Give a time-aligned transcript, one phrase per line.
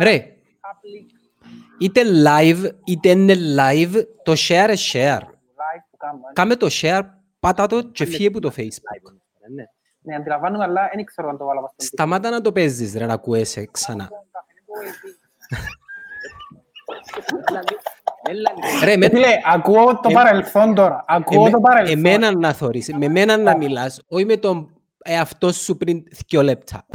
[0.00, 0.36] Ρε,
[1.78, 5.20] είτε live, είτε είναι live, το share είναι share.
[6.32, 7.00] Κάμε το share,
[7.40, 9.12] πάτα το και φύγε από το facebook.
[10.06, 13.12] Ναι, αντιλαμβάνομαι, αλλά δεν ξέρω αν το βάλω στον Σταμάτα να το παίζεις ρε, να
[13.12, 14.08] ακούεσαι ξανά.
[18.84, 21.04] Ρε, με, Φίλε, ακούω το Ε, παρελθόν τώρα.
[21.08, 21.96] Ακούω εμέ- το παρελθόν.
[21.98, 24.70] εμένα να θωρείς, με εμένα να μιλάς, όχι με τον
[25.04, 26.86] εαυτό σου πριν δυο λεπτά.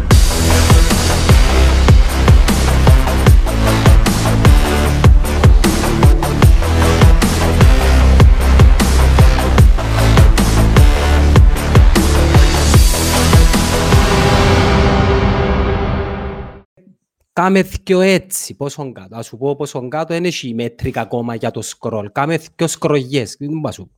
[17.40, 19.16] Κάμε δυο έτσι, πόσο κάτω.
[19.16, 22.06] Ας σου πω πόσο κάτω δεν έχει μέτρικα ακόμα για το scroll.
[22.12, 23.36] Κάμε δυο σκρογιές.
[23.38, 23.92] Τι μου πας σου.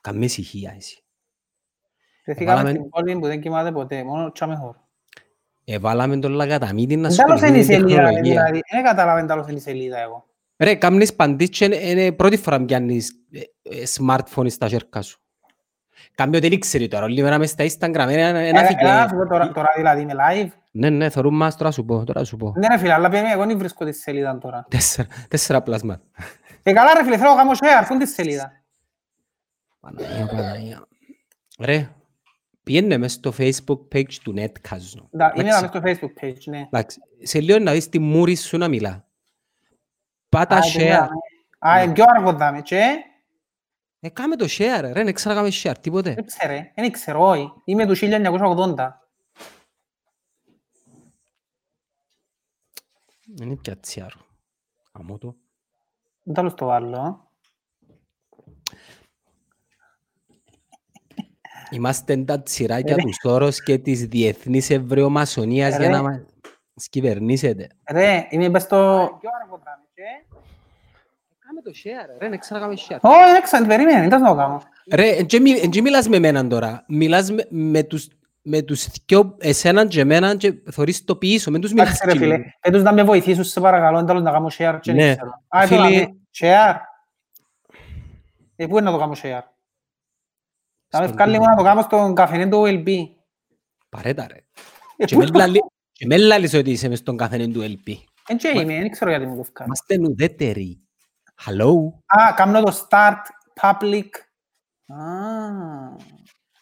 [0.00, 1.02] Κάμε ησυχία εσύ.
[2.24, 4.88] Βρεθήκαμε Βάλαμε- στην πόλη που δεν κοιμάται ποτέ, μόνο τσάμε χώρο.
[5.64, 8.22] Εβάλαμε τον λαγαταμίτη να Τέλος ασχοληθεί είναι με η την σελίδα, τεχνολογία.
[8.44, 8.60] δηλαδή.
[8.72, 10.26] Δεν κατάλαβε τέλος είναι η σελίδα εγώ.
[10.56, 15.18] Ρε, κάμνεις παντής και είναι- είναι πρώτη φορά πιάνεις ε, ε, smartphone στα χέρια σου.
[16.14, 18.78] Κάμει ότι δεν ξέρει τώρα, όλη μέρα μες στα Instagram, ένα, ένα Ε, φυγέ.
[18.80, 20.48] ε, να σου πω τώρα- Τώρα δηλαδή είμαι live.
[20.78, 22.52] Ναι, ναι, θωρούν μας, τώρα σου πω, τώρα σου πω.
[22.56, 24.66] Ναι ρε φίλε, αλλά πήγαινε, εγώ δεν βρίσκω τη σελίδα τώρα.
[24.70, 26.02] Τέσσερα, τέσσερα πλάσματα.
[26.62, 28.52] Ε, καλά ρε φίλε, θέλω να κάνω share, αφού είναι τη σελίδα.
[29.80, 30.86] Παναγία, Παναγία.
[31.60, 31.88] Ρε,
[32.62, 35.00] πιένε μες στο facebook page του Netcast.
[35.16, 35.56] Ντα, Είναι Εντάξει.
[35.56, 36.58] εδώ στο facebook page, ναι.
[36.70, 39.04] Εντάξει, σε λίγο να δεις τη μούρη σου να μιλά.
[40.28, 40.72] Πάτα Α, share.
[40.76, 41.08] τελειώναμε.
[41.58, 42.82] Α, ε, πιο αργό δάμε, και
[44.00, 46.14] Ε, κάμε το share, ρε, δεν ξέρω να κάνουμε share, τίποτε.
[46.14, 47.52] δεν ξέρε, δεν ξέρω, όχι.
[47.64, 48.88] Είμαι του 1980.
[53.42, 54.20] Είναι πια τσιάρο.
[54.92, 55.36] Αμώ το.
[56.22, 57.26] Δεν τέλος το βάλω.
[61.70, 65.88] Είμαστε τα τσιράκια του Σόρος και της Διεθνής Εβραιομασονίας για Ρε.
[65.88, 67.68] να μας κυβερνήσετε.
[67.90, 68.76] Ρε, είμαι μες στο...
[69.20, 70.02] Πιο αργό δάμε, και...
[71.38, 72.98] Κάμε το share, ρε, δεν ξέρω να κάνουμε share.
[73.00, 74.62] Όχι, δεν ξέρω, περίμενε, δεν θα το κάνω.
[74.92, 76.84] Ρε, εν και μι- εν και μιλάς με εμένα τώρα.
[76.88, 78.08] Μιλάς με, με τους,
[78.48, 82.12] με τους δυο, εσέναν και εμένα και θωρείς το πίσω, με τους μιλάς Εντάξει ρε
[82.12, 82.44] και φίλε, μου.
[82.60, 85.04] έτους να με βοηθήσουν σε παρακαλώ, δεν τέλος να κάνω share και Ναι.
[85.06, 85.30] δεν ξέρω.
[85.48, 86.76] Α, εδώ Φίλε- δάμε, share.
[88.56, 89.42] Ε, πού είναι να το κάνω share;
[90.88, 91.42] Θα με Στον βγάλει τοίχο.
[91.44, 92.88] μόνο να το κάνω στον καφενέ του OLB.
[93.88, 94.38] Παρέτα ρε.
[94.96, 97.94] Ε, Και πού με λαλεί- και με λαλείς ότι είσαι μες στον καθένα του LP.
[98.26, 99.64] Εν και είμαι, δεν ξέρω γιατί μου το βγάλει.
[99.64, 100.80] Είμαστε ουδέτεροι.
[101.46, 101.72] Hello.
[102.06, 103.22] Α, κάνω το start
[103.60, 104.08] public.
[104.86, 104.96] Α,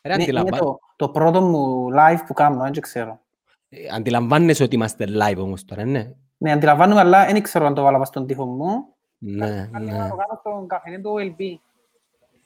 [0.03, 0.59] Ρε, ναι, είναι αντιλαμβα-
[0.97, 3.21] το, το πρώτο μου live που κάνω, δεν ξέρω.
[3.69, 6.11] ε, αντιλαμβάνεσαι ότι είμαστε live όμως τώρα, ναι.
[6.39, 8.87] Ναι, αντιλαμβάνομαι, αλλά δεν ξέρω αν το βάλα πας στον τοίχο μου.
[9.19, 9.93] Ναι, Βγάλει ναι.
[9.93, 11.43] μόνο να το κάνω στον καφενέ του OLB.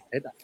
[0.09, 0.35] Παρέτα.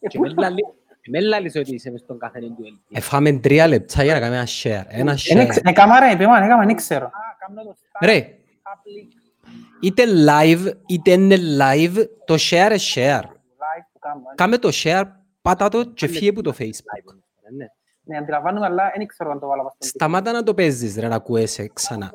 [0.00, 0.64] Ε, Και πού με λαλεί-
[1.00, 2.96] και με λαλείς ότι είσαι μες στον καθένα του LP.
[2.96, 4.84] Εφάμε τρία λεπτά για να κάνουμε ένα share.
[4.88, 5.36] Ένα Εν share.
[5.40, 7.06] εξ- Ε, κάμα ρε, είπαμε, έκαμα, δεν ξέρω.
[7.06, 9.12] Α, κάνω το start Ρε, public
[9.80, 13.22] είτε live, είτε είναι live, το share είναι share.
[13.22, 14.22] live που κάνω.
[14.34, 15.02] Κάμε το share,
[15.42, 17.16] πάτα το και φύγε από το facebook.
[18.08, 19.98] Ναι, αντιλαμβάνομαι, αλλά δεν ξέρω αν το βάλα πας στον τοίχο.
[19.98, 22.10] Σταμάτα να το παίζεις ρε, να ακούεσαι ξανά.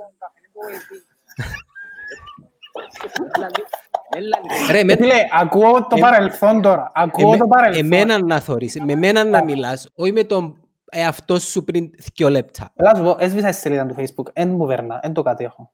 [4.72, 6.92] Ρε, με, Ε, Φίλε, ακούω το Ε, παρελθόν τώρα.
[6.94, 7.84] Ακούω εμέ- το παρελθόν.
[7.86, 10.58] εμένα να θωρείς, με εμένα να μιλάς, όχι με τον
[10.92, 12.72] εαυτό σου πριν δυο λεπτά.
[12.76, 15.72] Έλα σου πω, έσβησα τη σελίδα του Facebook, εν μου βέρνα, εν το κατέχω.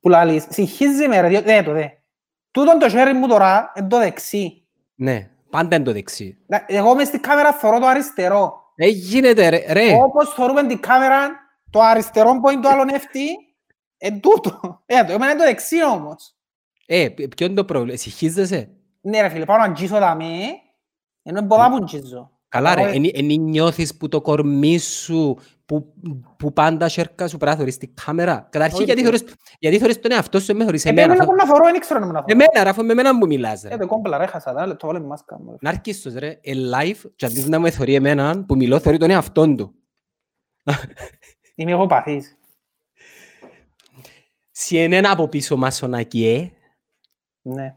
[0.00, 1.86] Που λαλείς, συγχύζεις με ρε, διότι δε το δε.
[2.50, 4.68] Τούτον το χέρι μου τώρα, εν το δεξί.
[4.94, 6.38] Ναι, πάντα είναι το δεξί.
[6.46, 8.58] Να- Εγώ μες στην κάμερα θωρώ το αριστερό.
[8.74, 9.92] Ε, γίνεται ρε, ρε.
[10.02, 11.30] Όπως θωρούμε την κάμερα,
[11.70, 13.26] το αριστερό που είναι το άλλο νεύτη,
[13.98, 14.82] εν τούτο.
[14.86, 16.34] Ε, το εμένα είναι το δεξί όμως.
[16.86, 18.68] Ε, ποιο είναι το πρόβλημα, συγχύζεσαι.
[19.00, 20.24] Ναι ρε φίλε, πάω να αγγίσω τα με,
[21.22, 22.30] ενώ είναι πολλά που αγγίζω.
[22.48, 25.38] Καλά ρε, Εγώ- εν, εν νιώθεις που το κορμί σου,
[25.70, 25.92] που,
[26.38, 28.48] που πάντα σέρκα σου πρέπει να θωρείς την κάμερα.
[28.50, 29.06] Καταρχήν Όχι, γιατί ρε.
[29.06, 29.24] θωρείς,
[29.58, 31.06] γιατί θωρείς τον εαυτό σου, με θωρείς Ε, εμένα.
[31.06, 32.32] πρέπει αφού- να θωρώ, δεν ξέρω να μου να θωρώ.
[32.32, 33.76] Εμένα, ρε, αφού με εμένα μου μιλάς Ε, ρε.
[33.76, 35.50] το κόμπλα ρε, χάσα τα, το βάλε μάσκα μου.
[35.50, 35.56] ρε.
[35.60, 39.10] Να αρκίστος ρε, ε, live και αντί να με θωρεί εμένα που μιλώ, θωρεί τον
[39.10, 39.74] εαυτόν του.
[41.54, 42.38] Είμαι εγώ παθής.
[44.58, 46.50] CNN από πίσω μασονακιέ,
[47.42, 47.74] Ναι.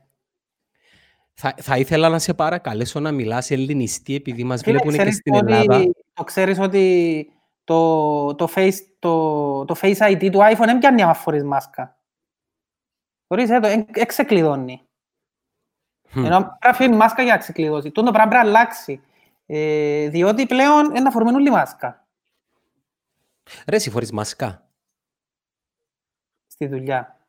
[1.34, 5.16] θα, θα ήθελα να σε παρακαλέσω να μιλάς ελληνιστή επειδή μας Φίλε, βλέπουν και ξέρεις
[5.16, 5.84] στην ότι- Ελλάδα.
[6.13, 7.28] Το ξέρεις ότι
[7.63, 11.98] το, το, face, το, το Face ID του iPhone δεν πιάνει άμα φορείς μάσκα.
[13.27, 14.81] Φορείς, ε, το, εν- εν ξεκλειδώνει.
[16.10, 16.25] Χμ.
[16.25, 17.92] Ενώ πρέπει να φέρει μάσκα για να ξεκλειδώσει.
[17.92, 19.01] Τούτο πράγμα πρέπει να αλλάξει.
[19.45, 22.07] Ε, διότι πλέον είναι να φορούμε όλοι μάσκα
[23.68, 24.69] Ρε, εσύ φορείς μάσκα;
[26.48, 27.27] στη δουλειά.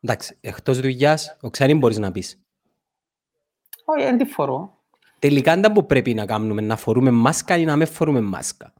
[0.00, 2.40] Εντάξει, εκτός δουλειάς, ο ξέρει μπορείς να πεις.
[3.84, 4.82] Όχι, δεν τη φορώ.
[5.18, 8.72] Τελικά δεν που πρέπει να κάνουμε, να φορούμε μάσκα ή να μην φορούμε μάσκα.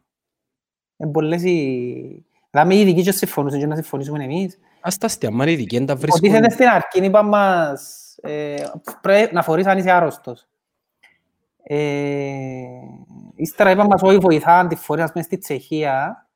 [0.98, 2.24] Είναι πολλές οι...
[2.50, 4.58] Δηλαδή οι ειδικοί και συμφωνούσαν και να συμφωνήσουμε εμείς.
[4.80, 6.50] Ας τα αστεία, μα είναι ειδικοί, δεν τα Υποτίθεται βρίσκουν.
[6.50, 8.54] στην αρχή είπαν μας ε,
[9.00, 10.46] πρέπει να φορείς αν είσαι άρρωστος.
[11.62, 11.78] Ε,
[13.36, 16.26] ύστερα είπαν μας όχι βοηθά αν τη φορείς ας πούμε στη Τσεχία.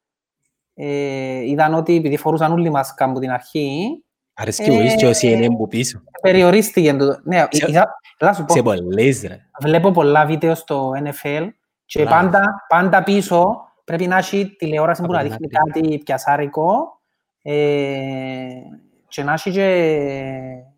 [0.74, 4.02] Ε, είδαν ότι επειδή φορούσαν όλοι μάσκα από την αρχή,
[4.34, 6.02] Αρέσκει ο εις και ο CNN που πίσω.
[6.22, 7.20] περιορίστηκε το...
[7.24, 9.46] Ναι, Σε- είδα, έλα σου πω, Σε πολλές ρε.
[9.60, 11.48] βλέπω πολλά βίντεο στο NFL
[11.84, 12.08] και Live.
[12.08, 15.80] πάντα, πάντα πίσω πρέπει να έχει τηλεόραση που να Από δείχνει την άκρη.
[15.82, 17.00] κάτι πιασάρικο
[17.42, 17.52] ε,
[19.08, 19.68] και να έχει και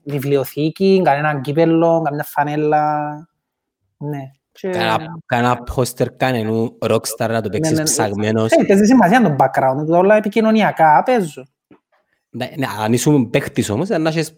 [0.02, 2.98] βιβλιοθήκη, κανέναν κύπελλο, καμιά φανέλα.
[3.96, 4.30] Ναι.
[4.52, 4.68] Και...
[4.68, 7.84] Κάνα- Κάνα πόστερ κανενού rockstar να το παίξεις ναι, ναι.
[7.84, 8.50] ψαγμένος.
[8.50, 11.48] Ε, παίζεις σημασία το background, το όλα επικοινωνιακά παίζουν.
[12.30, 14.34] Ναι, ναι, Αν ήσουν παίχτης όμως, να έχεις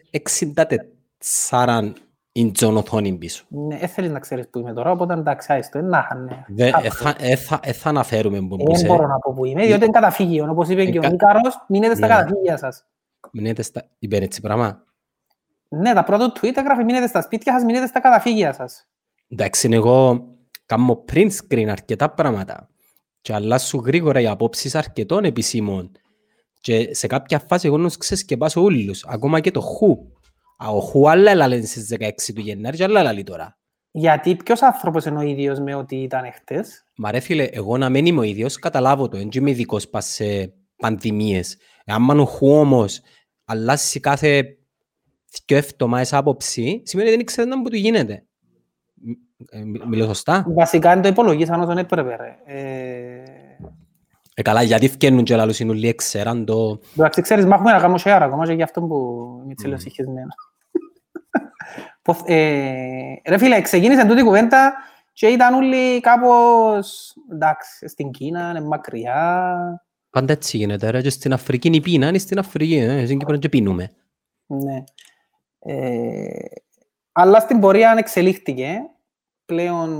[2.36, 3.44] 64 ιντσον οθόνη πίσω.
[3.48, 6.44] Ναι, δεν θέλεις να ξέρεις που είμαι τώρα, οπότε εντάξει, άιστο, να είχαν, ναι.
[6.48, 6.84] Δε- Κάπου.
[6.86, 8.86] ε, θα- ε, θα- ε, θα αναφέρουμε που Δεν είσαι.
[8.86, 10.46] μπορώ να πω που είμαι, διότι είναι καταφύγιο.
[10.50, 12.14] Όπως είπε και ο Εκα- Νίκαρος, μείνετε στα Ναι.
[12.14, 12.84] καταφύγια σας.
[13.32, 13.82] Μείνετε στα...
[13.98, 14.82] Είπε έτσι πράγμα.
[15.68, 18.86] Ναι, τα πρώτα του tweet έγραφε μείνετε στα σπίτια σας, μείνετε στα καταφύγια σας.
[19.28, 20.24] Εντάξει, εγώ
[20.66, 22.68] κάνω print screen αρκετά πράγματα
[23.20, 25.90] και αλλάσουν γρήγορα οι απόψεις αρκετών επισήμων
[26.60, 29.98] και σε κάποια φάση εγώ να τους ξεσκεπάσω όλους, ακόμα και το χου.
[30.56, 33.58] Α, Ο χου άλλα έλαλε στις 16 του Γενάρη και άλλα έλαλε τώρα.
[33.90, 37.88] Γιατί ποιος άνθρωπος είναι ο ίδιος με ότι ήταν εχθές; Μα ρε φίλε, εγώ να
[37.88, 41.56] μην είμαι ο ίδιος, καταλάβω το, δεν είμαι ειδικός πας σε πανδημίες.
[41.84, 43.00] Εάν ο χου όμως
[43.44, 44.56] αλλάσει κάθε
[45.46, 48.26] δυο εβδομάδες άποψη, σημαίνει ότι δεν ξέρει να μου του γίνεται.
[48.94, 49.10] Μ-
[49.50, 52.16] ε, μι- Μιλώ σωστά; Βασικά δεν το υπολογίσαν όσον έπρεπε.
[52.16, 52.36] Ρε.
[52.58, 53.22] Ε,
[54.38, 56.80] Ε, καλά, γιατί φκένουν και λαλούς είναι όλοι ξέραν το...
[56.96, 58.96] εντάξει, ξέρεις, μ' έχουμε να κάνω share ακόμα και γι' αυτό που
[59.44, 60.28] είμαι τσίλος συγχυσμένο.
[62.02, 64.74] Ποθ- ε, Ρε φίλε, ξεκίνησε τούτη η κουβέντα
[65.12, 69.60] και ήταν όλοι κάπως, εντάξει, στην Κίνα, είναι μακριά.
[70.10, 73.18] Πάντα έτσι γίνεται ρε, και στην Αφρική είναι η πείνα, είναι στην Αφρική, ε, στην
[73.18, 73.92] Κύπρο και πίνουμε.
[74.46, 74.84] Ναι.
[75.58, 76.26] Ε,
[77.12, 78.78] αλλά στην πορεία εξελίχθηκε.
[79.44, 79.90] Πλέον,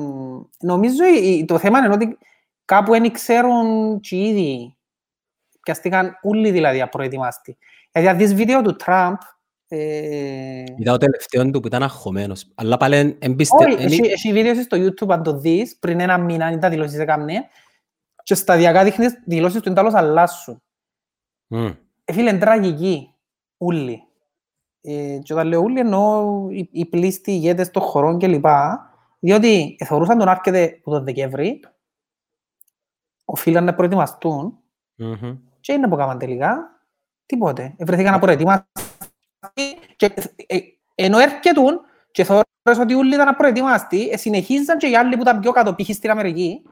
[0.61, 2.19] νομίζω η- η- το θέμα είναι ότι
[2.66, 4.76] κάπου δεν ξέρουν και οι ίδιοι.
[5.62, 7.58] Πιαστήκαν όλοι δηλαδή απροετοιμάστοι.
[7.92, 9.16] Γιατί αν δεις βίντεο του Τραμπ,
[9.68, 12.52] ε, Είδα το τελευταίο του που ήταν αγχωμένος.
[12.54, 13.64] Αλλά πάλι εμπίστε...
[13.64, 16.98] όχι, έχει, έχει βίντεο στο YouTube αν το δεις, πριν ένα μήνα αν τα δηλώσεις
[16.98, 17.48] έκαμνε,
[18.22, 20.62] και σταδιακά δείχνεις δηλώσεις του εντάλλως αλλάσουν.
[21.48, 21.72] Ε,
[22.12, 23.10] φίλε, είναι τραγική.
[23.56, 24.02] Ούλοι.
[24.80, 28.46] Ε, και όταν λέω ούλοι εννοώ οι, οι πλήστοι ηγέτες των χωρών κλπ.
[29.18, 31.60] Διότι θεωρούσαν τον άρκεται από τον Δεκέμβρη,
[33.26, 34.58] οφείλαν να προετοιμαστούν
[35.61, 36.81] και είναι που έκαναν τελικά.
[37.26, 37.75] Τίποτε.
[37.78, 38.67] Βρεθήκαν απροετοιμαστοί
[39.96, 40.12] και
[40.46, 40.58] ε,
[40.94, 41.81] ενώ έρχετουν
[42.11, 45.75] και θεωρούσαν ότι όλοι ήταν απροετοιμαστοί, ε, συνεχίζαν και οι άλλοι που ήταν πιο κάτω
[45.75, 45.90] π.χ.
[45.90, 46.62] στην Αμερική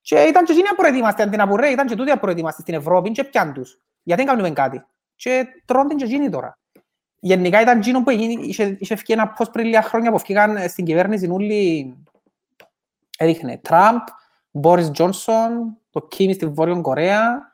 [0.00, 3.24] και ήταν και εκείνοι απροετοιμαστοί, αντί να πουρέ, ήταν και τούτοι απροετοιμαστοί στην Ευρώπη και
[3.24, 3.80] πιάν τους.
[4.02, 4.84] Γιατί δεν κάνουμε κάτι.
[5.14, 6.58] Και τρώνε και εκείνοι τώρα.
[7.20, 10.68] Γενικά ήταν εκείνο που έγινε, είχε, είχε βγει ένα post πριν λίγα χρόνια που βγήκαν
[10.68, 11.94] στην κυβέρνηση όλοι
[13.18, 14.00] έδειχνε Τραμπ,
[14.50, 17.52] Μπόρις Τζόνσον, το Κίμι στη Βόρεια Κορέα,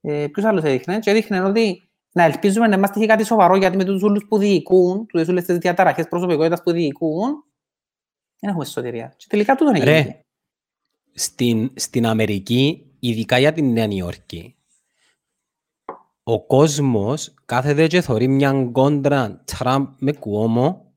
[0.00, 3.76] ε, ποιους άλλους έδειχνε; Και έδειχνε ότι να ελπίζουμε να είμαστε και κάτι σοβαρό γιατί
[3.76, 7.44] με τους όλους που διοικούν, τους όλες τις διαταραχές προσωπικότητας που διοικούν,
[8.38, 9.14] δεν έχουμε σωτηρία.
[9.16, 9.90] Και τελικά τούτον έγινε.
[9.90, 10.24] Ρε,
[11.14, 14.56] στην, στην Αμερική, ειδικά για την Νέα Νιόρκη,
[16.22, 20.92] ο κόσμος κάθεται και θωρεί μια κόντρα Τραμπ με Κουόμο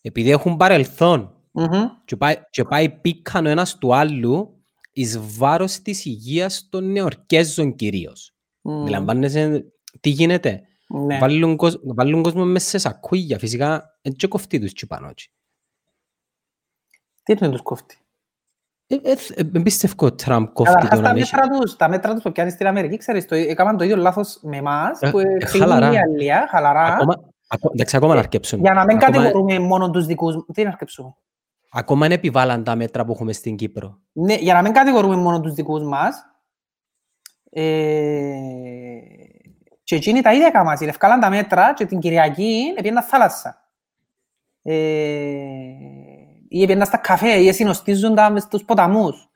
[0.00, 1.88] επειδή έχουν παρελθόν Μμμ.
[2.04, 4.57] και πάει, και πάει πίκαν ο ένας του άλλου
[5.00, 8.34] εις βάρος της υγείας των Νεορκέζων κυρίως.
[8.60, 8.80] Μμ.
[8.82, 9.64] Αντιλαμβάνεσαι
[10.00, 11.18] τι γίνεται; Ναι.
[11.18, 13.38] Βάλουν, κόσμ- βάλουν κόσμο μέσα σε σακούγια.
[13.38, 15.08] Φυσικά, δεν και κοφτεί τους τσιπάνω.
[15.08, 15.30] έτσι.
[17.22, 17.96] Τι είναι τους κόφτει.
[18.86, 21.76] Ε, ε, ε, ε, πιστεύω ο Τραμπ κοφτεί Καταρχάς τον τα αν έχει- μέτρα τους,
[21.76, 25.00] τα μέτρα τους που πιάνεις στην Αμερική, ξέρεις, το, έκαναν το ίδιο λάθος με εμάς,
[25.02, 25.92] Ε, που ε, φύγουν χαλαρά.
[25.92, 27.14] η Αλία, χαλαρά, Ακόμα,
[27.46, 28.60] ακο- εντάξει, ακόμα να αρκέψουν.
[28.60, 30.44] για να μην Ακόμα- κατηγορούμε μόνο τους δικούς μου.
[30.52, 31.14] Τι να αρκεψούμε.
[31.68, 33.98] Ακόμα είναι επιβάλλαν τα μέτρα που έχουμε στην Κύπρο.
[34.12, 36.24] Ναι, για να μην κατηγορούμε μόνο τους δικούς μας,
[37.50, 38.38] ε,
[39.82, 43.70] και εκείνοι τα ίδια έκαναν, ευκάλαν τα μέτρα και την Κυριακή έπαιρναν θάλασσα.
[44.62, 44.74] Ε,
[46.48, 49.28] ή έπαιρναν στα καφέ, ή συνοστίζουν τα μες στους ποταμούς.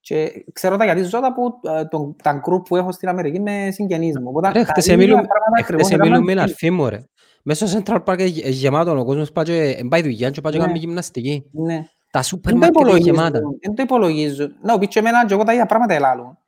[0.00, 3.40] Και ξέρω τα γιατί ζω τα που ε, τον, τα γκρουπ που έχω στην Αμερική
[3.40, 4.24] με συγγενείς μου.
[4.28, 6.70] Οπότε, Ρε, τα χτες ίδια εμίλουμε- πράγματα ε, ακριβώς χτες εμίλουμε με έκαναν την αρφή
[6.70, 6.98] μου, ρε.
[7.42, 10.40] Μέσα στο Central Park είναι γε- γεμάτο ο κόσμος πάει και ε, πάει δουλειά και
[10.40, 10.64] πάει και Ναι.
[10.66, 11.44] κάνει γυμναστική.
[11.52, 11.84] Ναι.
[12.10, 13.26] Τα σούπερ Δεν το μάρκετ είναι γεμάτα.
[13.38, 13.58] υπολογίζουν.
[13.62, 14.54] Δεν το υπολογίζουν.
[14.62, 16.38] Να, πει και εμένα και εγώ τα ίδια πράγματα ελάλουν.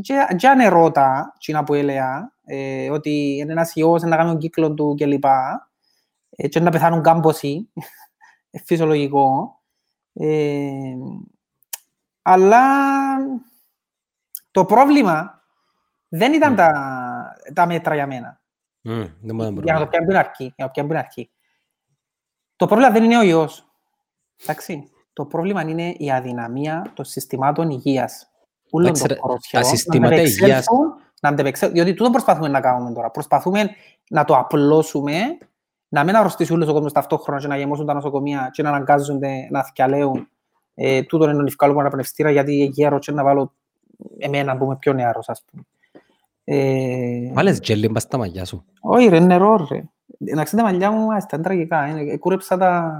[0.00, 4.38] Και- Και αν ερώτα, τσίνα που έλεγα, ε, ότι είναι ένας ιός να κάνει τον
[4.38, 5.24] κύκλο του κλπ.
[6.30, 7.68] ε, Και να πεθάνουν κάμποσοι,
[8.50, 9.52] ε, φυσιολογικό.
[12.28, 12.62] Ε, αλλά
[14.50, 15.42] Το πρόβλημα
[16.08, 16.72] δεν ήταν τα,
[17.54, 18.40] τα μέτρα για μένα.
[18.84, 20.44] Mm, δεν μου για να το πιάνουν αρκεί.
[20.44, 21.30] Για να το πιάνουν αρκεί.
[22.56, 23.66] Το πρόβλημα δεν είναι ο ιός.
[24.42, 24.90] Εντάξει.
[25.12, 28.30] Το πρόβλημα είναι η αδυναμία των συστημάτων υγείας.
[28.72, 30.64] Ούλων των Τα συστήματα υγείας...
[31.20, 33.10] Να αντεπεξέλθουν, διότι τούτο προσπαθούμε να κάνουμε τώρα.
[33.10, 33.70] Προσπαθούμε
[34.10, 35.38] να το απλώσουμε,
[35.88, 39.48] να μην αρρωστήσει όλος ο κόσμος ταυτόχρονα και να γεμώσουν τα νοσοκομεία και να αναγκάζονται
[39.50, 40.28] να θυκαλέουν
[40.80, 43.54] ε, τούτο είναι να βγάλουμε ένα πνευστήρα γιατί γέρο και να βάλω
[44.18, 45.62] εμένα που είμαι πιο νεαρός, ας πούμε.
[46.44, 47.32] Ε...
[47.32, 48.64] Βάλες τζέλι μπας στα μαλλιά σου.
[48.80, 49.82] Όχι ρε, νερό ρε.
[50.18, 51.84] Να ξέρετε τα μαλλιά μου, ήταν τραγικά.
[51.84, 52.92] Ε, κούρεψα τα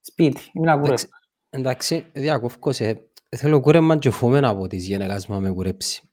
[0.00, 0.50] σπίτι.
[0.52, 1.08] Είμαι να κούρεψα.
[1.50, 3.00] Εντάξει, διακόφκω σε.
[3.36, 6.10] Θέλω κούρεμα και φοβένα από τις γενεγάς μου με κουρέψει.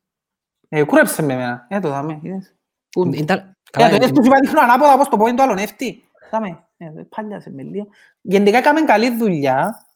[0.69, 1.65] Ε, κούρεψε με εμένα.
[1.69, 2.19] Ε, το δάμε.
[2.23, 2.55] Είδες.
[2.95, 6.03] Ε, το είδες που σου είπα δείχνω ανάποδα πώς το πόδι του άλλον έφτει.
[6.31, 6.63] Δάμε.
[6.77, 6.85] Ε,
[7.15, 7.87] πάλιασε με λίγο.
[8.21, 9.87] Γενικά έκαμε καλή δουλειά.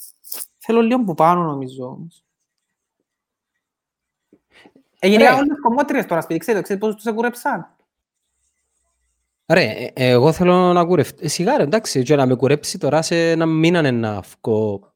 [0.69, 2.23] Θέλω λίγο που πάνω νομίζω όμως.
[4.99, 7.75] Έγινε όλες τις κομμότριες τώρα σπίτι, ξέρετε, ξέρετε πώς τους εκουρέψαν.
[9.45, 11.25] Ρε, ε, εγώ θέλω να κουρευτώ.
[11.25, 14.93] Ε, σιγά ρε, εντάξει, και να με κουρέψει τώρα σε ένα μήνα να βγω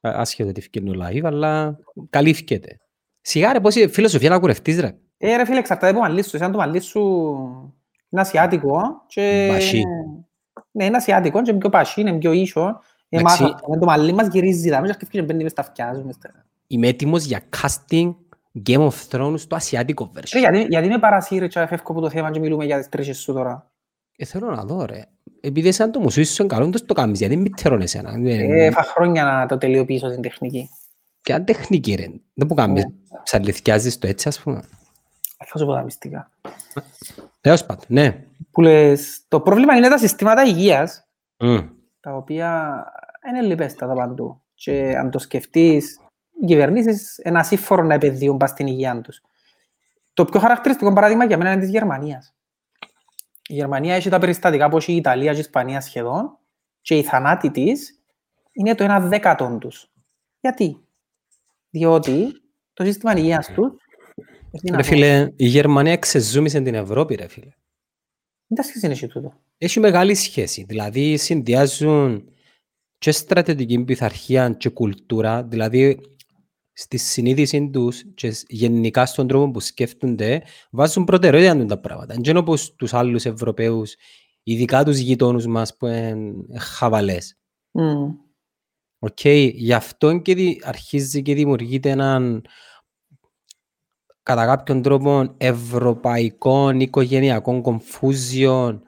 [0.00, 1.78] άσχετα τι φκένω live, αλλά
[2.10, 2.80] καλύφκεται.
[3.20, 4.98] Σιγά ρε, πώς είναι φιλοσοφία να κουρευτείς ρε.
[5.16, 6.36] Ε, ρε φίλε, εξαρτάται από μαλλί σου.
[6.36, 7.00] Εσένα το μαλλί σου
[8.08, 9.48] είναι ασιάτικο και...
[9.52, 9.82] Μπασί.
[10.70, 12.80] Ναι, είναι ασιάτικο και είναι πιο πασί, είναι πιο ίσο.
[13.12, 13.38] Εμάς,
[13.80, 16.10] το μαλλί μας γυρίζει, δάμε, και και μπαίνει μες τα αυτιά σου.
[16.66, 18.14] Είμαι έτοιμος για casting
[18.66, 20.38] Game of Thrones στο ασιάτικο version.
[20.38, 23.32] γιατί, γιατί με παρασύρε και φεύγω από το θέμα και μιλούμε για τις τρίχες σου
[23.32, 23.70] τώρα;
[24.16, 25.04] Ε, θέλω να δω ρε.
[25.40, 28.12] Επειδή εσένα το μουσείο σου είναι καλό, το κάνεις, γιατί μην τέρων εσένα.
[28.24, 30.68] Ε, έφα χρόνια να το τελειοποιήσω την τεχνική.
[31.20, 32.06] Ποια τεχνική ρε.
[32.34, 32.86] Δεν που κάνεις,
[33.22, 34.62] ψαληθιάζεις το έτσι ας πούμε.
[35.46, 36.30] Θα σου πω τα μυστικά.
[37.40, 38.24] Έως πάντων, ναι.
[38.50, 41.68] Που λες, το πρόβλημα είναι τα συστήματα υγείας, mm.
[42.00, 42.84] τα οποία
[43.28, 44.42] είναι λιπέστατα παντού.
[44.54, 46.00] Και αν το σκεφτείς,
[46.40, 49.22] οι κυβερνήσεις ένα σύμφορο να επενδύουν πας στην υγεία τους.
[50.12, 52.34] Το πιο χαρακτηριστικό παράδειγμα για μένα είναι της Γερμανίας.
[53.48, 56.38] Η Γερμανία έχει τα περιστατικά όπως η Ιταλία και η Ισπανία σχεδόν
[56.80, 58.00] και η θανάτη της
[58.52, 59.90] είναι το ένα δέκατο τους.
[60.40, 60.84] Γιατί;
[61.70, 62.32] Διότι
[62.72, 63.72] το σύστημα υγείας τους
[64.74, 67.52] Ρε φίλε, η Γερμανία ξεζούμισε την Ευρώπη, ρε φίλε.
[68.46, 69.32] Δεν τα σχέση είναι τούτο.
[69.58, 70.64] Έχει μεγάλη σχέση.
[70.68, 72.32] Δηλαδή συνδυάζουν
[73.00, 76.00] και στρατιωτική πειθαρχία και κουλτούρα, δηλαδή
[76.72, 82.14] στη συνείδηση τους και γενικά στον τρόπο που σκέφτονται, βάζουν προτεραιότητα τα πράγματα.
[82.14, 83.94] Δεν είναι όπως τους άλλους Ευρωπαίους,
[84.42, 87.38] ειδικά τους γειτόνους μας που είναι χαβαλές.
[87.72, 89.10] Mm.
[89.10, 89.52] Okay.
[89.54, 92.44] Γι' αυτό και αρχίζει και δημιουργείται έναν
[94.22, 98.82] κατά κάποιον τρόπο ευρωπαϊκών οικογενειακών κομφούζιων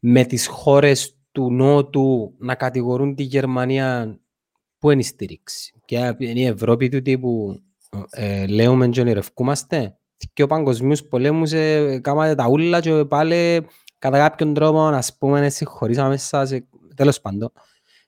[0.00, 4.18] με τις χώρες του Νότου να κατηγορούν τη Γερμανία
[4.78, 5.80] που είναι η στήριξη.
[5.84, 7.60] Και είναι η Ευρώπη του τύπου
[8.10, 9.94] ε, λέμε και ονειρευκούμαστε
[10.32, 13.66] και ο παγκοσμίους πολέμους ε, κάματε τα ούλα και πάλι
[13.98, 17.52] κατά κάποιον τρόπο ας πούμε συγχωρήσαμε μέσα σε τέλος πάντων.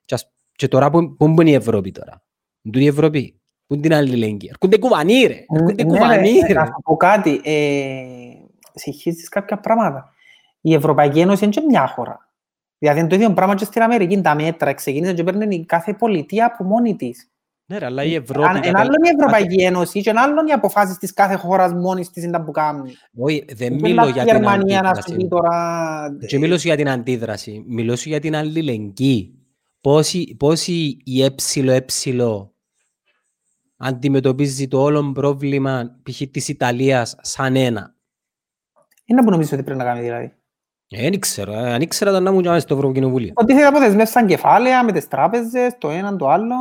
[0.05, 0.17] Και,
[0.53, 2.23] και τώρα που, που είναι η Ευρώπη τώρα.
[2.63, 3.41] Πού είναι η Ευρώπη.
[3.67, 4.49] Πού είναι την αλληλεγγύη.
[4.53, 5.45] Έρχονται κουβανοί ρε.
[5.49, 6.53] Έρχονται κουβανοί ρε.
[6.53, 7.41] Να σου πω κάτι.
[7.45, 8.05] Ε,
[8.75, 10.13] συγχύσεις κάποια πράγματα.
[10.61, 12.32] Η Ευρωπαϊκή Ένωση είναι και μια χώρα.
[12.83, 14.21] Δηλαδή είναι το ίδιο πράγμα και στην Αμερική.
[14.21, 17.31] Τα μέτρα ξεκίνησαν και παίρνουν κάθε πολιτεία από μόνη της.
[17.67, 18.61] Ναι, αλλά η Ευρώπη...
[18.63, 22.23] Ένα άλλο η Ευρωπαϊκή Ένωση και ένα άλλο οι αποφάσεις της κάθε χώρας μόνης της
[22.23, 22.93] είναι τα που κάνει.
[23.19, 25.29] Όχι, δεν μιλώ για την αντίδραση.
[25.29, 26.17] Τώρα...
[26.27, 27.65] Και μιλώ για την αντίδραση.
[27.67, 29.37] Μιλώ για την αλληλεγγύη.
[30.37, 30.67] Πώς
[31.05, 32.55] η έψιλο έψιλο
[33.77, 36.23] αντιμετωπίζει το όλο πρόβλημα π.χ.
[36.31, 37.95] της Ιταλίας σαν ένα;
[39.05, 40.33] Είναι που νομίζω ότι πρέπει να κάνει δηλαδή.
[40.95, 41.53] Ε, δεν ξέρω.
[41.53, 43.33] Αν ήξερα να μου στο Ευρωκοινοβούλιο.
[43.35, 46.55] Ότι θέλει αποδεσμεύσαν κεφάλαια με τις τράπεζες, το έναν το άλλο.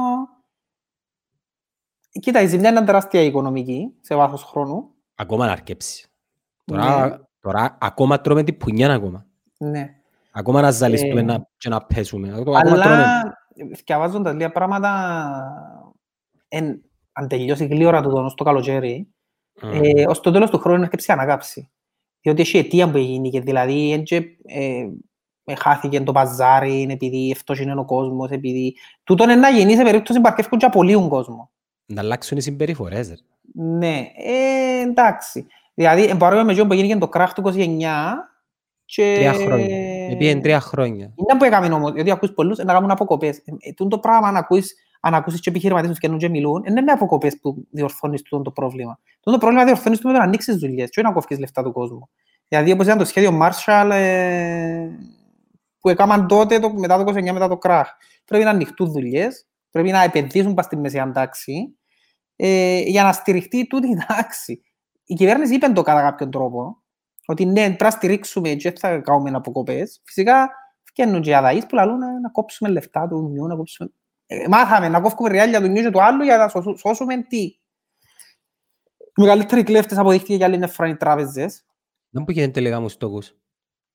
[2.10, 4.90] Κοίτα, η ζημιά είναι τεράστια οικονομική σε βάθος χρόνου.
[5.16, 6.10] Ακόμα να αρκέψει.
[6.66, 7.18] Τώρα, ναι.
[7.40, 9.26] τώρα ακόμα τρώμε την πουνιά ακόμα.
[9.58, 9.96] Ναι.
[10.32, 11.24] Ακόμα να ζαλιστούμε ε...
[11.24, 12.44] να, και να πέσουμε.
[12.54, 13.38] Αλλά,
[13.86, 14.92] διαβάζοντας λίγα πράγματα,
[16.48, 19.14] εν, αν τελειώσει γλύωρα του δόνο στο καλοκαίρι,
[19.62, 19.82] mm.
[19.84, 21.72] ε, ως το τέλος του χρόνου να αρκέψει ανακάψει.
[22.22, 24.04] Διότι έχει αιτία που έγινε και δηλαδή
[24.46, 24.88] ε,
[25.44, 28.76] ε, χάθηκε το παζάρι επειδή αυτός είναι ο κόσμος, επειδή...
[29.04, 31.52] Τούτο είναι να γίνει σε περίπτωση που αρκεύκουν και απολύουν κόσμο.
[31.86, 33.24] Να αλλάξουν οι συμπεριφορές.
[33.54, 35.48] Ναι, ε, εντάξει.
[35.74, 37.54] Δηλαδή, παρόμοιο με που έγινε το κράχ του 29
[38.86, 39.14] και...
[39.16, 40.10] Τρία χρόνια.
[40.10, 41.14] Επίεν τρία χρόνια.
[41.16, 43.38] Είναι που έκαμε όμως, γιατί ακούς πολλούς να κάνουν αποκοπές.
[43.38, 46.92] Ε, ε το πράγμα να ακούεις, αν ακούσεις και επιχειρηματίες που και μιλούν, είναι με
[46.92, 49.00] αποκοπές που διορθώνεις το πρόβλημα.
[49.20, 52.10] Το πρόβλημα διορθώνεις το με το να ανοίξεις δουλειές και να κόφεις λεφτά του κόσμου.
[52.48, 54.88] Δηλαδή, όπως ήταν το σχέδιο Marshall ε,
[55.80, 57.90] που έκαναν τότε το, μετά το 29 μετά το κράχ.
[58.26, 61.78] Πρέπει να ανοιχτούν δουλειές, πρέπει να επενδύσουν πας στη μεσαία τάξη
[62.36, 64.62] ε, για να στηριχτεί τούτη η τάξη.
[65.04, 66.84] Η κυβέρνηση είπε το κατά κάποιον τρόπο,
[67.26, 70.02] ότι ναι, πρέπει να στηρίξουμε και θα κάνουμε αποκοπές.
[70.04, 70.50] Φυσικά,
[70.84, 73.90] φτιάχνουν και οι αδαείς που λαλούν να κόψουμε λεφτά του νιού, να κόψουμε...
[74.34, 77.42] Ε, μάθαμε να κόφουμε ριάλια του νιού και του άλλου για να σώσουμε τι.
[78.98, 81.66] Οι μεγαλύτεροι κλέφτες αποδείχτηκε για άλλη μια φορά οι τράπεζες.
[82.10, 83.36] Δεν που γίνεται λίγα μου στόχους.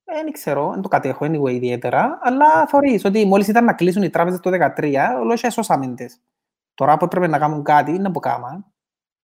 [0.03, 4.09] Δεν ξέρω, δεν το κατέχω anyway ιδιαίτερα, αλλά θεωρείς ότι μόλις ήταν να κλείσουν οι
[4.09, 6.21] τράπεζες το 2013, ολόχια σώσαμε τις.
[6.73, 8.65] Τώρα που έπρεπε να κάνουν κάτι, είναι από κάμα.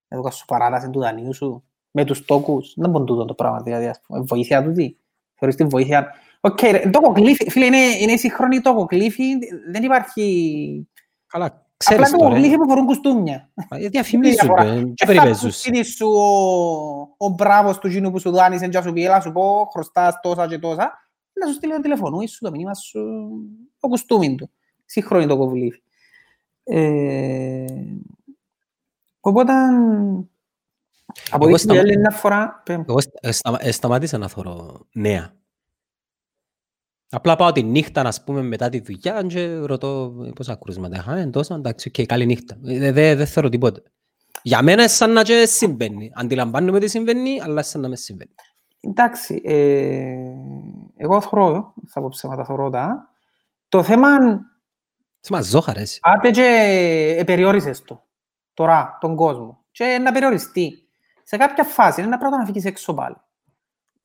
[0.08, 2.74] Εδώ σου παράταση του δανείου σου, με τους τόκους.
[2.76, 4.96] Δεν μπορεί τούτο το πράγμα, δηλαδή, ας πούμε, βοήθεια του τι.
[5.36, 6.14] Θεωρείς την βοήθεια.
[6.40, 9.24] Οκ, okay, τοκοκλήφι, φίλε, είναι, είναι σύγχρονη τοκοκλήφι,
[9.72, 10.88] δεν υπάρχει...
[11.32, 13.50] Καλά, ξέρεις Απλά τοκοκλήφι που φορούν κουστούμια.
[13.90, 15.52] Διαφημίζονται και περιπέζουν.
[15.52, 19.32] Θα σου ο, ο μπράβος του γίνου που σου δάνεισε και σου πει, έλα σου
[19.32, 20.92] πω, χρωστάς τόσα και τόσα,
[21.34, 23.00] να σου στείλει το τηλεφωνούι σου, το μήνυμα σου,
[23.80, 24.50] το κουστούμι του.
[24.86, 25.82] Σύγχρονη τοκοκλήφι.
[26.64, 27.66] Ε,
[29.20, 29.52] οπότε,
[31.32, 32.62] από Εγώ εκεί σταμα- άλλη μια φορά...
[32.66, 35.34] πέ- Εγώ στα- σταμα- ε, σταμάτησα να θωρώ νέα.
[37.14, 41.26] Απλά πάω τη νύχτα, να πούμε, μετά τη δουλειά και ρωτώ ε, πόσα κρούσματα είχαμε,
[41.26, 42.58] τόσο, εντάξει, οκ, καλή νύχτα.
[42.66, 43.84] Ε, Δεν δε, δε θωρώ τίποτε.
[44.42, 46.12] Για μένα είναι σαν να και συμβαίνει.
[46.16, 48.32] Αντιλαμβάνομαι τι συμβαίνει, αλλά σαν να μεν συμβαίνει.
[48.82, 50.16] Εντάξει, ε,
[50.96, 53.10] εγώ θωρώ, θα πω ψέματα θωρώ τα.
[53.70, 54.10] Το θέμα,
[55.20, 56.00] Σε μας ζόχαρες.
[56.02, 56.46] άντε και
[57.18, 58.08] επεριόρισες το,
[58.54, 60.88] τώρα, τον κόσμο, και να περιοριστεί.
[61.24, 63.16] Σε κάποια φάση είναι να πρέπει να φύγεις έξω πάλι.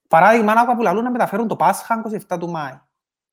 [0.08, 2.72] Παράδειγμα, άκουα που λαλούν να μεταφέρουν το Πάσχα 27 του Μάη.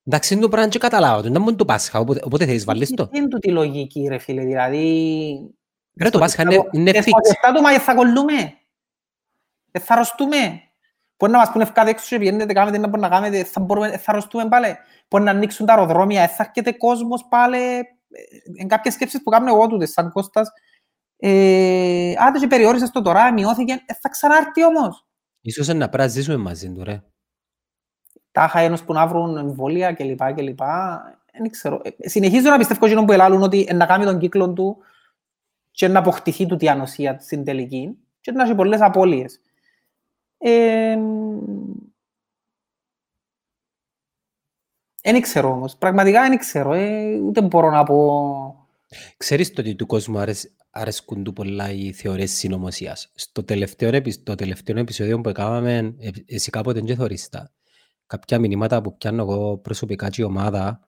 [0.05, 1.21] Εντάξει, είναι το πράγμα και καταλάβω.
[1.21, 3.07] Δεν είναι μόνο το Πάσχα, οπότε, οπότε θέλεις βάλεις το.
[3.07, 5.55] Τι είναι τούτη η λογική, ρε φίλε, δηλαδή...
[6.01, 7.01] Ρε, το Πάσχα είναι, είναι Και fix.
[7.01, 8.53] στο 27 του Μάη θα κολλούμε.
[9.71, 10.37] Δεν θα αρρωστούμε.
[11.17, 13.97] Μπορεί να μας πούνε ευκάτε έξω και πηγαίνετε, κάνετε να μπορεί να κάνετε, θα, μπορούμε,
[13.97, 14.75] θα αρρωστούμε πάλι.
[15.09, 17.57] Μπορεί να ανοίξουν τα αεροδρόμια, ε, θα έρχεται κόσμος πάλι.
[17.57, 17.81] Ε,
[18.57, 20.49] Εν κάποιες σκέψεις που κάνω εγώ τούτες, σαν Κώστας.
[21.17, 25.05] Ε, άντε και περιόρισες το τώρα, μειώθηκε, ε, θα ξανάρθει όμως.
[25.41, 27.03] Ίσως είναι να πρέπει να ζήσουμε μαζί του, ρε.
[28.33, 30.33] Τάχα ένας που να βρουν εμβόλια κλπ.
[30.35, 30.59] κλπ.
[31.37, 31.81] Δεν ξέρω.
[31.83, 34.77] Ε, Συνεχίζω να πιστεύω εκείνον που ελάλουν ότι ε, να κάνει τον κύκλο του
[35.71, 39.39] και να αποκτηθεί του τη ανοσία στην τελική και να έχει πολλές απώλειες.
[40.37, 40.97] Ε,
[45.05, 45.77] Δεν ξέρω όμως.
[45.77, 46.73] Πραγματικά δεν ξέρω.
[46.73, 48.67] Ε, ούτε μπορώ να πω...
[49.17, 53.11] Ξέρεις το ότι του κόσμου αρέσ, αρέσκουν του πολλά οι θεωρίες συνωμοσίας.
[53.15, 57.51] Στο τελευταίο, επει- το τελευταίο επεισόδιο που έκαναμε, ε, εσύ κάποτε δεν θεωρείς τα.
[58.13, 60.79] Κάποια μηνύματα που πιάνω εγώ προσωπικά και η ομάδα,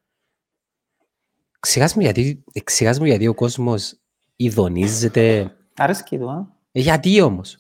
[1.57, 3.99] εξηγάς μου γιατί, εξηγάς μου γιατί ο κόσμος
[4.35, 5.55] ειδονίζεται.
[5.75, 6.47] Αρέσκει του, α.
[6.71, 7.57] Ε, γιατί όμως;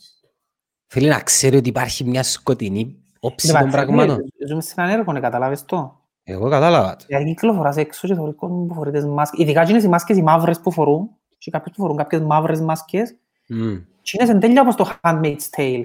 [0.85, 4.19] Θέλει να ξέρει ότι υπάρχει μια σκοτεινή όψη των πραγμάτων.
[4.47, 6.01] Ζούμε σε έναν έργο, ναι, καταλάβες το.
[6.23, 6.95] Εγώ κατάλαβα.
[6.95, 7.05] το.
[7.07, 9.39] Δηλαδή κυκλοφοράς έξω και θεωρείς κόσμο που φορεί τις μάσκες.
[9.39, 13.15] Ειδικά εκείνες οι μάσκες οι μαύρες που φορούν και κάποιους που φορούν κάποιες μαύρες μάσκες
[13.47, 13.75] Μμ.
[14.01, 15.83] και είναι εν τέλεια όπως το Handmaid's Tale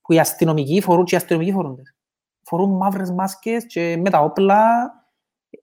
[0.00, 1.92] που οι αστυνομικοί φορούν και οι αστυνομικοί φορούν τις.
[2.48, 4.90] Φορούν μαύρες μάσκες και με τα όπλα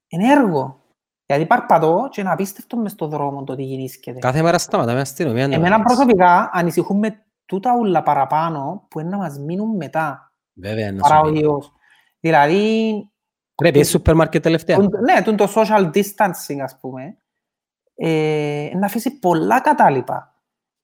[0.07, 0.79] είναι έργο.
[1.25, 4.19] Γιατί παρπατώ και είναι απίστευτο μες στον δρόμο το τι γεννήσκεται.
[4.19, 5.47] Κάθε μέρα σταματάμε αστυνομία.
[5.47, 10.91] να Εμένα μας- προσωπικά ανησυχούμε τούτα ούλα παραπάνω που είναι να μας μείνουν μετά Βέβαια,
[10.91, 11.39] να παρά σου ο πει.
[11.39, 11.71] ιός.
[12.19, 12.93] Δηλαδή,
[13.63, 14.77] Ρε, πήγες στο σούπερ μάρκετ τελευταία.
[14.77, 17.17] Τούν- Ναι, τούν το social distancing, ας πούμε,
[17.95, 20.34] ε, να αφήσει πολλά κατάλοιπα.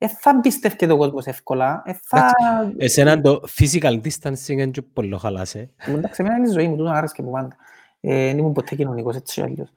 [0.04, 1.84] Δεν θα εμπιστεύκεται ο κόσμος εύκολα.
[1.86, 2.32] Ε, θα...
[2.78, 5.70] Εσένα το physical distancing είναι και πολύ χαλάσε.
[5.88, 7.56] Εντάξει, εμένα είναι η ζωή μου, τούτο άρεσε και που πάντα.
[8.00, 9.70] Ε, δεν ήμουν ποτέ κοινωνικός, έτσι ή αλλιώς.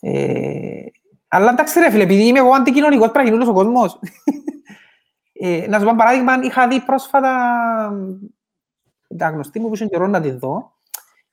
[0.00, 0.84] Ε,
[1.28, 4.00] αλλά εντάξει ρε φίλε, επειδή είμαι εγώ αντικοινωνικός, πρέπει να γίνει όλος ο κόσμος.
[5.32, 7.30] ε, να σου πω ένα παράδειγμα, είχα δει πρόσφατα
[9.16, 10.72] τα γνωστή μου που είχε καιρό να τη δω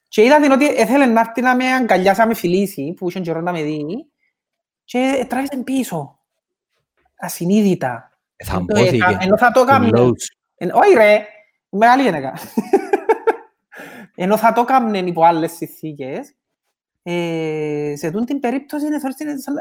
[0.08, 3.20] και είδα την ότι έθελε να έρθει να με αγκαλιάσει, να με φιλήσει, που είχε
[3.20, 3.86] καιρό να με δει
[4.84, 6.17] και τράβησε πίσω.
[7.20, 8.20] Ασυνείδητα.
[8.36, 8.98] Ε, Θα Ε, μπόθηκε.
[8.98, 9.90] κα- Ενώ θα το έκανε.
[9.94, 10.12] Close.
[10.56, 11.26] Εν- Όχι ρε,
[11.70, 12.34] μεγάλη γενέκα.
[14.16, 16.34] Ενώ θα το έκαναν υπό άλλες συνθήκες,
[17.04, 19.56] ε, σε τούν την περίπτωση είναι θεωρείς είναι σαν,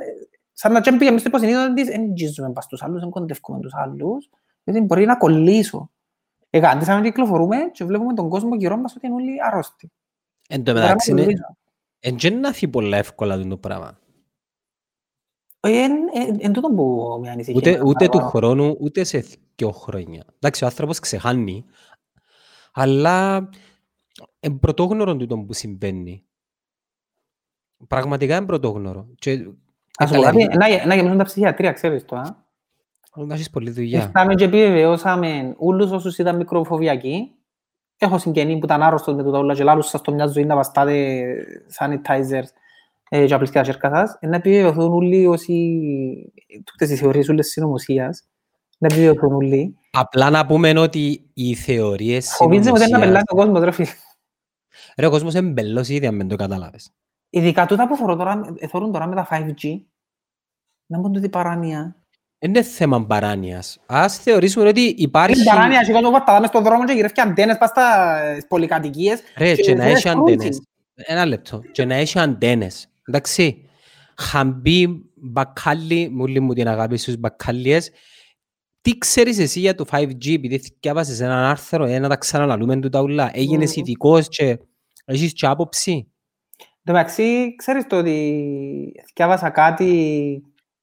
[0.53, 3.75] σαν να τσέμπει εμείς το υποσυνείδητο της, δεν γίζουμε πας τους άλλους, δεν κοντεύκουμε τους
[3.75, 4.31] άλλους,
[4.65, 5.91] γιατί μπορεί να κολλήσω.
[6.51, 9.91] Εγάντε σαν να κυκλοφορούμε και βλέπουμε τον κόσμο γύρω μας ότι είναι όλοι αρρώστοι.
[10.49, 11.57] Εν τω Μπορεί να μεταξύ, είναι- κολλήσω.
[12.01, 13.99] εν και να έρθει πολλά εύκολα το πράγμα.
[15.61, 17.57] Ε, εν- εν- Εν τούτο που με ανησυχεί.
[17.57, 18.31] Ούτε, εμένα, ούτε του παραπάνω.
[18.31, 19.25] χρόνου, ούτε σε
[19.57, 20.25] δύο χρόνια.
[20.37, 21.65] Εντάξει, ο άνθρωπος ξεχάνει,
[22.73, 23.49] αλλά
[24.41, 26.25] είναι πρωτόγνωρο τούτο που συμβαίνει.
[27.89, 29.07] Πραγματικά είναι πρωτόγνωρο.
[29.19, 29.47] Και
[29.99, 32.45] Ας σου πω κάτι, να- να γεμίσουν τα ψυχιατρία, ξέρεις το, α.
[33.27, 34.03] να έχεις πολλή δουλειά.
[34.03, 37.31] Ήρθαμε και επιβεβαιώσαμε όλους όσους ήταν μικροφοβιακοί.
[37.99, 40.55] Έχω συγγενή που ήταν άρρωστος με τούτα όλα και λάλλους σας το μια ζωή να
[40.55, 41.25] βαστάτε
[41.79, 42.43] sanitizers ε,
[43.09, 44.17] και απλείς και τα χέρια σας.
[44.21, 46.33] Ε, Να επιβεβαιωθούν όλοι όσοι
[46.65, 48.29] τούτες οι θεωρίες όλες συνωμοσίας
[48.79, 49.77] Να επιβιωθούν όλοι.
[49.91, 53.89] Απλά να πούμε ότι οι θεωρίες Φοβίζει ότι είναι να πελάσει ο κόσμος, ρε φίλε.
[54.97, 56.91] Ρε ο κόσμος είναι μπελός ήδη, αν δεν το κατάλαβες.
[57.31, 59.81] Ειδικά τούτα που θεωρώ τώρα, ε, θεωρούν τώρα με τα 5G,
[60.87, 61.97] να μπουν τούτη παράνοια.
[62.39, 63.79] Είναι θέμα παράνοιας.
[63.87, 65.41] Ας θεωρήσουμε ότι υπάρχει...
[65.41, 67.71] Είναι παράνοια, και κόσμο πατάτα μες στον δρόμο και γυρεύει αντένες πας
[68.33, 69.21] στις πολυκατοικίες.
[69.37, 70.35] Ρε, και να δεν έχει σκρούτσι.
[70.35, 70.63] αντένες.
[70.95, 71.63] Ένα λεπτό.
[71.73, 72.89] Και να έχει αντένες.
[73.07, 73.61] Εντάξει.
[74.19, 77.91] Χαμπή, μπακάλι, μούλη μου την αγάπη στους μπακάλιες.
[78.81, 82.89] Τι ξέρεις εσύ για το 5G, επειδή θυκιάβασες έναν άρθρο, ε, να τα ξαναλαλούμε του
[82.89, 83.31] τα ούλα.
[83.35, 83.83] Έγινες Μμμ.
[83.83, 84.59] ειδικός και
[85.05, 89.85] έχεις και άποψη; Εν τω μεταξύ, ξέρεις το ότι θυκιάβασα κάτι...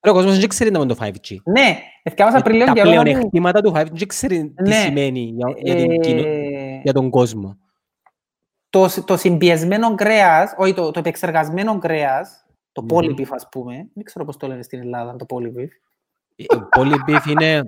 [0.05, 1.35] Ρε, ο κόσμος δεν ξέρει να είναι το 5G.
[1.43, 1.77] Ναι,
[2.09, 2.99] θυκιάβασα πριν λίγο Τα καιρό ότι...
[2.99, 4.75] πλεονεκτήματα του 5G δεν ξέρει τι Ναι.
[4.75, 7.57] σημαίνει για, για, την κοινο- ε, για τον κόσμο.
[8.73, 12.89] Το, το συμπιεσμένο κρέας, όχι το, το επεξεργασμένο κρέας, το Μμμ.
[12.97, 15.67] polybeef ας πούμε, δεν ξέρω πώς το λένε στην Ελλάδα το polybeef.
[16.35, 17.61] Ε, Πολύ beef είναι,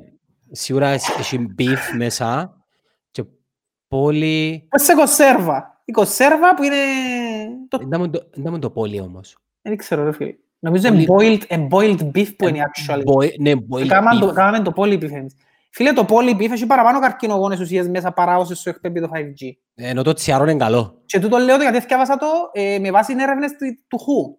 [0.52, 2.58] σίγουρα έχει beef μέσα
[3.12, 3.24] και
[3.88, 4.68] πολύ...
[4.70, 6.76] Πώς σε κονσέρβα; Η κονσέρβα που είναι...
[7.68, 7.78] Το...
[7.88, 9.38] Δεν μου το- δεν μου το πολύ όμως.
[9.62, 10.36] Δεν ξέρω ρε φίλε.
[10.60, 13.04] Νομίζω είναι boiled, ε, boiled beef που είναι actually.
[13.04, 14.34] Boy- Ναι, boiled Κάμαν το, beef.
[14.34, 15.36] κάμαμε το polybeef εμείς.
[15.76, 19.50] Φίλε, το polybeef έχει παραπάνω καρκινογόνες ουσίες μέσα παρά όσες σου εκπέμπει το 5G.
[19.76, 21.02] Ενώ το τσιάρο είναι καλό.
[21.06, 24.38] Και τούτο λέω το γιατί θυκιάβασα το ε, με βάση έρευνες του- του χου.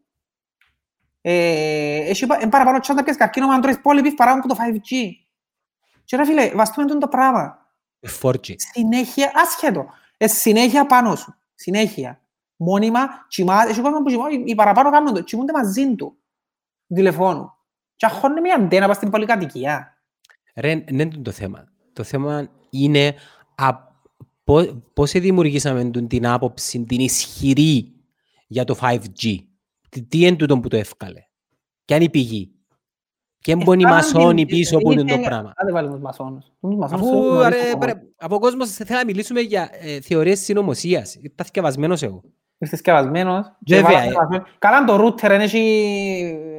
[1.20, 5.11] Ε, έχει πα- είναι παραπάνω τσάντα πιες καρκίνο αν τρώεις polybeef παρά από το 5G.
[6.05, 7.66] Και ρε φίλε, βαστούμε τον το πράγμα.
[8.22, 8.55] 4G.
[8.57, 9.87] Συνέχεια, άσχετο.
[10.16, 11.35] Ε, συνέχεια πάνω σου.
[11.55, 12.20] Συνέχεια.
[12.57, 16.16] Μόνιμα, τσιμά, έχει κόσμο που τσιμά, οι- οι παραπάνω κάνουν το, τσιμούνται μαζί του.
[16.94, 17.53] Τηλεφώνου.
[17.96, 19.95] Και αχώνει μια αντένα πας στην πολυκατοικία.
[20.57, 21.64] Ρε, δεν είναι το θέμα.
[21.92, 23.14] Το θέμα είναι
[23.55, 23.71] α,
[24.45, 27.92] πό- πώς δημιουργήσαμε τον την άποψη, την ισχυρή
[28.47, 29.37] για το 5G.
[29.88, 31.21] Τι, τι είναι τούτο που το εύκαλε.
[31.85, 32.51] Ποια είναι η πηγή.
[33.38, 35.53] Ποια είναι η Εβάλαν μασόνη την- πίσω που είναι το ήθελε- πράγμα.
[35.57, 36.45] Άντε βάλουμε τους μασόνους.
[36.61, 37.79] Τους μασόνους Αφού τους γνωρίζω ρε, εγώ.
[37.79, 41.14] πρέ- από ο κόσμος θέλει να μιλήσουμε για ε, θεωρίες συνωμοσίας.
[41.14, 42.23] Ήρθα θυκευασμένος εγώ.
[42.59, 43.47] Ήρθες σκευασμένος.
[43.64, 44.11] και Βέβαια, βάλαμε ε.
[44.12, 44.57] τους μασόνους.
[44.59, 45.59] Καλά το router δεν έχει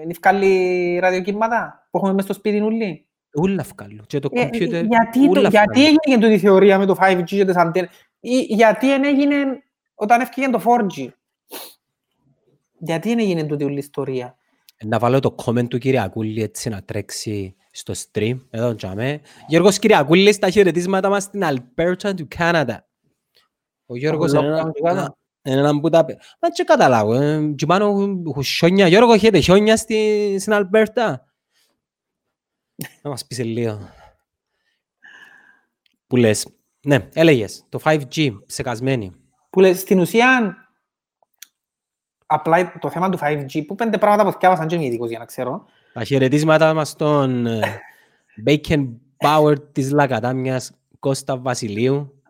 [0.01, 3.06] είναι ευκάλλει ραδιοκύματα που έχουμε μες στο σπίτι ούλοι.
[3.33, 4.03] Ούλα βγάλω.
[4.07, 4.85] Και το Ε, ε, κομπιούτερ.
[4.85, 5.87] γιατί, το, ούλα γιατί βγάλω.
[6.05, 7.89] έγινε τούτη η θεωρία με το 5G και τις αντένες.
[8.19, 9.35] Ή, γιατί δεν έγινε
[9.95, 11.07] όταν έφυγε το 4G.
[12.79, 14.37] Γιατί δεν έγινε τούτη όλη η ιστορία;
[14.83, 18.37] Να βάλω το comment του Κυριακούλη έτσι να τρέξει στο stream.
[18.49, 19.21] Εδώ τζάμε.
[19.47, 22.87] Γιώργος Κυριακούλης στα χαιρετίσματα μας στην Αλπέρτα του Κάναδα.
[23.85, 25.01] Ο Γιώργος Από είναι lockdown ένα- του Κάναδα.
[25.01, 26.05] ένα- είναι έναν που τα...
[26.05, 27.13] πε- Μα και καταλάβω.
[27.13, 27.85] ε, Και πάνω
[28.27, 28.87] έχουν χιόνια.
[28.87, 31.25] Γιώργο, έχετε χιόνια στη- στην Αλπέρτα;
[33.01, 33.89] Να μας πεις λίγο.
[36.07, 36.47] Που λες.
[36.81, 37.65] Ναι, έλεγες.
[37.69, 39.11] Το 5G, ψεκασμένη.
[39.49, 40.55] Που λες, στην ουσία,
[42.25, 45.25] απλά το θέμα του 5G, που πέντε πράγματα που θυκάβασαν και είμαι ειδικός για να
[45.25, 45.65] ξέρω.
[45.93, 47.59] Τα χαιρετίσματα μας στον ε,
[48.45, 48.87] Bacon
[49.17, 52.21] Power της Λακατάμιας Κώστα Βασιλείου.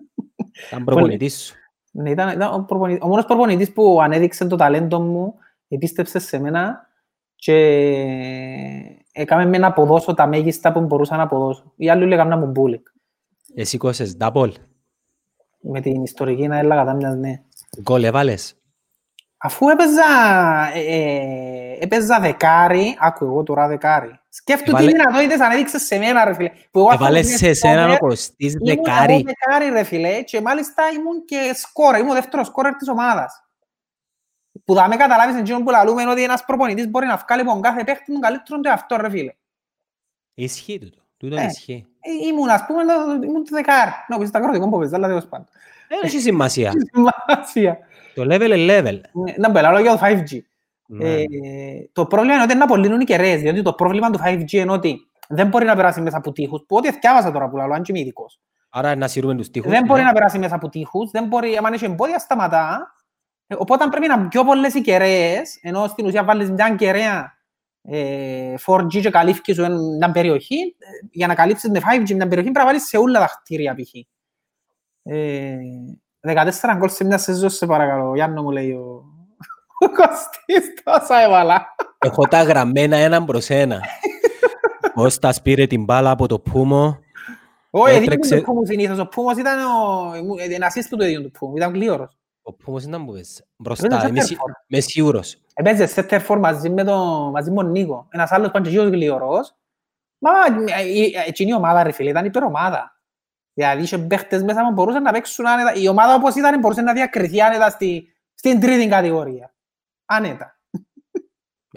[0.68, 1.56] Ήταν προπονητής σου.
[1.92, 5.34] Ναι, ήταν, ήταν ο, προπονη- ο μόνος προπονητής που ανέδειξε το ταλέντο μου,
[5.68, 6.90] επίστεψε σε μένα
[7.36, 11.74] και έκαμε με να αποδώσω τα μέγιστα που μπορούσα να αποδώσω.
[11.76, 12.88] Οι άλλοι λέγανε να μου μπούλικ.
[13.56, 14.52] Εσύ κόσες double.
[15.60, 17.42] Με την ιστορική να έλεγα τα ναι.
[17.82, 18.56] Γκολ έβαλες;
[19.38, 20.04] Αφού έπαιζα,
[20.74, 24.20] ε, ε, έπαιζα δεκάρι, άκου εγώ τώρα δεκάρι.
[24.30, 26.50] Σκέφτου τι Έβαλε- δυνατότητες ανέδειξες σε μένα ρε φίλε.
[26.72, 29.24] Που εγώ Έβαλες αφού σε ήμουν εσένα ο σκόρερ, Κωστής ήμουν εγώ δεκάρι.
[29.24, 33.47] δεκάρι ρε φίλε και μάλιστα ήμουν και σκόρερ, ήμουν ο δεύτερος σκόρερ της ομάδας.
[34.66, 37.62] Που θα με καταλάβεις εκείνο που λαλούμε ότι ένας προπονητής μπορεί να βγάλει από τον
[37.62, 39.34] κάθε παίχτη τον καλύτερον του εαυτό ρε φίλε.
[40.34, 41.02] Ισχύει τούτο.
[41.18, 41.44] Τούτο Ε.
[41.46, 41.86] ισχύει.
[42.00, 43.92] Ε, Ήμουν ας πούμε το- ήμουν το δεκάρι.
[44.08, 45.46] Να πεις τα κρότικο που παίζα, αλλά τέλος πάντων.
[45.90, 46.72] Δεν έχει σημασία.
[46.92, 47.78] Σημασία.
[48.16, 49.02] Το level είναι level.
[49.12, 50.40] Ναι, Να μπελάλω για το 5G.
[50.88, 51.14] Ναι.
[51.14, 51.26] Ε,
[51.94, 54.72] το πρόβλημα είναι ότι είναι να απολύνουν οι κεραίες, διότι το πρόβλημα του 5G είναι
[54.72, 57.82] ότι δεν μπορεί να περάσει μέσα από τείχους, που ό,τι θυκιάβασα τώρα που λαλώ, αν
[57.84, 58.40] και είμαι ειδικός.
[58.70, 59.72] Άρα να σύρουμε τους τείχους.
[59.72, 60.08] Δεν μπορεί ναι.
[60.08, 62.97] να περάσει μέσα από τείχους, δεν μπορεί, αν έχει εμπόδια σταματά, Ε,
[63.58, 67.38] οπότε πρέπει να είναι πιο πολλές οι κεραίες, ενώ στην ουσία βάλεις μια κεραία
[67.82, 69.66] ε, 4G και καλύφκει σου
[69.98, 73.20] μια περιοχή, ε, για να καλύψεις με 5G μια περιοχή πρέπει να βάλεις σε όλα
[73.20, 73.94] τα κτίρια π.χ.
[75.04, 75.58] Ε,
[76.28, 78.16] 14 γκολ σε μια σεζόν, σε παρακαλώ.
[78.16, 79.04] Γιάννο μου λέει ο,
[79.80, 81.76] ο Κωστής, τόσα έβαλα.
[81.98, 83.82] Έχω τα γραμμένα έναν προς ένα.
[84.94, 87.00] Κώστας πήρε την μπάλα από το Πούμο.
[87.70, 89.00] Όχι, δεν Έτρεξε- ήταν το Πούμος συνήθως.
[89.00, 90.12] Ο Πούμος ήταν ο...
[90.54, 91.58] Ένα assist του έδιον του Πούμου.
[91.58, 92.18] Ήταν γλίωρος.
[92.48, 93.30] Ο Πούμος ήταν που πες.
[93.40, 94.00] Έπαιζε Μπροστά.
[94.00, 94.52] σε Είμαι σι- τερφόρ.
[94.68, 95.38] είμαι σίγουρος.
[95.54, 98.08] Έπαιζε σε τερφόρ μαζί με τον, μαζί με τον Νίκο.
[98.10, 99.56] Ένας άλλος παντζεγίος γλίωρος.
[100.18, 100.30] Μα
[100.68, 103.02] ε, ε, εκείνη η ομάδα ρε φίλε ήταν υπερομάδα.
[103.54, 105.74] Δηλαδή είχε παίχτες μέσα που μπορούσαν να παίξουν άνετα.
[105.74, 109.54] Η ομάδα όπως ήταν μπορούσε να διακριθεί άνετα στη, στην τρίτη κατηγορία.
[110.06, 110.60] Άνετα.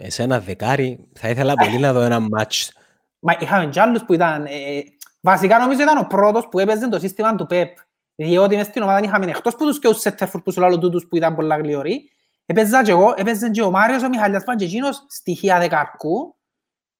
[0.07, 2.73] Σε ένα δεκάρι θα ήθελα πολύ να δω ένα μάτς.
[3.19, 4.45] Μα είχαμε κι άλλους που ήταν...
[4.45, 4.83] Ε, ε,
[5.23, 7.77] Βασικά νομίζω ήταν ο πρώτος που έπαιζε το σύστημα του ΠΕΠ.
[8.15, 11.07] Διότι μες στην ομάδα είχαμε εκτός που τους και ο Σέτερφορ που σου λέω τούτους
[11.07, 12.11] που ήταν πολλά γλυωροί.
[12.45, 16.35] Έπαιζα και εγώ, έπαιζε και ο Μάριος ο Μιχαλιάς Παν και εκείνος στοιχεία δεκαρκού.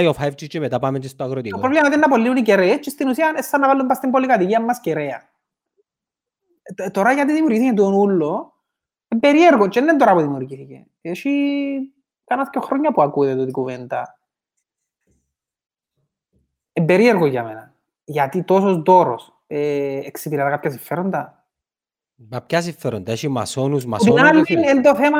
[0.00, 1.58] για ο 5G και μετά πάμε και στο το αγροτικό.
[1.58, 4.10] πρόβλημα είναι να απολύουν οι κεραίες και στην ουσία είναι σαν να βάλουν πας στην
[4.10, 5.22] πολυκατοικία μας κεραία.
[6.62, 8.54] Ε, τ- Τώρα γιατί δημιουργήθηκε τον ούλο,
[9.08, 10.86] είναι περίεργο και δεν είναι τώρα που δημιουργήθηκε.
[11.00, 11.30] Έχει
[12.24, 14.18] κάνα δύο χρόνια που ακούτε τούτη κουβέντα.
[16.72, 17.74] Είναι περίεργο για μένα.
[18.04, 21.43] Γιατί τόσος δώρος ε, εξυπηρετά κάποια συμφέροντα.
[22.30, 24.70] Μα ποια συμφέροντα, έχει μασόνους, Την μασόνους, ρε άλλη φίλε.
[24.70, 25.18] είναι το θέμα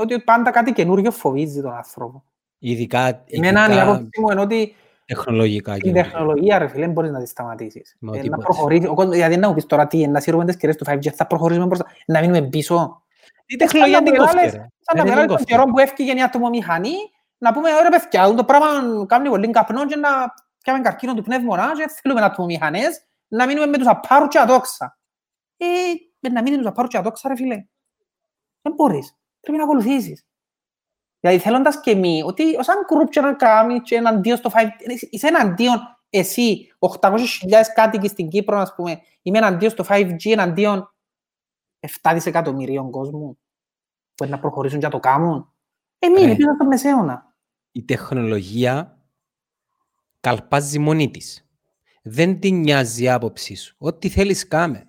[0.00, 2.24] ότι πάντα κάτι καινούριο φοβίζει τον άνθρωπο.
[2.58, 4.74] Ειδικά, Εμένα η ειδικά άποψη μου είναι ότι
[5.04, 5.74] τεχνολογικά.
[5.76, 7.96] η και- τεχνολογία ρε φίλε δεν μπορείς να τη σταματήσεις.
[8.00, 8.42] Μα Ε, να τίποτε.
[8.42, 8.88] προχωρήσεις.
[8.88, 11.26] Ο κόσμος- Γιατί να μου πεις τώρα τι, να σύρουμε τις κεραίες του 5G, θα
[11.26, 13.02] προχωρήσουμε μπροστά, να μείνουμε πίσω.
[13.46, 14.60] Η τεχνολογία Σαν την να κόφτει, μεγάλες- ρε.
[14.60, 15.52] Σαν Δεν να την βγάλει τον κόφτει.
[15.52, 16.94] καιρό που έφυγε η ατομομηχανή,
[17.38, 18.66] να πούμε, ωραία παιδιά, αυτό το πράγμα
[19.06, 20.08] κάνει πολύ καπνό και να
[20.62, 24.98] πιάμε καρκίνο του πνεύμονα και θέλουμε ατομομηχανές, να μείνουμε με τους απάρους και ατόξα.
[25.64, 27.66] Ε, με να μείνει με τους απάρους και ατόξα, ρε φίλε.
[28.62, 29.16] Δεν μπορείς.
[29.40, 30.26] Πρέπει να ακολουθήσεις.
[31.20, 35.26] Δηλαδή θέλοντας και μη, ότι σαν γκρουπ και να κάνεις και εναντίον στο 5G, είσαι
[35.26, 35.78] εναντίον
[36.10, 37.18] εσύ, 800.000
[37.74, 40.94] κάτοικοι στην Κύπρο, ας πούμε, είμαι εναντίον στο 5G, εναντίον
[42.02, 43.38] 7 δισεκατομμυρίων κόσμου
[44.14, 45.52] που είναι να προχωρήσουν και να το κάνουν.
[45.98, 46.24] Εμείς, Ρε.
[46.24, 47.34] είναι πίσω στο μεσαίωνα.
[47.72, 48.98] η τεχνολογία
[50.20, 51.48] καλπάζει μόνη της.
[52.02, 53.74] Δεν την νοιάζει η άποψή σου.
[53.78, 54.88] Ό,τι θέλεις κάμε.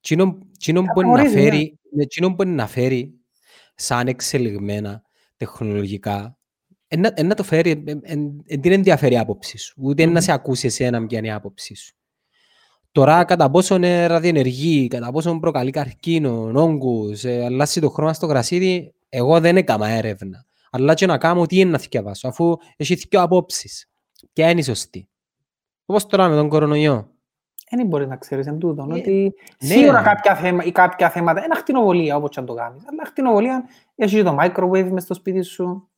[0.00, 0.24] Τσίνο
[0.64, 1.40] μπορεί να προχωρήσει, ναι.
[1.42, 3.14] φέρει, με τσίνο μπορεί να φέρει
[3.74, 5.02] σαν εξελιγμένα
[5.36, 6.38] τεχνολογικά,
[6.88, 9.74] εν να- εν να το φέρει, εν- εν- εν την ενδιαφέρει η άποψη σου.
[9.82, 10.12] Ούτε Μμμ.
[10.12, 11.94] να σε ακούσει εσένα ποια είναι η άποψη σου.
[12.92, 18.26] Τώρα, κατά πόσο είναι ραδιενεργή, κατά πόσο προκαλεί καρκίνο, όγκους, ε, αλλάζει το χρώμα στο
[18.26, 20.46] γρασίδι, εγώ δεν έκανα έρευνα.
[20.70, 23.90] Αλλά και να κάνω τι είναι να θυκευάσω, αφού έχει δύο απόψεις.
[24.32, 25.08] Ποια είναι η σωστή.
[25.84, 27.14] Όπως τώρα με τον κορονοϊό.
[27.76, 29.68] Δεν μπορεί να ξέρεις εν τούτον, Ε, ότι ναι.
[29.68, 33.64] σίγουρα κάποια, θέμα, ή κάποια θέματα, είναι ακτινοβολία όπως και αν το κάνεις, αλλά ακτινοβολία
[33.94, 35.90] έχεις και το microwave μες στο σπίτι σου,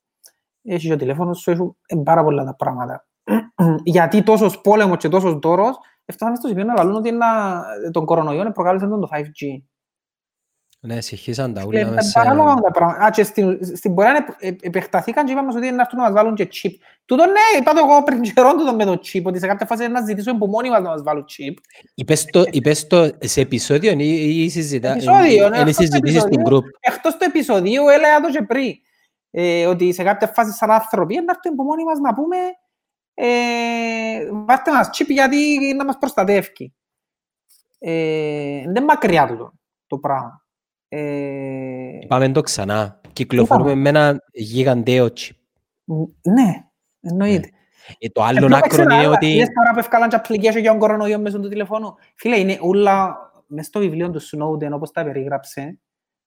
[0.63, 3.07] έχεις και το τηλέφωνο σου, έχεις ε, πάρα πολλά τα πράγματα.
[3.85, 8.53] Γιατί τόσος πόλεμος και τόσος δώρος, έφτασαν στο σημείο να λαλούν ότι ένα, τον κορονοϊό
[8.53, 9.63] προκάλεσε τον το 5G.
[10.85, 13.05] Ναι, συγχύσαν τα Ε, ούλα τα μες σε- παράλογα τα πράγματα.
[13.05, 16.13] Α, και στην, στην πορεία ε, ε, επεκταθήκαν και είπαμε ότι είναι αυτό να μας
[16.13, 16.71] βάλουν και chip.
[17.05, 19.85] Τούτο ναι, είπα το εγώ πριν καιρό τούτο με το chip, ότι σε κάποια φάση
[19.85, 21.55] είναι να ζητήσουμε από μόνοι μας να μας βάλουν chip.
[21.95, 26.21] Είπες το, είπες το σε επεισόδιο ή, ή συζητά, Επεισόδιο, ναι, είναι αυτό το συζητήσεις
[26.21, 26.59] στο επεισόδιο.
[26.59, 26.63] group.
[26.81, 28.73] Εκτός του επεισοδίου έλεγα το και πριν.
[29.31, 32.37] Ε, ότι σε κάποια φάση σαν άνθρωποι να έρθουν από μόνοι μας να πούμε
[33.15, 36.75] ε, βάρτε μας chip γιατί να μας προστατεύει.
[37.79, 37.93] Ε,
[38.61, 39.53] δεν είναι μακριά τούτο
[39.87, 40.42] το πράγμα.
[40.95, 43.01] Ε, Πάμε το ξανά.
[43.13, 45.31] Κυκλοφορούμε με ένα γιγαντέο chip.
[46.23, 46.65] ναι,
[47.01, 47.51] εννοείται.
[47.99, 49.27] Ε, το άλλο άκρο είναι ότι...
[49.27, 51.95] Είδες τώρα που ευκάλαν και application για τον κορονοϊό μέσω του τηλεφώνου.
[52.15, 55.79] Φίλε, είναι όλα μες στο βιβλίο του Snowden, όπως τα περίγραψε,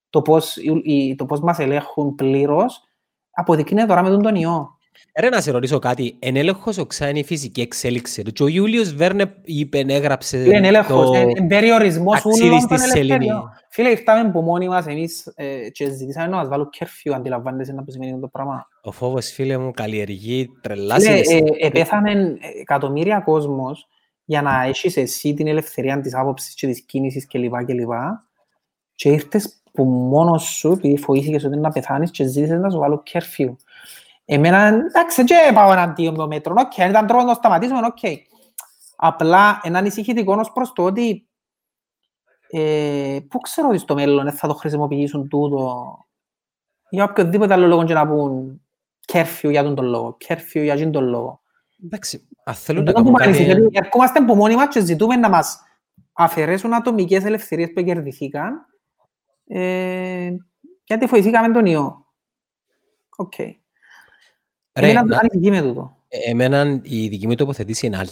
[0.09, 2.83] το πώς, οι- οι- το πώς μας ελέγχουν πλήρως,
[3.31, 4.74] αποδεικνύεται τώρα με τον τον ιό.
[5.19, 6.15] Ρε να σε ρωτήσω κάτι.
[6.19, 8.21] Εν έλεγχος οξά είναι η φυσική εξέλιξη.
[8.23, 8.31] του.
[8.31, 11.15] Και ο Ιούλιος Βέρνε είπε, έγραψε Είναι έλεγχος, το...
[11.19, 12.99] είναι περιορισμός ταξίδι ούλων στη των σελήνη.
[12.99, 13.49] ελευθεριών.
[13.69, 17.83] Φίλε, ήρθαμε από μόνοι μας εμείς ε, και ζητήσαμε να μας βάλουν curfew, αντιλαμβάνεσαι να
[17.83, 18.67] που σημαίνει το πράγμα.
[18.81, 21.55] Ο φόβος, φίλε μου, καλλιεργεί τρελά Φίλε, συναισθήματα.
[21.59, 23.87] ε, επέθανε εκατομμύρια κόσμος
[24.25, 27.65] για να έχεις εσύ την ελευθερία της άποψης και της κίνησης κλπ.
[27.65, 27.89] κλπ.
[28.95, 32.79] Και ήρθες που μόνος σου, επειδή φοήθηκες ότι είναι να πεθάνεις και ζήτησες να σου
[32.79, 33.55] βάλω curfew.
[34.25, 37.79] Εμένα, εντάξει, και πάω εναντίον με το μέτρο, οκ, αν ήταν τρόπο να το σταματήσουμε,
[37.85, 37.97] οκ.
[38.95, 41.27] Απλά, ένα ανησυχητικό ως προς το ότι
[42.49, 45.97] ε, πού ξέρω ότι στο μέλλον θα το χρησιμοποιήσουν τούτο
[46.89, 48.61] για οποιοδήποτε άλλο λόγο και να πούν
[49.13, 51.41] curfew για τον τον λόγο, curfew για τον τον λόγο.
[51.83, 53.65] Εντάξει, αν θέλουν να Αυτό που κάνουν με ανησυχεί, κάτι...
[53.65, 55.61] ότι ερχόμαστε από μόνοι μας και ζητούμε να μας
[56.13, 58.65] αφαιρέσουν ατομικές ελευθερίες που κερδιθήκαν
[59.47, 60.35] ε,
[60.83, 62.05] γιατί φοηθήκαμε τον ιό.
[63.15, 63.33] Οκ.
[63.37, 63.64] Ρε,
[64.77, 65.97] Εμένα να- ανησυχεί με τούτο.
[66.07, 68.09] Ε, Εμένα η δική μου τοποθετήση είναι άλλη.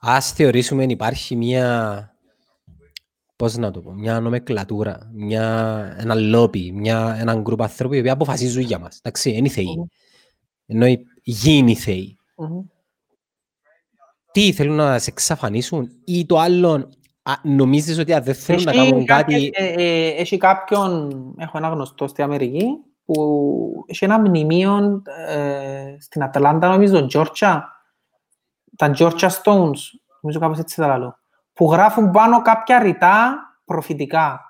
[0.00, 2.14] Ας θεωρήσουμε υπάρχει μια,
[3.36, 8.10] πώς να το πω, μια νομεκλατούρα, μια, ένα λόπι, μια, έναν γκρουπ ανθρώπων οι οποίοι
[8.10, 8.96] αποφασίζουν για μας.
[8.98, 9.74] Εντάξει, είναι οι θεοί.
[9.76, 9.84] Μμμ.
[10.66, 12.16] Ενώ οι γη είναι οι θεοί.
[12.36, 12.60] Μμμ.
[14.32, 16.90] Τι θέλουν να σε εξαφανίσουν ή το άλλο
[17.22, 19.66] α, νομίζεις ότι αν δεν θέλουν να Έχει κάνουν κάποιες- κάτι...
[19.82, 22.64] ε, ε, Έχει κάποιον, έχω ένα γνωστό στη Αμερική,
[23.04, 27.60] που έχει ένα μνημείο ε, στην Ατλάντα, νομίζω, Georgia,
[28.76, 29.80] τα Georgia Stones,
[30.20, 31.18] νομίζω κάπως έτσι θα λέω,
[31.52, 34.40] που γράφουν πάνω κάποια ρητά προφητικά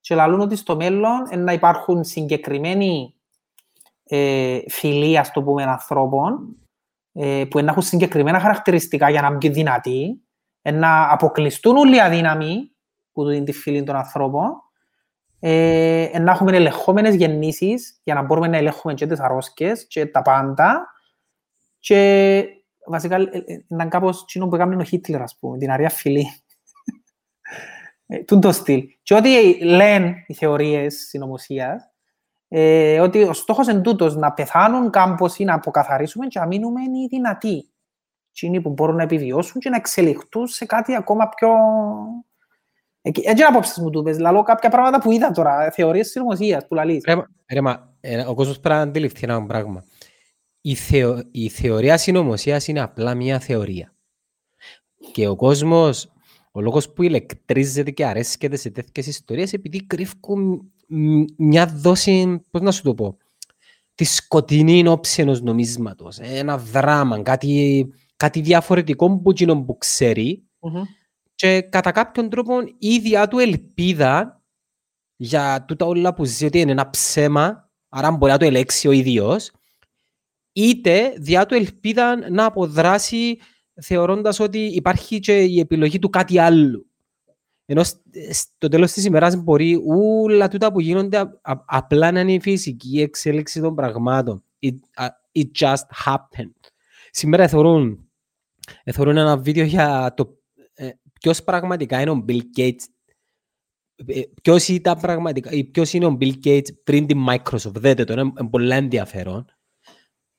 [0.00, 3.14] και λαλούν ότι στο μέλλον να υπάρχουν συγκεκριμένοι
[4.04, 6.56] ε, φυλή, ας το πούμε, ανθρώπων
[7.12, 10.20] ε, που να έχουν συγκεκριμένα χαρακτηριστικά για να είναι πιο δυνατοί,
[10.72, 12.70] να αποκλειστούν όλοι οι αδύναμοι
[13.12, 14.62] που είναι τη φυλή των ανθρώπων,
[15.40, 20.22] ε, να έχουμε ελεγχόμενες γεννήσεις για να μπορούμε να ελέγχουμε και τις αρρώσκες και τα
[20.22, 20.86] πάντα
[21.78, 22.42] και
[22.86, 26.26] βασικά ε, ε, να κάπως τσίνο που έκαμε ο Χίτλερ, ας πούμε, την αρία φυλή.
[28.26, 28.82] Τούν το στυλ.
[29.02, 31.90] Και ό,τι λένε οι θεωρίες συνωμοσίας,
[32.48, 36.80] ε, ότι ο στόχος είναι τούτος, να πεθάνουν κάμπος ή να αποκαθαρίσουμε και να μείνουμε
[36.82, 37.70] οι δυνατοί.
[38.30, 41.48] Εκείνοι που μπορούν να επιβιώσουν και να εξελιχθούν σε κάτι ακόμα πιο...
[43.06, 46.74] Έτσι είναι απόψεις μου του πες, λαλώ κάποια πράγματα που είδα τώρα, θεωρίες συνωμοσίας που
[46.74, 47.04] λαλείς.
[47.52, 49.84] Ρε, μα, ε, ο κόσμος πρέπει να αντιληφθεί ένα πράγμα.
[50.60, 53.94] Η, θεω, η θεωρία συνωμοσίας είναι απλά μια θεωρία.
[55.12, 56.12] Και ο κόσμος,
[56.52, 60.72] ο λόγος που ηλεκτρίζεται και αρέσκεται σε τέτοιες ιστορίες, επειδή κρύφουν
[61.36, 63.16] μια δόση, πώς να σου το πω,
[63.94, 70.82] τη σκοτεινή όψη ενός νομίσματος, ένα δράμα, κάτι, κάτι διαφορετικό που εκείνον που ξέρει mm-hmm.
[71.36, 74.42] Και κατά κάποιον τρόπο η ίδια του ελπίδα
[75.16, 78.90] για τούτα όλα που ζει ότι είναι ένα ψέμα, άρα μπορεί να το ελέξει ο
[78.90, 79.50] ίδιος,
[80.52, 83.38] είτε διά του ελπίδα να αποδράσει
[83.82, 86.86] θεωρώντας ότι υπάρχει και η επιλογή του κάτι άλλο.
[87.66, 87.82] Ενώ
[88.30, 91.22] στο τέλος της ημέρας μπορεί όλα τούτα που γίνονται
[91.66, 94.44] απλά να είναι η φυσική εξέλιξη των πραγμάτων.
[94.60, 96.70] It, uh, it just happened.
[97.10, 98.10] Σήμερα εθωρούν,
[98.84, 100.38] εθωρούν ένα βίντεο για το
[101.16, 102.82] ε, ποιος πραγματικά είναι ο Bill Gates
[104.06, 107.72] ε, ποιος, ήταν πραγματικά, ποιος είναι ο Bill Gates πριν την Microsoft.
[107.74, 109.44] Δέτε το, είναι πολύ ενδιαφέρον.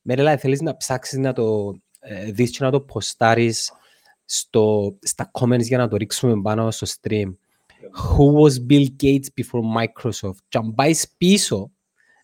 [0.02, 3.72] Μερέλα, θέλεις να ψάξεις να το ε, δεις και να το ποστάρεις
[4.26, 7.36] στο, στα comments για να το ρίξουμε πάνω στο stream.
[8.18, 10.38] Who was Bill Gates before Microsoft?
[10.48, 11.72] Και αν πάεις πίσω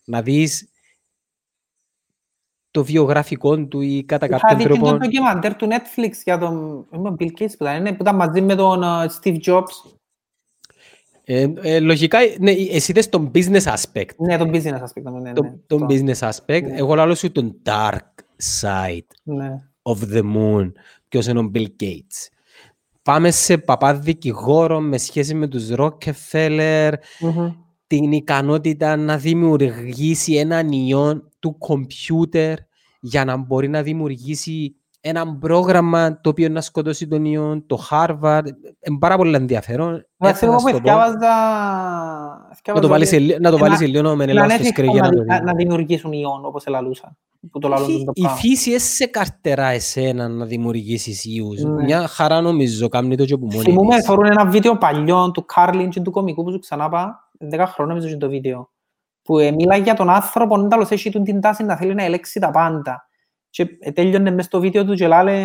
[0.04, 0.68] να δεις
[2.74, 4.74] το βιογραφικό του ή κατά κάποιον τρόπο...
[4.74, 6.86] Είχα δει το ντοκιμαντέρ του Netflix για τον
[7.18, 9.94] Bill Gates που ήταν, που ήταν μαζί με τον uh, Steve Jobs.
[11.24, 14.16] Ε, ε, λογικά, ναι, εσύ είδες τον business aspect.
[14.16, 15.02] Ναι, τον business aspect.
[15.02, 16.62] Ναι, ναι, τον, τον business aspect.
[16.62, 16.76] Ναι.
[16.76, 18.24] Εγώ λέω σου τον dark
[18.60, 19.50] side ναι.
[19.82, 20.72] of the moon
[21.08, 22.28] ποιος είναι ο Bill Gates.
[23.02, 27.54] Πάμε σε παπά δικηγόρο με σχέση με τους Rockefeller, mm-hmm.
[27.86, 32.58] Την ικανότητα να δημιουργήσει έναν ιόν του κομπιούτερ
[33.00, 38.42] για να μπορεί να δημιουργήσει ένα πρόγραμμα το οποίο να σκοτώσει τον ιόν, το Harvard.
[38.88, 40.06] Είναι πάρα πολύ ενδιαφέρον.
[40.16, 40.34] Να
[43.50, 44.90] το βάλεις σε λίγο με νελά στο σκρί
[45.44, 47.16] να δημιουργήσουν ιόν όπως ελαλούσα
[47.50, 51.62] που το λαλούν το Η φύση σε καρτερά εσένα να δημιουργήσεις ιούς.
[51.62, 51.82] Ναι.
[51.82, 55.90] Μια χαρά νομίζω, κάνει το και που μόνοι Θυμούμε, φορούν ένα βίντεο παλιό του Κάρλιν
[55.90, 58.70] και του κομικού που σου ξανά πά, 10 χρόνια νομίζω το βίντεο,
[59.22, 62.40] που ε, μιλάει για τον άνθρωπο, να τέλος έχει την τάση να θέλει να ελέξει
[62.40, 63.08] τα πάντα.
[63.54, 65.38] Και ε, τέλειωνε μες στο βίντεο του και λάλε,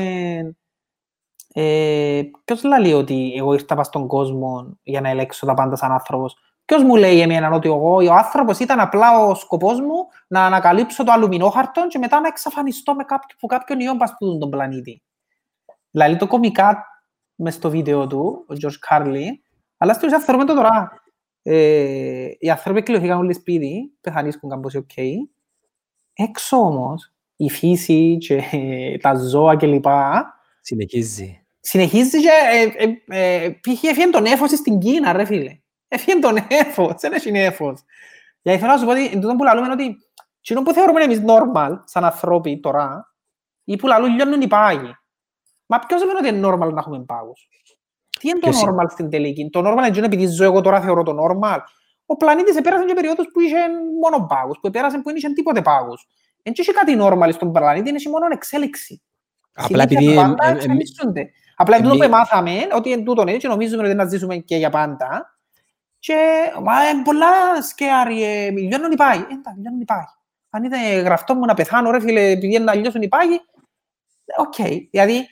[1.53, 6.37] ε, ποιος λέει ότι εγώ ήρθα στον κόσμο για να ελέξω τα πάντα σαν άνθρωπος.
[6.65, 11.03] Ποιος μου λέει εμένα ότι εγώ, ο άνθρωπος ήταν απλά ο σκοπός μου να ανακαλύψω
[11.03, 15.01] το αλουμινόχαρτο και μετά να εξαφανιστώ με κάποιο, που κάποιον ιό πασπούδουν τον πλανήτη.
[15.91, 16.85] Δηλαδή το κομικά
[17.35, 19.43] μες στο βίντεο του, ο George Carlin,
[19.77, 21.01] αλλά στην ουσία θεωρούμε το τώρα.
[21.41, 24.89] Ε, οι άνθρωποι κλειδωθήκαν όλοι σπίτι, πεθανίσκουν κάπως OK.
[24.95, 25.13] Okay.
[26.13, 28.41] Έξω όμως, η φύση και
[29.01, 29.85] τα ζώα κλπ.
[30.61, 31.45] Συνεχίζει.
[31.59, 35.59] Συνεχίζει και ε, ε, ε, έφυγε το νέφος στην Κίνα, ρε φίλε.
[35.87, 37.83] Έφυγε το νέφος, δεν έχει νέφος.
[38.41, 39.97] Γιατί θέλω να σου πω ότι εν τούτο που λαλούμε ότι
[40.41, 43.13] εκείνο που θεωρούμε εμείς normal, σαν ανθρώποι τώρα,
[43.63, 44.91] ή που λαλούν λιώνουν οι πάγοι.
[45.65, 47.47] Μα ποιος είπε ότι είναι normal να έχουμε πάγους;
[48.19, 51.11] Τι είναι το normal στην τελική; Το normal είναι επειδή ζω εγώ τώρα θεωρώ το
[51.11, 51.59] normal.
[52.05, 53.57] Ο πλανήτης επέρασε και περίοδος που είχε
[54.01, 56.07] μόνο πάγους, που επέρασε που είχε τίποτε πάγους.
[56.43, 59.01] Δεν είχε κάτι normal στον πλανήτη, είναι μόνο εξέλιξη.
[59.53, 60.17] Απλά επειδή...
[61.55, 64.55] Απλά εν τούτο που μάθαμε, ότι εν τούτο είναι και νομίζουμε ότι να ζήσουμε και
[64.55, 65.39] για πάντα,
[65.99, 66.15] και
[66.63, 69.21] μα, είναι πολλά σκέαρι, ε, λιώνουν οι πάγοι.
[69.21, 70.13] Ε, εντάξει, λιώνουν οι πάγοι.
[70.49, 73.41] Αν ήταν γραφτό μου να πεθάνω, ρε φίλε, επειδή να λιώσουν οι πάγοι,
[74.37, 74.53] OK.
[74.57, 74.87] Okay.
[74.91, 75.27] Δηλαδή,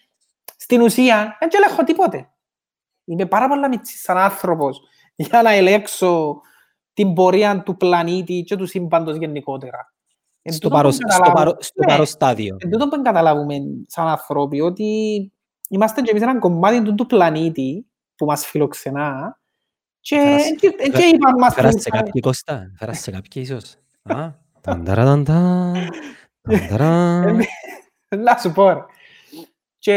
[0.57, 2.29] στην ουσία, δεν ελέγχω τίποτε.
[3.05, 4.81] Είμαι πάρα πολλά μιτσής σαν άνθρωπος
[5.15, 6.41] για να ελέγξω
[6.93, 9.93] την πορεία του πλανήτη και του σύμπαντος γενικότερα.
[10.49, 12.57] Στο, παρο, στο, παρο, στο ναι, παροστάδιο.
[12.59, 13.55] Εν τούτο που καταλάβουμε
[13.87, 14.85] σαν ανθρώποι ότι
[15.69, 17.85] είμαστε και εμείς ένα κομμάτι του, του πλανήτη
[18.15, 19.39] που μας φιλοξενά
[19.99, 20.17] και
[21.13, 21.53] είπαμε μας...
[21.53, 23.75] Φέρασε κάποιοι Κώστα, φέρασε κάποιοι ίσως.
[24.61, 25.71] Τανταραταντά,
[26.41, 27.21] τανταρά.
[28.09, 28.79] Να σου πω ρε.
[29.79, 29.93] Και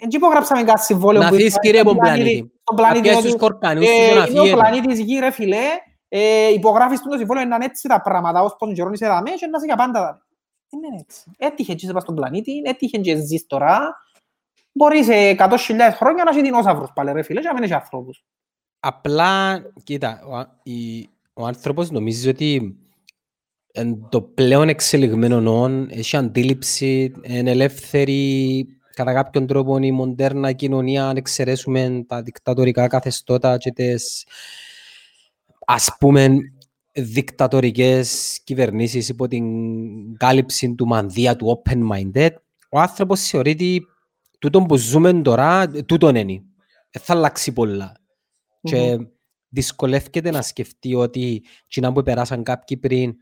[0.00, 2.36] έτσι υπογράψαμε κάτι συμβόλαιο Να που αφήσεις ήταν κύριε στον από πλανήτη.
[2.36, 4.60] στον Να πλανήτη πιάσεις ότι, τους κορκανούς ε, τους να είναι ο φύγετε.
[4.60, 5.64] πλανήτης γη ρε φίλε,
[6.08, 9.46] ε, υπογράφεις το συμβόλαιο να είναι έτσι τα πράγματα, ως πόσο καιρό είσαι δαμέ και
[9.46, 10.20] να είσαι για πάντα δαμέ.
[10.70, 11.30] Δεν είναι έτσι.
[11.38, 13.96] Έτυχε και είσαι πας στον πλανήτη, έτυχε και ζεις τώρα.
[14.72, 15.56] Μπορείς σε 100.000
[15.92, 18.24] χρόνια να είσαι δεινόσαυρος πάλι ρε φίλε και να μην έχεις ανθρώπους.
[18.80, 22.76] Απλά, κοίτα, ο, α- η- ο άνθρωπος νομίζει ότι
[23.72, 31.08] εν το πλέον εξελιγμένο όν, έχει αντίληψη, είναι ελεύθερη κατά κάποιον τρόπο η μοντέρνα κοινωνία,
[31.08, 34.26] αν εξαιρέσουμε τα δικτατορικά καθεστώτα και τις
[35.70, 36.28] ας πούμε
[36.92, 39.44] δικτατορικές κυβερνήσεις υπό την
[40.16, 42.30] κάλυψη του μανδύα, του open-minded,
[42.70, 43.86] ο άνθρωπος θεωρεί ότι
[44.38, 46.42] τούτον που ζούμε τώρα, τούτον είναι.
[46.90, 47.92] Δεν θα αλλάξει πολλά.
[48.60, 48.98] Και
[49.48, 53.14] δυσκολεύεται να σκεφτεί ότι εκείνα που περάσαν κάποιοι πριν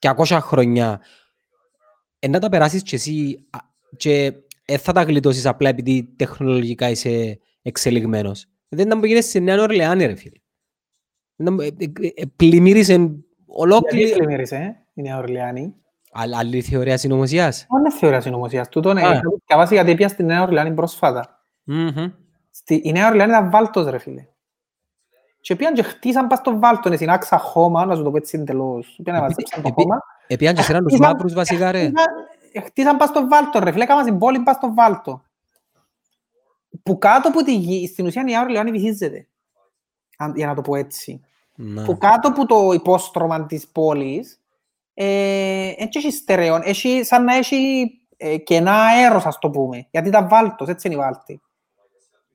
[0.00, 1.00] 200 χρόνια
[2.18, 3.58] ε, να τα περάσεις και εσύ α,
[3.96, 4.32] και
[4.64, 8.46] δεν θα τα γλιτώσεις απλά επειδή τεχνολογικά είσαι εξελιγμένος.
[8.68, 10.38] Δεν ήταν που γίνεσαι στη Νέα Ορλεάνη ρε φίλε.
[11.36, 14.12] Δεν ήταν- ε, ε, ε, Πλημμύρισε Γιατί ολόκληρη...
[14.12, 15.74] πλημμύρισε, ε, η Νέα Ορλεάνη.
[16.12, 17.66] Α- Άλλη θεωρία συνωμοσίας.
[17.68, 18.68] Όχι είναι θεωρία συνωμοσίας.
[18.68, 19.10] Τούτο είναι, Α.
[19.10, 21.40] είχα διαβάσει γιατί πια στη Νέα Ορλεάνη πρόσφατα.
[21.64, 22.10] Μμμ.
[22.50, 24.26] Στη, η Νέα Ορλεάνη ήταν βάλτος ρε φίλε.
[25.40, 28.38] Και πήγαν και χτίσαν πας στο βάλτο, είναι συνάξα χώμα, να σου το πω έτσι
[28.38, 28.94] εντελώς.
[29.02, 30.00] Πήγαν να Επί- μαζέψαν το επί- χώμα.
[30.26, 31.78] Επίαν και σέραν τους Είχα- μαύρους βασικά ρε.
[31.84, 35.22] Χτίσαν- Χτίσαν πας στο βάλτο ρε φίλε, έκαναν την πόλη πας στο βάλτο.
[36.82, 39.28] Που κάτω από τη γη, στην ουσία η Νέα Ορλεάνη βυθίζεται.
[40.16, 41.20] Αν- Για να το πω έτσι.
[41.54, 41.84] Να.
[41.84, 44.40] που κάτω από το υπόστρωμα της πόλης
[44.94, 50.08] ε, έτσι έχει στερεόν, έχει σαν να έχει ε, κενά αέρος ας το πούμε, γιατί
[50.08, 51.40] ήταν βάλτος, έτσι είναι η βάλτη.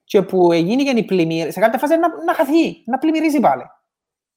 [0.04, 3.64] Και που έγινε και η πλημμύρα, σε κάποια φάση να, να χαθεί, να πλημμυρίσει πάλι.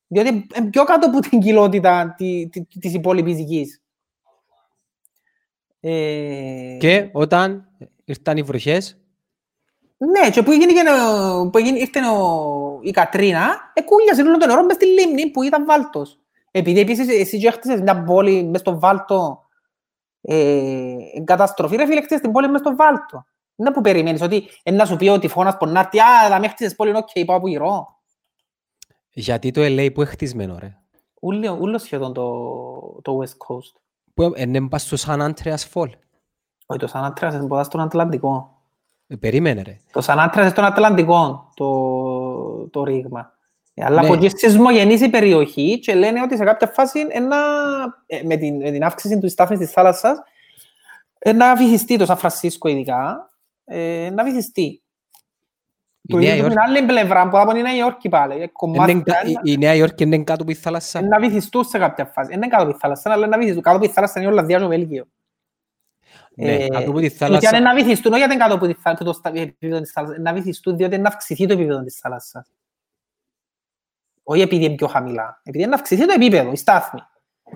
[0.07, 3.83] Διότι είναι πιο κάτω από την κοιλότητα τη, τη, της υπόλοιπης γης.
[5.81, 7.69] Ε, Και όταν
[8.05, 8.99] ήρθαν οι βροχές,
[9.97, 14.47] Ναι, και που έγινε και ο- που έγινε, ήρθε ο, η Κατρίνα, εκούλιασε όλο το
[14.47, 16.19] νερό μες στη λίμνη που ήταν βάλτος.
[16.51, 19.47] Επειδή επίσης εσύ και έχτισες μια πόλη μες στο βάλτο,
[20.21, 23.25] ε, καταστροφή ρε φίλε, έχτισες την πόλη μες στο βάλτο.
[23.57, 26.47] Δεν είναι που περιμένεις ότι ε, να σου πει ότι φώνας πονάρτη, α, θα με
[26.47, 27.99] έχτισες πόλη, οκ, πάω από γύρω.
[29.11, 30.77] γιατί το LA που είναι χτισμένο ρε.
[31.21, 32.31] Ούλο, ούλο σχεδόν το,
[33.03, 33.81] το West Coast.
[34.15, 35.91] Που είναι πας στο San Andreas Fault.
[36.67, 38.59] Όχι, το San Andreas είναι ποτά στον Ατλαντικό.
[39.07, 39.77] Ε, Περίμενε ρε.
[39.93, 41.67] Το San Andreas είναι στον Ατλαντικό, το,
[42.71, 43.33] το ρήγμα.
[43.75, 44.07] Ε, Αλλά Ναι.
[44.07, 47.37] από εκεί σεισμογενής η περιοχή και λένε ότι σε κάποια φάση ένα,
[48.07, 50.19] ε, με, την, με την αύξηση του στάθμης της θάλασσας
[51.19, 53.31] ε, να βυθιστεί το Σαν Φρανσίσκο ειδικά,
[53.65, 54.83] ε, να βυθιστεί.
[56.07, 58.33] Η Το Νέα ίδιο Υόρκη- την άλλη πλευρά που από η Νέα Υόρκη πάλι.
[58.33, 60.99] ε, είναι κομμάτια, κα- η- η Νέα Υόρκη είναι κάτω από τη θάλασσα.
[60.99, 62.31] ε, να βυθιστούν σε κάποια φάση.
[62.33, 63.63] Ε, Είναι κάτω από τη θάλασσα, αλλά να βυθιστούν.
[63.63, 65.07] Κάτω από τη θάλασσα είναι η Ολλανδία και ο Βέλγιο.
[66.37, 67.61] Ναι, Ε, κάτω από τη στην ουσία είναι θάλασσα.
[67.61, 70.19] να βυθιστούν, όχι γιατί είναι κάτω από τη θά- από το στα- επίπεδο της θάλασσας,
[70.19, 72.47] να βυθιστούν διότι είναι να αυξηθεί το επίπεδο της θάλασσας.
[74.23, 77.01] Όχι επειδή είναι πιο χαμηλά, επειδή είναι να αυξηθεί το επίπεδο, η στάθμη.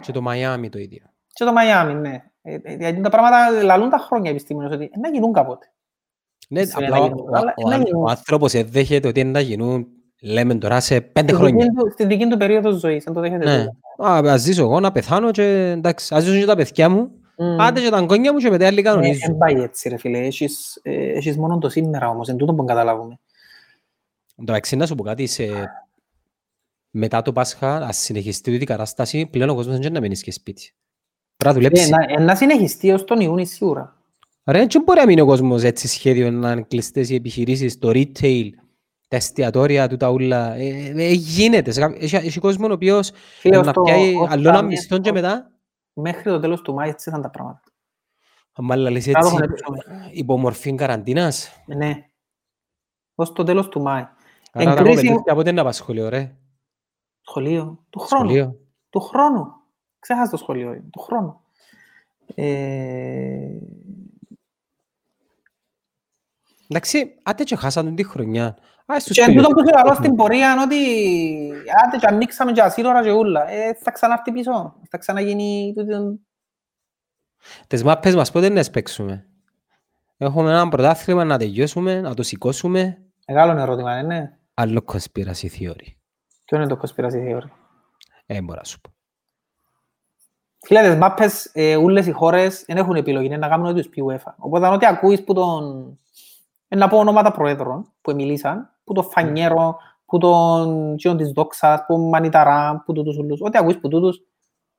[0.00, 1.02] Και το Μαϊάμι το ίδιο.
[1.32, 2.22] Και το Μαϊάμι, ναι.
[2.42, 5.72] Ε, ε, Γιατί τα πράγματα λαλούν τα χρόνια επιστήμονες ότι ε, να γίνουν κάποτε.
[6.48, 8.02] Ναι, Ξέρω απλά να ο- γίνουν, ο- αλλά ο να αν- γίνουν.
[8.02, 9.86] ο άνθρωπος δεν δέχεται ότι είναι να γίνουν,
[10.22, 11.64] λέμε τώρα, σε πέντε Στη χρόνια.
[11.64, 13.44] δική του- Στη δική του περίοδος ζωής, αν το δέχεται.
[13.44, 13.64] Ναι.
[13.64, 14.08] τούτο.
[14.10, 17.60] Α, ας ζήσω εγώ να πεθάνω και εντάξει, ας ζήσουν και τα παιδιά μου, Μμ.
[17.60, 19.30] άντε και τα αγκόνια μου και μετά άλλοι Ε, κανονίζουν.
[19.30, 22.64] εν πάει έτσι ρε φίλε, έχεις, ε, έχεις μόνο το σήμερα όμως, εν τούτο που
[22.64, 23.18] καταλάβουμε.
[24.36, 25.44] Εν τω μεταξύ, να σου πω κάτι, σε...
[26.90, 30.72] μετά το Πάσχα, ας συνεχιστεί η κατάσταση, πλέον ο κόσμος δεν να μείνει και σπίτι.
[31.36, 31.90] Πρέπει να Ε, δουλέψει.
[31.90, 33.96] να, ε, να συνεχιστεί ως τον Ιούνιο σίγουρα.
[34.44, 37.88] Ρε, δεν μπορεί να μείνει ο κόσμος έτσι σχέδιο να είναι κλειστές οι επιχειρήσεις, το
[37.94, 38.48] retail,
[39.08, 40.54] τα εστιατόρια του τα ούλα.
[40.54, 41.70] Ε, ε, ε, γίνεται.
[41.70, 44.58] Σε κάποιο- Έχει, έχει κόσμο ο οποίος Φίλε, να ως το- πιάει ως άλλο ένα
[44.58, 45.50] τα μισθό και μέσα- μετά,
[46.00, 47.62] Μέχρι το τέλος του Μάη έτσι ήταν τα πράγματα.
[48.56, 49.78] αν λες Κάτω έτσι, χωνέψαμε.
[50.12, 51.62] υπομορφή καραντίνας.
[51.66, 52.08] Ε, Ναι.
[53.14, 54.02] Ως το τέλος του Μάη.
[54.52, 56.36] Άρα Εν τα κρίση- κοπελούθια πότε να πας σχολείο, ρε.
[57.20, 57.84] Σχολείο.
[57.90, 58.24] Του χρόνου.
[58.24, 58.58] Σχολείο.
[58.90, 59.52] Του χρόνου.
[59.98, 60.72] Ξέχασα το σχολείο.
[60.72, 61.40] είναι, Του χρόνου.
[62.34, 63.58] Ε,
[66.68, 68.56] Εντάξει, άντε και χάσαν τη χρονιά.
[68.90, 69.86] Ας τους Και εν τούτο που σου τελειώσουν.
[69.86, 70.76] λέω στην πορεία είναι ότι
[71.86, 73.48] άντε και ανοίξαμε και ασύρωρα και ούλα.
[73.50, 74.74] Ε, θα ξανάρθει πίσω.
[74.90, 76.18] Θα ξαναγίνει τούτο-
[77.66, 79.26] Τις μάπες μας πότε να παίξουμε;
[80.16, 83.02] Έχουμε ένα πρωτάθλημα να τελειώσουμε, να το σηκώσουμε.
[83.26, 84.38] Μεγάλο ερώτημα, ε, ναι.
[84.54, 85.86] Άλλο conspiracy theory.
[86.44, 87.48] Ποιο είναι το conspiracy theory;
[88.26, 88.90] Ε, μπορώ να σου πω.
[90.66, 93.88] Φίλε, τις μάπες, ε, όλες οι χώρες δεν έχουν επιλογή, είναι να κάνουν ό,τι τους
[93.88, 94.34] πει η UEFA.
[94.38, 95.98] Οπότε αν ό,τι ακούεις που τον...
[96.68, 101.78] ε, να πω ονόματα προέδρων που μιλήσαν, που τον Φανιέρο, που τον Τζιον της Δόξας,
[101.78, 104.22] που τον Μανιταρά, που τούτους ούλους, ό,τι ακούεις που τούτους,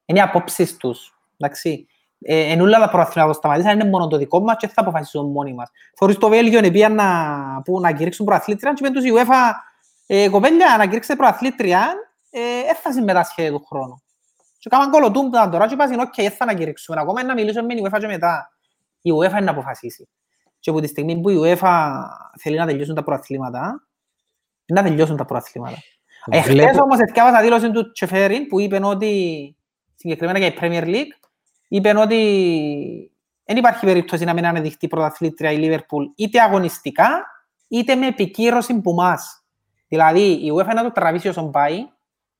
[0.05, 1.13] Είναι οι απόψεις τους.
[1.37, 1.87] Εντάξει.
[2.21, 5.31] Ε, εν όλα τα προαθλήματα που σταματήσαν είναι μόνο το δικό μας και θα αποφασίσουν
[5.31, 5.69] μόνοι μας.
[5.97, 7.05] Θεωρείς το Βέλγιο είναι να,
[7.65, 9.51] που να κηρύξουν προαθλήτρια και με τους η UEFA
[10.07, 11.93] ε, κοπέλια να κηρύξετε προαθλήτρια
[12.29, 14.03] ε, θα συμμετάσχει του χρόνου.
[14.59, 17.85] Και κάμαν κολοτούν τώρα και είπαν «ΟΚ, θα να κηρύξουμε ακόμα να μιλήσουμε με την
[17.85, 18.49] UEFA και μετά».
[19.01, 20.09] Η UEFA είναι να αποφασίσει.
[20.59, 22.01] Και από τη στιγμή που η UEFA
[22.39, 23.87] θέλει να τελειώσουν τα προαθλήματα,
[24.73, 25.77] να τελειώσουν τα προαθλήματα.
[26.25, 29.55] Εχθές όμως εθιάβασα δήλωση του Τσεφέριν που είπε ότι,
[29.95, 31.29] συγκεκριμένα για η Premier League,
[31.67, 33.11] είπε ότι
[33.45, 37.25] δεν υπάρχει περίπτωση να μην ανεδειχτεί πρωταθλήτρια η Λίβερπουλ είτε αγωνιστικά,
[37.67, 39.43] είτε με επικύρωση που μας.
[39.87, 41.87] Δηλαδή, η UEFA να το τραβήσει όσον πάει,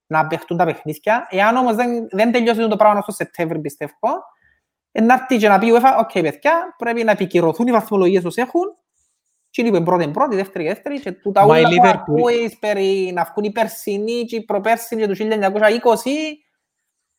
[0.07, 1.27] να παιχτούν τα παιχνίδια.
[1.29, 4.09] Εάν όμως δεν, δεν τελειώσει το πράγμα στο Σεπτέμβρη, πιστεύω,
[4.91, 8.35] να έρθει και να πει η UEFA, OK, παιδιά, πρέπει να επικυρωθούν οι βαθμολογίες ως
[8.35, 8.75] έχουν
[9.49, 13.51] και είναι πρώτη, πρώτη, δεύτερη, δεύτερη και τούτα όλα που ακούεις περί να βγουν οι
[13.51, 15.21] περσινοί και οι προπέρσινοι και του 1920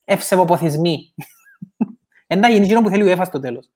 [0.04, 1.14] ευσεβοποθισμοί.
[2.26, 3.70] Ένα γίνει εκείνο που θέλει η UEFA στο τέλος.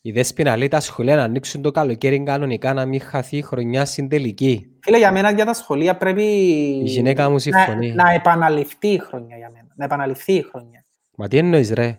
[0.00, 3.84] Η Δέσποινα λέει τα σχολεία να ανοίξουν το καλοκαίρι κανονικά να μην χαθεί η χρονιά
[3.84, 4.76] στην τελική.
[4.80, 7.92] Φίλε, για μένα για τα σχολεία πρέπει η γυναίκα μου συμφωνεί.
[7.92, 9.66] Να, να επαναληφθεί η χρονιά για μένα.
[9.74, 10.84] Να επαναληφθεί η χρονιά.
[11.16, 11.98] Μα τι εννοείς ρε;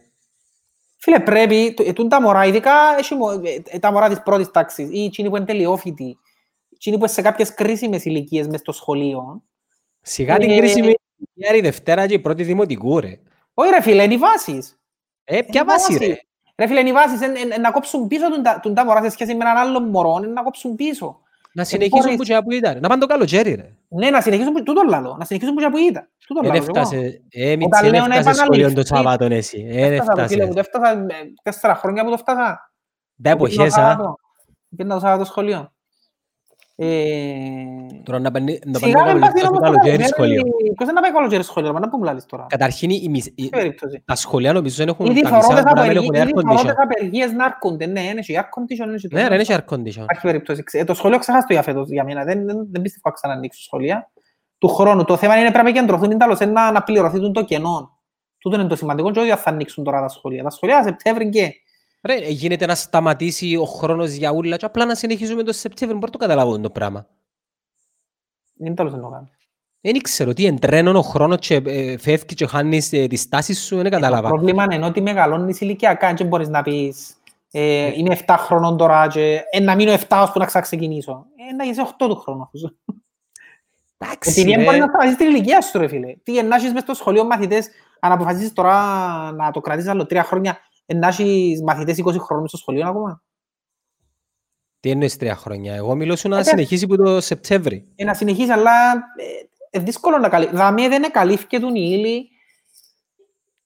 [1.06, 2.72] Φίλε, πρέπει, ετούν τα μωρά, ειδικά
[3.72, 6.18] ε, τα μωρά της πρώτης τάξης ή εκείνοι που είναι τελειόφοιτοι,
[6.74, 9.44] εκείνοι που είναι σε κάποιες κρίσιμες ηλικίες μες στο σχολείο.
[10.02, 13.20] Σιγά την ε, κρίσιμη ηλικία η Δευτέρα και η πρώτη δημοτικού ρε.
[13.54, 14.80] Όχι ρε φίλε, είναι οι βάσεις.
[15.24, 16.18] Ε, ποια βάση ρε.
[16.58, 17.20] Ρε φίλε, είναι οι βάσεις
[17.60, 18.26] να κόψουν πίσω
[18.62, 21.20] τον τα μωρά σε σχέση με έναν άλλο μωρό, να κόψουν πίσω.
[21.56, 22.80] Να συνεχίσουν που και που ήταν.
[22.80, 23.76] Να πάνε το καλοκαίρι ρε.
[23.88, 25.16] Ναι, να συνεχίσουν που τούτο λάλο.
[25.20, 26.10] Να συνεχίσουν που και που ήταν.
[26.42, 27.22] Δεν έφτασε.
[27.30, 29.68] Ε, Μιτσί, δεν έφτασε σχολείο το Σαββάτον εσύ.
[29.72, 30.50] Δεν έφτασε.
[30.56, 31.06] Έφτασα ε,
[31.44, 32.72] τέσσερα χρόνια που το έφτασα.
[33.24, 33.98] Τα εποχές, α.
[34.70, 35.75] Πήγαινα το Σαββάτο σχολείο.
[38.04, 40.44] Τώρα να πάνε το καλοκαίρι σχολείο.
[40.76, 42.46] Πώς να πάει καλοκαίρι σχολείο, να πούμε λάλης τώρα.
[42.50, 42.92] Καταρχήν,
[44.06, 45.06] τα σχολεία νομίζω δεν έχουν...
[45.06, 45.64] Ήδη φορώτες
[46.84, 48.88] απεργίες να έρχονται, ναι, είναι και air condition.
[49.12, 50.02] Ναι, είναι και air condition.
[50.02, 50.64] Υπάρχει περίπτωση.
[50.86, 54.12] Το σχολείο ξεχάστο για φέτος για μένα, δεν πιστεύω να ξανανοίξω σχολεία.
[54.58, 56.18] Του χρόνου, το θέμα είναι πρέπει να κεντρωθούν
[56.74, 58.00] να πληρωθούν το κενό.
[58.38, 60.44] Τούτο είναι το σημαντικό και όχι θα ανοίξουν τώρα τα σχολεία.
[60.44, 61.54] Τα σχολεία Σεπτέμβρη και
[62.06, 66.00] Ρε, γίνεται να σταματήσει ο χρόνος για ούλα και απλά να συνεχίζουμε το Σεπτέμβριο.
[66.00, 67.08] Μπορώ το καταλάβω το πράγμα.
[68.54, 69.30] Δεν τέλος να κάνω.
[69.82, 73.76] Δεν ξέρω τι εντρένω ο χρόνος και ε, φεύγει και χάνεις ε, τις τάσεις σου,
[73.76, 74.30] δεν καταλάβα.
[74.30, 77.16] Το πρόβλημα είναι ότι μεγαλώνεις ηλικιακά και μπορείς να πεις
[77.52, 81.26] ε, είμαι 7 χρονών τώρα και ε, να μείνω 7 ώστε να ξεκινήσω.
[81.50, 82.50] Ε, να είσαι 8 του χρόνου.
[83.98, 86.16] Εντάξει, Επειδή δεν μπορεί να σταματήσεις την ηλικία σου, ρε φίλε.
[86.24, 88.76] Τι εννάσεις μες στο σχολείο μαθητές, αν αποφασίσεις τώρα
[89.32, 93.24] να το κρατήσεις άλλο τρία χρόνια, να έχεις μαθητές 20 χρόνων στο σχολείο ακόμα.
[94.80, 97.88] Τι εννοείς τρία χρόνια; Εγώ μιλώ σου να ε, συνεχίσει που το Σεπτέμβρη.
[97.96, 98.94] Ε, να συνεχίσει, αλλά
[99.70, 100.56] ε, δύσκολο να καλύψει.
[100.56, 102.30] Δαμέ δεν εκαλύφθηκε τον ύλη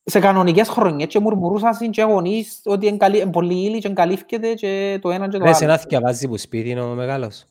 [0.03, 5.11] σε κανονικές χρονιές και μουρμουρούσαν και γονείς ότι είναι πολύ ύλη και εγκαλύφκεται και το
[5.11, 5.51] ένα και το άλλο.
[5.51, 7.45] Ρε, σε ένα θυκιαβάζει που σπίτι είναι ο μεγάλος.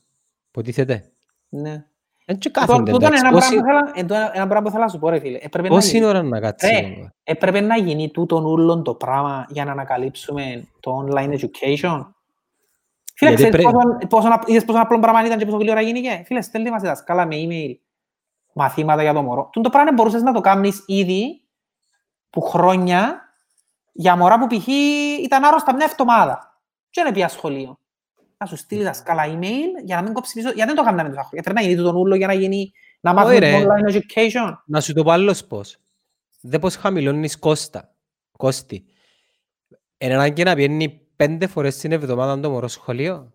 [0.51, 1.11] Ποτίθεται.
[1.49, 1.85] Ναι.
[2.31, 2.91] Έτσι κάθονται.
[2.91, 3.19] Τούτο είναι
[4.33, 5.39] ένα πράγμα που θέλω να σου πω ρε φίλε.
[5.67, 7.11] Πόση ώρα να κάτσει.
[7.23, 12.05] Έπρεπε να γίνει τούτον ούλον το πράγμα για να ανακαλύψουμε το online education;
[13.15, 13.65] Φίλε, ξέρεις
[14.65, 17.75] πόσο απλό πράγμα ήταν και πόσο γλύωρα γίνηκε; Φίλε, στέλνει μας δασκάλα με email
[18.53, 19.49] μαθήματα για το μωρό.
[19.51, 21.41] Τούν το πράγμα μπορούσες να το κάνεις ήδη
[22.29, 23.21] που χρόνια
[23.91, 24.67] για μωρά που π.χ.
[25.23, 26.59] ήταν άρρωστα μια εβδομάδα.
[26.89, 27.79] Και είναι πια σχολείο
[28.39, 30.51] να σου στείλει τα σκάλα email για να μην κόψει πίσω.
[30.51, 33.13] Γιατί δεν το κάνουμε με το Γιατί να γίνει τον ούλο για να γίνει να
[33.13, 34.53] μάθουμε online education.
[34.65, 35.77] Να σου το πω άλλος πώς.
[36.41, 37.95] Δεν πώς χαμηλώνεις κόστα.
[38.37, 38.85] Κόστη.
[39.97, 43.33] Είναι ανάγκη να πιένει πέντε φορές την εβδομάδα το μωρό σχολείο.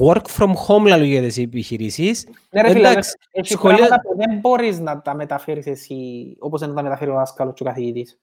[0.00, 2.28] Work from home λαλογίες τις επιχειρήσεις.
[2.50, 2.88] Ναι ρε φίλε,
[3.30, 3.76] έχει σχολείο...
[3.76, 5.96] πράγματα που δεν μπορείς να τα μεταφέρεις εσύ
[6.38, 8.18] όπως να τα μεταφέρει ο δάσκαλος και ο καθηγητής.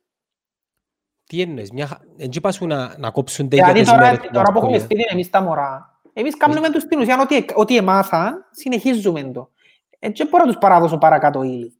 [1.34, 2.00] Τι εννοείς, μια...
[2.18, 4.30] έτσι πας να, να κόψουν τέτοια τις μέρες.
[4.32, 8.46] Τώρα που έχουμε σπίτι εμείς τα μωρά, εμείς κάνουμε τους στην ουσία ότι, ότι εμάθαν,
[8.52, 9.50] συνεχίζουμε το.
[10.00, 11.74] Έτσι μπορώ να τους παράδοσω παρακάτω ύλη.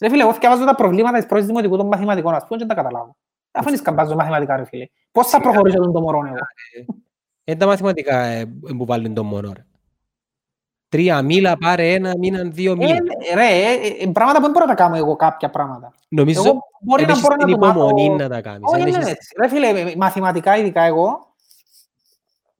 [0.00, 2.76] Ρε φίλε, εγώ θυκευάζω τα προβλήματα της πρώτης δημοτικού των μαθηματικών, ας πούμε, και δεν
[2.76, 3.16] τα καταλάβω.
[3.52, 4.86] Αφού είναι σκαμπάζω μαθηματικά, ρε φίλε.
[5.12, 6.36] Πώς θα προχωρήσω τον μωρό, εγώ;
[7.44, 8.44] Είναι τα μαθηματικά ε,
[8.78, 9.66] που βάλουν τον μωρό, ρε.
[10.88, 12.94] Τρία μήλα, πάρε ένα μήνα, δύο μήνα.
[13.30, 15.92] Ε, ρε, ε, ε, πράγματα που δεν μπορώ να τα κάνω εγώ κάποια πράγματα.
[16.08, 17.90] Νομίζω εγώ μπορεί να μπορώ να το μάθω.
[18.16, 18.62] να τα κάνεις.
[18.62, 19.34] Όχι, είναι έτσι.
[19.40, 21.34] Ρε φίλε, μαθηματικά ειδικά εγώ,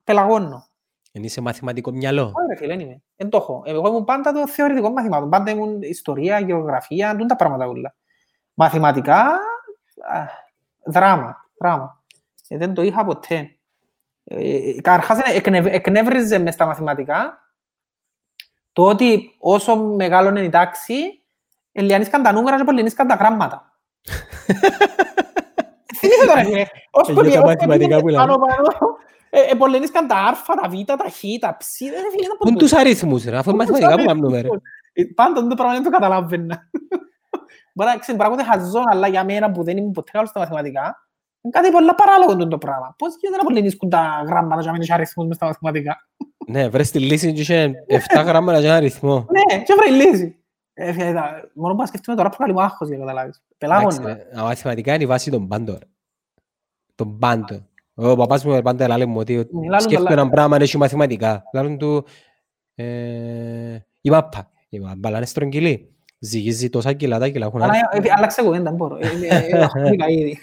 [0.04, 0.66] πελαγώνω.
[1.12, 2.22] Εν είσαι μαθηματικό μυαλό.
[2.22, 3.02] Όχι ρε φίλε, δεν είμαι.
[3.16, 3.62] Δεν το έχω.
[3.66, 5.28] Εγώ ήμουν πάντα το θεωρητικό μαθηματικό.
[5.28, 7.94] Πάντα ήμουν ιστορία, γεωγραφία, αντούν τα πράγματα όλα.
[8.54, 9.38] Μαθηματικά,
[10.84, 12.02] δράμα, δράμα.
[12.48, 13.50] Ε, δεν το είχα ποτέ.
[14.24, 15.18] Ε, Καρχάς
[15.64, 17.47] εκνεύριζε μες στα μαθηματικά
[18.78, 21.22] το ότι όσο μεγάλο είναι η τάξη,
[21.72, 23.72] ελληνίσκαν τα νούμερα και πολυνίσκαν τα γράμματα.
[25.98, 26.66] Θυμήθηκα τώρα, φίλε.
[26.90, 28.18] Ως Ε, που για τα ως που μαθηματικά πήγαινε που λέμε.
[28.18, 28.96] πάνω πάνω,
[29.30, 31.80] ε, ε, πολεμήσκαν τα άρφα, τα β, τα χ, τα ψ.
[31.80, 34.48] Ε, φίλε, ήταν Πού είναι τους αριθμούς ρε, αφού Πού μαθηματικά τους που κάνουμε ρε.
[34.92, 36.70] Ε, Πάντα το πράγμα δεν το καταλάβαινα.
[37.74, 41.08] Μπορεί να ξέρεις πράγματι χαζό, αλλά για μένα που δεν ήμουν ποτέ καλός στα μαθηματικά,
[41.40, 42.94] είναι κάτι πολλά παράλογο είναι το πράγμα.
[42.98, 46.07] Πώς γίνεται να πολεμήσκουν τα γράμματα για να μην έχει αριθμούς μες στα μαθηματικά;
[46.48, 47.72] Ναι, βρες τη λύση και είχε
[48.14, 49.26] 7 γράμματα και ένα αριθμό.
[49.30, 50.36] Ναι, και βρε η λύση.
[50.74, 53.42] Ε, φίλε, τα- Μόνο που να σκεφτούμε τώρα προκαλεί μου άγχος για να καταλάβεις.
[53.58, 54.14] Εντάξει, Πελάγωνα.
[54.14, 55.74] ρε, Τα μαθηματικά είναι η βάση των πάντων.
[55.80, 55.86] ρε.
[56.94, 57.68] Των πάντων.
[57.94, 60.20] Ο παπάς μου πάντα λέει μου ότι λάλλον σκέφτομαι καλά.
[60.20, 61.42] ένα πράγμα αν έχει μαθηματικά.
[61.52, 62.04] Λάλλον του
[62.74, 62.84] ε,
[64.00, 64.50] η μάπα.
[64.68, 65.92] Η μάπα είναι στρογγυλή.
[66.18, 68.10] Ζυγίζει τόσα κιλά, τα κιλά έχουν Αλλά, αριθμό.
[68.10, 68.96] ε, Άλλαξε εγώ, δεν μπορώ.
[68.96, 70.38] Ε, ε, ε, έχω φύγα ήδη.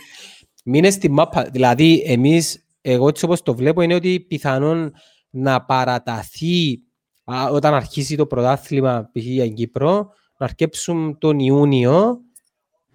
[0.64, 1.43] Μείνε στη μάπα.
[1.51, 4.93] Δηλαδή, εμείς, εγώ έτσι όπως το βλέπω, είναι ότι πιθανόν
[5.36, 6.81] να παραταθεί
[7.23, 9.23] α, όταν αρχίσει το πρωτάθλημα π.χ.
[9.23, 12.21] για Κύπρο, να αρκέψουν τον Ιούνιο,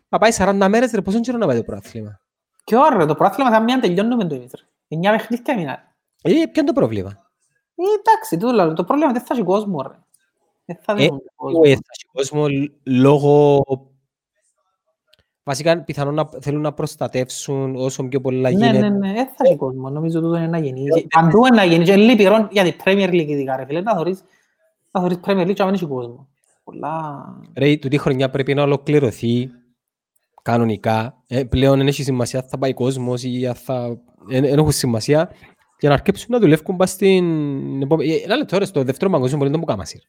[0.08, 2.20] να πάει 40 μέρες, ρε, πόσο καιρό να πάει το πρωτάθλημα;
[2.64, 4.58] Και ωραία, το πρόθλημα θα μην τελειώνουμε το ίδιο.
[4.88, 5.94] Εννιά παιχνίδια μήνα.
[6.22, 7.08] Ε, ποιο είναι το πρόβλημα;
[7.74, 9.98] Ε, εντάξει, τούτο λέω, το πρόβλημα δεν θα έχει κόσμο, ρε.
[10.64, 11.60] Δεν θα Ε, δίνουν κόσμο.
[11.64, 12.46] Ε, θα έχει κόσμο
[12.84, 13.62] λόγω...
[15.50, 18.78] Βασικά, πιθανόν να θέλουν να προστατεύσουν όσο πιο πολλά Ναι, γίνεται.
[18.78, 19.90] ναι, ναι, δεν θα έχει κόσμο.
[19.90, 20.84] Νομίζω τούτο είναι να γίνει.
[20.84, 21.84] Και Παντού είναι να γίνει.
[21.84, 23.80] Και λυπηρό για την Premier League ειδικά, ρε φίλε.
[23.80, 24.22] Να θωρείς,
[24.90, 26.28] να θωρείς Premier League και να μην έχει κόσμο.
[26.64, 27.24] Πολλά...
[27.56, 29.50] Ρε, τούτη χρονιά πρέπει να ολοκληρωθεί
[30.42, 31.22] κανονικά.
[31.26, 33.88] Ε, πλέον δεν έχει σημασία αν θα πάει κόσμος ή αν θα...
[34.28, 35.30] Δεν δεν έχουν σημασία
[35.80, 37.82] για να αρκέψουν να δουλεύουν πας στην...
[37.82, 40.02] επόμενη- Ε, Ένα λεπτό, ρε, στο δεύτερο παγκόσμιο μπορεί να το μου κάμασαι.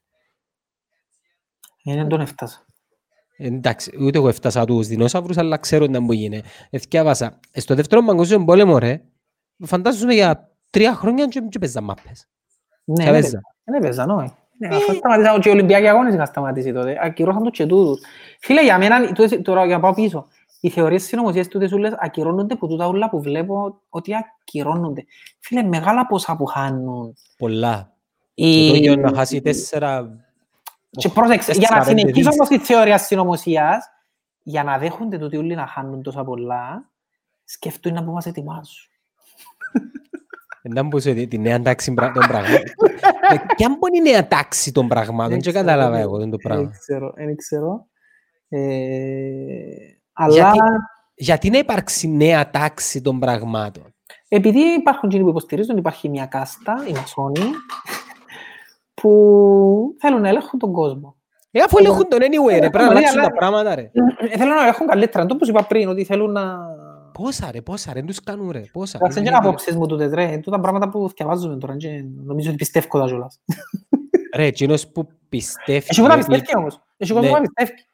[1.84, 2.66] Ε, Δεν τον έφτασα.
[3.44, 6.42] Ε, Εντάξει, ούτε εγώ έφτασα τους δεινόσαυρους, αλλά ξέρω τι να μου γίνει.
[6.70, 7.40] Εθιάβασα.
[7.52, 9.02] Ε, Στο δεύτερο παγκόσμιο πόλεμο, ρε,
[9.66, 12.28] φαντάζομαι για τρία χρόνια και, και παίζα μάπες.
[12.84, 13.42] Ναι, Και δεν παίζα.
[13.64, 14.32] Δεν έπαιζαν, όχι.
[14.58, 16.98] Ναι, αφού σταματήσαν και οι Ολυμπιακοί αγώνες είχαν σταματήσει τότε.
[17.02, 18.02] Ακυρώσαν τους και τούτους.
[18.40, 20.28] Φίλε, για μένα, τούτες- τώρα για να πάω πίσω,
[20.60, 25.06] οι θεωρίες συνωμοσίες τούτες ούλες ακυρώνονται που τούτα ούλα που βλέπω ότι ακυρώνονται.
[25.40, 27.14] Φίλε, μεγάλα ποσά που χάνουν.
[27.38, 27.94] Πολλά.
[28.34, 30.10] Οι- Το Τόκιο να χάσει τέσσερα...
[30.98, 32.40] Και πρόσεξε, για να τέσσερα, πέντε συνεχίσω δις.
[32.40, 33.86] όμως της θεωρία συνωμοσίας,
[34.44, 36.92] για να δέχονται τούτοι όλοι να χάνουν τόσα πολλά,
[37.44, 38.86] σκεφτούν να που μας ετοιμάζουν.
[40.64, 42.64] Δεν πω σε τη νέα τάξη μπρα- των πραγμάτων.
[43.30, 46.64] Ε, Ποια μπορεί η νέα τάξη των πραγμάτων, δεν κατάλαβα εγώ αυτό το πράγμα.
[46.64, 47.88] Δεν ξέρω, δεν ξέρω.
[48.50, 48.60] Ε,
[50.14, 50.58] αλλά Γιατί-
[51.14, 53.96] Γιατί να υπάρξει νέα τάξη των πραγμάτων;
[54.28, 57.42] επειδή υπάρχουν εκείνοι που υποστηρίζουν, υπάρχει μια κάστα, η μασόνοι,
[59.02, 61.16] που θέλουν να ελέγχουν τον κόσμο.
[61.52, 63.92] Ε, αφού ελέγχουν τον anyway, ρε, πρέπει να Ωραία, αλλάξουν αλλά- τα πράγματα, ρε.
[64.32, 65.26] Ε, θέλουν να ελέγχουν καλύτερα.
[65.26, 66.58] Το όπως είπα πριν, ότι θέλουν να...
[67.14, 68.98] Πόσα, ρε, πόσα, ρε, δεν τους κάνουν, ρε, πόσα.
[68.98, 70.38] Εντάξει, Είναι- είναι απόψεις μου τούτες, ρε.
[70.38, 71.78] Τούτα πράγματα που διαβάζουμε τώρα.
[71.78, 73.40] και Νομίζω ότι πιστεύω τα κιόλας.
[74.36, 75.86] Ρε, εκείνος που πιστεύει...
[75.90, 76.80] Έχει που τα ε, πιστεύει όμως.
[76.98, 77.38] Έχει κόσμο Ναι.
[77.38, 77.86] που τα πιστεύεις.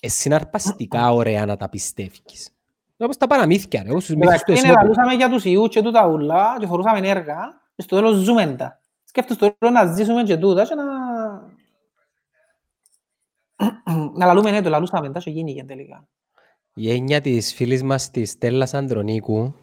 [0.00, 2.50] ε, συναρπαστικά ωραία να τα πιστεύεις.
[2.96, 4.80] Όπως τα παραμύθια, ρε, όπως τους μύθους Εντάξει, του είναι Εσώπου.
[4.80, 7.36] λαλούσαμε για τους ιούς και τούτα ούλα και φορούσαμε έργα
[7.76, 8.79] και στο τέλος ζούμε τα.
[9.10, 10.84] Σκέφτεσαι το να ζήσουμε και τούτα και να...
[14.16, 16.08] να λαλούμε ναι, το λαλούσαμε τα και γίνηκε τελικά.
[16.74, 19.54] Η έννοια της φίλης μας της Στέλλας Ανδρονίκου,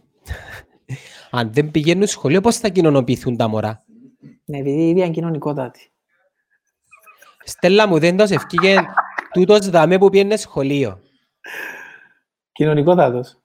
[1.31, 3.85] αν δεν πηγαίνουν σχολείο, πώς θα κοινωνοποιηθούν τα μωρά;
[4.45, 5.91] Ναι, επειδή ήδη είναι κοινωνικότατη.
[7.43, 8.77] Στέλλα μου, δεν τόσο ευκήγε
[9.31, 11.01] τούτος δαμέ που πιένε σχολείο.
[12.51, 13.39] Κοινωνικότατος.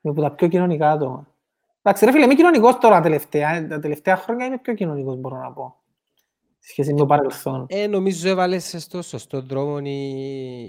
[0.00, 1.35] Είναι από τα πιο κοινωνικά άτομα.
[1.88, 3.54] Εντάξει ρε φίλε, είμαι κοινωνικός τώρα τελευταία.
[3.54, 5.74] ε, Τα τελευταία χρόνια είμαι πιο κοινωνικός μπορώ να πω.
[6.58, 7.66] Σε σχέση με το παρελθόν.
[7.68, 10.10] Ε, νομίζω έβαλες στο σωστό δρόμο η,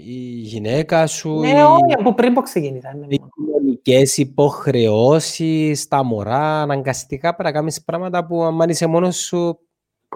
[0.06, 2.94] η γυναίκα σου, Ναι, οι, όχι, από πριν που ξεκίνησα.
[2.94, 3.30] ναι, οι μόνο.
[3.56, 9.58] κοινωνικές υποχρεώσεις, τα μωρά, αναγκαστικά πρέπει να κάνεις πράγματα που αν είσαι μόνος σου,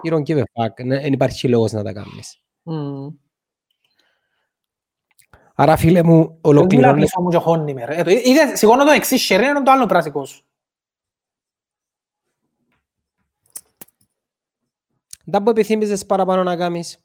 [0.07, 0.85] you don't give a fuck.
[0.85, 2.41] Ναι, Δεν υπάρχει λόγος να τα κάνεις.
[2.63, 3.09] Μμμ.
[5.55, 7.95] Άρα φίλε μου, Δεν μιλάω ολοκληρώνεις πίσω μου και χώνει με, ρε.
[7.95, 10.43] Ε, το- είδες, σηκώνω το εξής χέρι, είναι το άλλο πράσικο σου.
[15.31, 16.97] Τα που επιθύμιζες παραπάνω να κάνεις.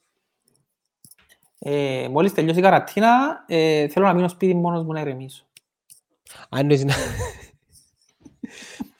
[1.59, 5.47] Ε, μόλις τελειώσει η καρατίνα, ε, θέλω να μείνω σπίτι μόνος μου να ηρεμήσω.
[6.49, 6.95] Αν εννοείς να...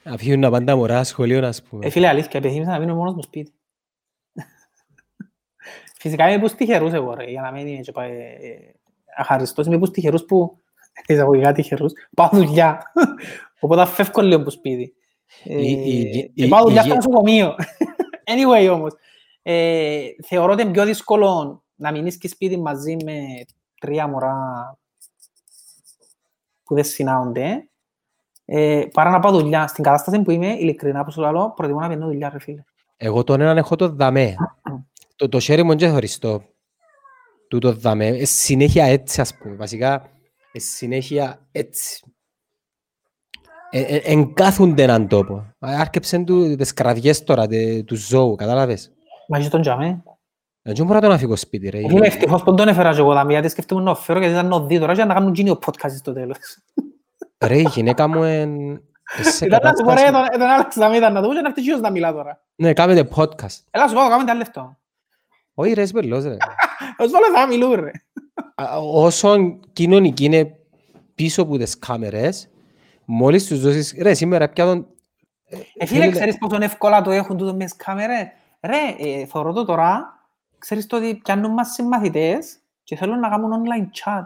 [0.03, 1.85] να φύγουν να πάνε τα μωρά σχολείο, ας πούμε.
[1.85, 3.53] Ε, φίλε, αλήθεια, επιθύμησα να μείνω μόνος μου σπίτι.
[5.99, 8.71] Φυσικά είμαι πούς τυχερούς εγώ, ρε, για να μην είμαι και πάει, ε,
[9.17, 9.65] αχαριστός.
[9.65, 10.59] Είμαι πούς τυχερούς που,
[11.07, 12.91] εισαγωγικά τυχερούς, πάω δουλειά.
[13.59, 14.93] Οπότε φεύγω λίγο από σπίτι.
[15.43, 17.55] Ε, Η- η- και η- πάω η- δουλειά η- στο νοσοκομείο.
[18.25, 18.93] Anyway όμως,
[19.51, 23.13] ε, θεωρώ ότι είναι πιο δύσκολο να μείνεις και σπίτι μαζί με
[23.79, 24.35] τρία μωρά
[26.63, 27.69] που δεν συνάονται,
[28.45, 29.67] ε, παρά να πάω δουλειά.
[29.67, 32.63] Στην κατάσταση που είμαι, ειλικρινά που σου λέω, προτιμώ να πηγαίνω δουλειά, ρε φίλε.
[32.97, 34.35] Εγώ τον έναν έχω το δαμέ.
[35.15, 36.43] το, το χέρι μου είναι χωριστό.
[37.47, 38.07] Τούτο δαμέ.
[38.07, 39.55] Ε, συνέχεια έτσι, ας πούμε.
[39.55, 40.09] Βασικά,
[40.51, 42.03] ε, συνέχεια έτσι.
[43.69, 45.53] Ε, ε, εγκάθονται έναν τόπο.
[45.59, 48.93] Άρκεψαν του τις κραυγές τώρα τε, του ζώου, κατάλαβες;
[49.29, 50.03] Μα και τον τζάμε.
[50.61, 51.87] Δεν μπορώ να τον αφήγω σπίτι ρε.
[51.87, 54.79] Φίλε, ευτυχώς που τον έφερα και εγώ δάμε, γιατί σκέφτομαι να φέρω γιατί ήταν νοδί
[54.79, 56.37] τώρα και να κάνουν γίνει ο podcast στο τέλος.
[57.45, 58.81] Ρε, η γυναίκα μου εν...
[59.21, 61.33] σε Ήταν να σου πω ρε, κατάσταση- τον- τον Άλεξ να μην ήταν να δούμε
[61.33, 62.41] και να φτύχει να μιλά τώρα.
[62.55, 63.57] Ναι, κάνετε podcast.
[63.71, 64.77] Έλα σου πω, κάνουμε άλλο λεπτό.
[65.53, 66.37] Όχι ρε, είσαι πελός ρε.
[67.03, 67.91] Ως όλες θα μιλούν ρε.
[68.55, 70.55] Α, Όσο κοινωνική είναι
[71.15, 72.49] πίσω από τις κάμερες,
[73.05, 73.95] μόλις τους δώσεις...
[74.01, 74.87] Ρε, σήμερα πια τον...
[75.77, 78.27] Ε, φίλε, ξέρεις πόσο εύκολα το έχουν τούτο μες τις κάμερες;
[78.61, 80.19] Ρε, ε, θωρώ το τώρα,
[80.57, 84.23] ξέρεις το ότι πιάνουν μας συμμαθητές και θέλουν να κάνουν online chat.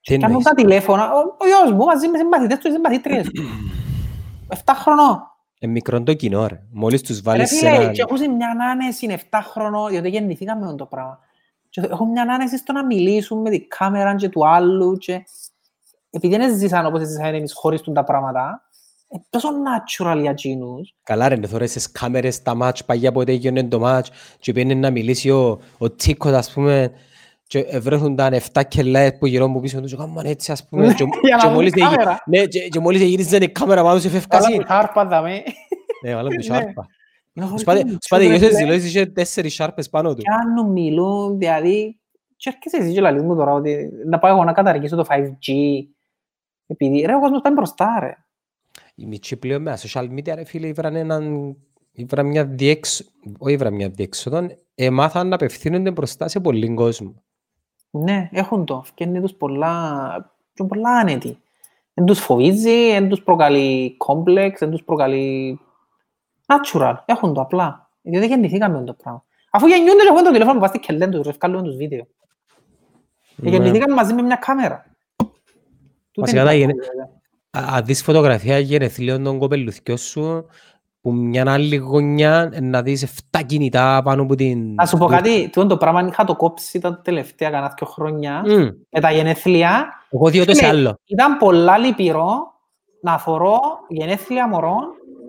[0.00, 3.26] Τι Πιάνουν εννοείς; τα τηλέφωνα, ο, ο γιος μου μαζί με συμμαθητές τους και συμμαθήτριες
[3.32, 3.42] του.
[4.48, 5.22] 7 χρονών.
[5.58, 6.62] Ε, μικρό το κοινό ρε.
[6.70, 7.90] Μόλις τους Ρε βάλεις σε φίλε, ένα...
[7.90, 11.18] και έχουν μια άνεση 7 χρονών, διότι γεννηθήκαμε με το πράγμα.
[11.68, 15.24] Και έχουν μια άνεση στο να μιλήσουν με την κάμερα και του άλλου και
[16.10, 18.67] επειδή δεν ζήσαν όπως ζήσαν εμείς χωρίς τούν τα πράγματα, ε,
[19.30, 20.94] τόσο natural για εκείνους.
[21.02, 24.74] Καλά ρε, να θωρείς τις κάμερες, τα μάτς, παγιά ποτέ γίνονται το μάτς και πήγαινε
[24.74, 26.92] να μιλήσει ο, ο Τσίκος, ας πούμε,
[27.46, 31.04] και βρέθουνταν 7 κελάες που γυρών που πίσω τους και κάνουν έτσι, ας πούμε, και,
[31.22, 32.22] για να και δουν μόλις την εγι- κάμερα.
[32.26, 34.56] ναι, και, και μόλις γύριζαν η κάμερα πάνω σε Καλά φεύκασι.
[34.56, 35.42] που χάρπα δαμε.
[36.04, 36.42] Ναι, βάλω του Ναι.
[36.42, 36.86] σάρπα.
[37.32, 38.70] Είναι Τους χωρίς πάτε, τον τους πάτε τσούκο, γύρω ρε, στις φίλε.
[38.70, 40.22] δηλώσεις είχε τέσσερις σάρπες πάνω του.
[40.22, 41.98] Κάνουν, μιλούν, δηλαδή,
[42.36, 45.52] και έρχεσαι εσύ και λαλείς μου τώρα ότι να πάω εγώ να καταργήσω το 5G,
[46.66, 48.12] επειδή ρε ο κόσμος πάει μπροστά ρε.
[49.00, 51.56] Οι μητσοί πλέον με τα social media, ρε φίλε, ήβραν έναν...
[51.92, 53.12] Ήβραν μια διέξ...
[53.38, 57.14] Όχι ήβραν μια διέξοδο, εμάθαν να απευθύνονται μπροστά σε πολλοί κόσμο.
[57.90, 58.82] Ναι, έχουν το.
[58.84, 61.38] Φκένει τους πολλά, και πολλά άνετοι.
[61.94, 65.58] Δεν τους φοβίζει, δεν τους προκαλεί κόμπλεξ, δεν τους προκαλεί...
[66.46, 67.90] Natural, έχουν το απλά.
[68.02, 69.24] Διότι γεννηθήκαμε με το πράγμα.
[69.50, 72.06] Αφού γεννιούνται και έχουν το τηλέφωνο που πας στη κελέν τους, ρε, βγάλουν τους βίντεο.
[73.36, 73.50] Ναι.
[73.50, 74.84] Γεννηθήκαμε μαζί με μια κάμερα.
[75.16, 75.30] Τούτη
[76.20, 77.14] Βασικά είναι τα η γενε- πραγματικότητα.
[77.14, 77.17] Α-
[77.50, 80.46] Αν δεις φωτογραφία γενεθλίων των κοπελουθιών σου,
[81.00, 84.74] που μια άλλη γωνιά ε, να δεις 7 κινητά πάνω από την...
[84.74, 88.42] Να σου πω κάτι, τούτο το πράγμα είχα το κόψει τα τελευταία κανένα δυο χρόνια
[88.46, 89.88] Μμ, με τα γενέθλια.
[90.10, 91.00] Εγώ διώ το σε Φίλε, άλλο.
[91.04, 92.52] Ήταν πολλά λυπηρό
[93.02, 94.84] να θωρώ γενέθλια μωρών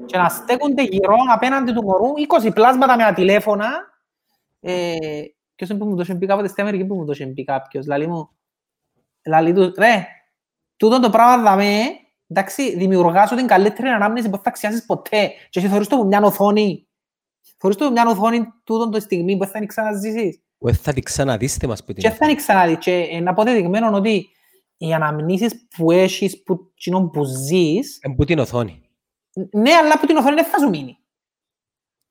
[0.05, 2.05] και να στέκονται γύρω απέναντι του μωρού
[2.47, 3.67] 20 πλάσματα με τα τηλέφωνα.
[4.59, 4.95] Ε,
[5.55, 7.43] ποιος είναι που μου το είχε πει κάποτε στην Αμερική που μου το είχε πει
[7.43, 7.85] κάποιος.
[7.85, 8.29] Λαλή μου,
[9.25, 10.05] λαλή του, ρε,
[10.77, 11.81] τούτο το πράγμα δαμε,
[12.29, 15.31] εντάξει, δημιουργάς σου την καλύτερη ανάμνηση που θα αξιάσεις ποτέ.
[15.49, 16.87] Και εσύ θωρείς το που μια οθόνη.
[17.57, 20.41] Θωρείς το που μια οθόνη τούτο το στιγμή που θα ξαναζήσεις.
[20.57, 22.77] Δεν θα την ξαναδείς θε μας που την Και θα είναι ξαναδείς.
[22.77, 24.29] Και είναι αποδεδειγμένο ότι
[24.77, 28.81] οι αναμνήσεις που έχεις, που, εκείνον που ζεις, Εν που την οθόνη.
[29.51, 30.97] ναι, αλλά από την οθόνη δεν θα σου μείνει.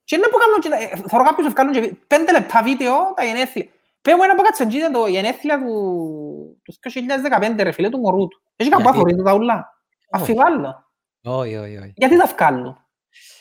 [0.05, 3.25] Και είναι που κάνω, και τα- ε, θωρώ κάποιους ευκάλουν και πέντε λεπτά βίντεο τα
[3.25, 3.66] γενέθλια.
[4.03, 8.29] Πες μου ένα που κάτσε ήταν το γενέθλια του, τους 2015 ρε φίλε του μωρού
[8.29, 8.43] του.
[8.57, 9.78] Έχει καμπά Γιατί; θωρεί του τα ούλα.
[10.11, 10.91] Αφιβάλλω.
[11.23, 11.93] Όχι, όχι, όχι.
[11.97, 12.77] Γιατί τα βγάλουν.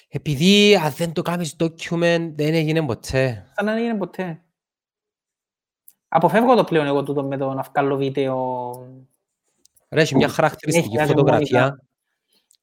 [0.10, 3.46] Επειδή αν δεν το κάνεις document δεν έγινε ποτέ.
[3.56, 4.42] Σαν να δεν έγινε ποτέ.
[6.08, 8.72] Αποφεύγω το πλέον εγώ τούτο με το να βγάλω βίντεο.
[9.90, 11.82] Ρε, έχει μια χαρακτηριστική Έχει, φωτογραφία.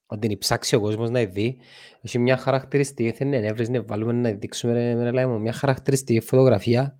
[0.06, 1.58] Αν την ψάξει ο κόσμος να δει,
[2.00, 5.52] έχει μια χαρακτηριστική, θέλει να έβρεις, να βάλουμε να δείξουμε ρε, ρε, λέει μου, μια
[5.52, 6.98] χαρακτηριστική φωτογραφία.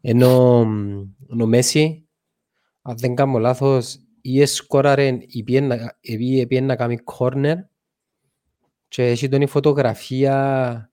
[0.00, 0.58] Ενώ
[1.40, 2.08] ο Μέση,
[2.82, 7.54] αν δεν κάνω λάθος, ή εσκόραρε, ή πήγαινε να- ή πήγαινε να κάνει corner
[8.88, 10.90] και έχει τον η φωτογραφία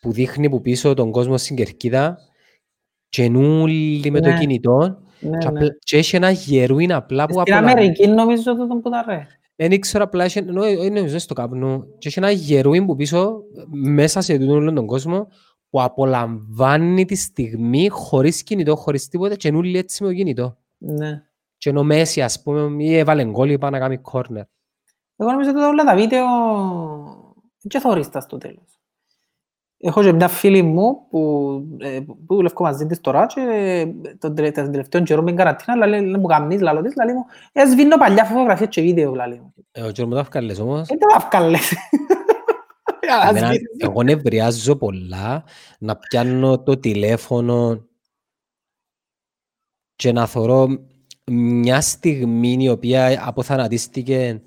[0.00, 2.18] που δείχνει που πίσω τον κόσμο στην κερκίδα
[3.08, 4.38] και νουλοι με το Ναι.
[4.38, 4.78] κινητό
[5.20, 5.58] Ναι, και, ναι.
[5.58, 7.80] απλά- και έχει ένα γερούιν απλά που Στην απολαμβάνει.
[7.80, 9.26] Αμερική νομίζω τούτο που τα ρε.
[9.56, 11.84] Δεν ήξερα απλά, έχει- νο- όχι νομίζω στο καπνού.
[11.98, 15.28] Και έχει ένα γερούιν που πίσω, μέσα σε τούτον όλον τον κόσμο,
[15.70, 20.56] που απολαμβάνει τη στιγμή χωρίς κινητό, χωρίς τίποτα και νουλοι έτσι με το κινητό.
[20.78, 21.22] Ναι.
[21.64, 24.42] Και ενώ Μέση, ας πούμε, ή έβαλε γκόλ ή πάει να κάνει corner.
[25.16, 26.26] Εγώ νομίζω ότι όλα τα βίντεο
[27.68, 28.78] και θωρείς τα στο τέλος.
[29.76, 33.86] Έχω και μια φίλη μου που, ε, που δουλεύω μαζί της τώρα και ε,
[34.18, 37.12] τον τελε- τον τελευταίο καιρό με την καραντίνα, λαλή, λέει μου καμνείς, λαλό της, λαλή
[37.12, 39.54] μου, ε, σβήνω παλιά φωτογραφίες και βίντεο, λαλή μου.
[39.72, 40.86] Ε, Ο Τζόρ μου τα βγάλες όμως.
[40.88, 41.72] Δεν τα βγάλες.
[43.02, 43.76] Για να Εμένα- σβήσεις.
[43.78, 45.44] Εγώ νευριάζω πολλά
[45.78, 47.86] να πιάνω το τηλέφωνο
[49.96, 50.66] και να θωρώ
[51.32, 54.42] μια στιγμή η οποία αποθανατίστηκε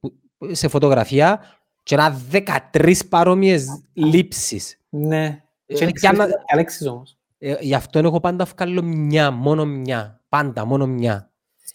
[0.00, 0.14] που-
[0.50, 1.40] σε φωτογραφία
[1.82, 4.78] και να 13 παρόμοιες λήψεις.
[4.88, 5.42] Ναι.
[5.66, 7.18] Ε, Και για να- είναι Αλέξης όμως.
[7.38, 10.22] Ε, γι' αυτό εγώ πάντα βγάλω μια, μόνο μια.
[10.28, 11.32] Πάντα, μόνο μια.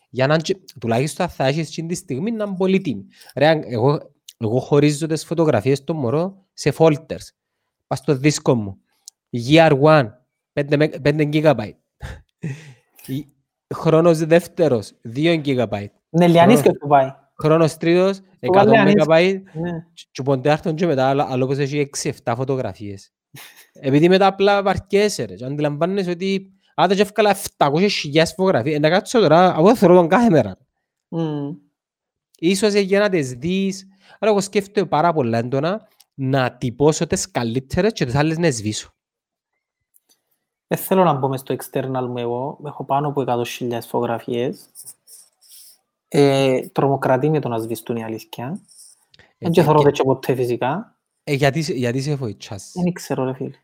[0.09, 3.05] Για να τζε- τουλάχιστον θα έχεις εκείνη τη στιγμή να είναι πολύτιμη.
[3.35, 7.27] Ρε, αν- εγώ, εγώ χωρίζω τις φωτογραφίες των μωρών σε folders.
[7.87, 8.77] Πας στο δίσκο μου.
[9.47, 9.71] Year
[10.53, 11.69] 1, 5, GB.
[13.73, 15.85] Χρόνος δεύτερος, 2 GB.
[16.09, 17.13] Ναι, Λιανίς και του πάει.
[17.41, 19.41] Χρόνος τρίτος, Το 100 βάλε ανής- MB.
[19.61, 19.71] Ναι.
[20.11, 23.11] Και ποντάρτον και μετά άλλο- άλλο πως έχει 6-7 φωτογραφίες.
[23.73, 25.35] Επειδή μετά απλά βαρκέσαι ρε.
[25.35, 28.75] Και αντιλαμβάνεσαι ότι άντε και εύκολα 700.000 φωτογραφίες.
[28.75, 30.57] Ε, Να κάτσω τώρα, εγώ θεωρώ τον κάθε μέρα.
[31.07, 31.49] Μμ.
[32.39, 33.87] Ίσως για να τις δεις.
[34.19, 38.93] Αλλά εγώ σκέφτομαι πάρα πολλά έντονα να τυπώσω τις καλύτερες και τις άλλες να σβήσω.
[40.71, 42.57] Δεν θέλω να μπω μες στο external μου εγώ.
[42.65, 44.69] Έχω πάνω από 100.000 φωτογραφίες.
[46.07, 48.59] Ε, τρομοκρατεί με το να σβηστούν η αλήθεια.
[49.37, 50.95] Δεν και Ε, θεωρώ και- τέτοιο ποτέ φυσικά.
[51.23, 52.71] ε, γιατί, γιατί σε βοηθάς.
[52.75, 53.55] Δεν ξέρω ρε φίλε.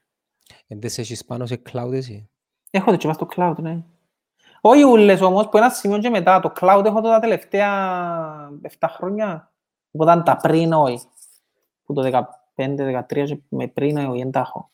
[0.67, 2.29] Δεν τις έχεις πάνω σε cloud εσύ;
[2.71, 3.83] Έχω τέτοιο πάνω στο cloud, ναι.
[4.61, 6.39] Όχι ούλες όμως, που ένα σημείο και μετά.
[6.39, 7.69] Το cloud έχω το τα τελευταία
[8.79, 9.51] 7 χρόνια.
[9.91, 10.99] Οπότε αν τα πριν όχι.
[11.85, 12.01] Που το
[12.55, 14.69] 15-13 και με πριν όχι, δεν τα έχω.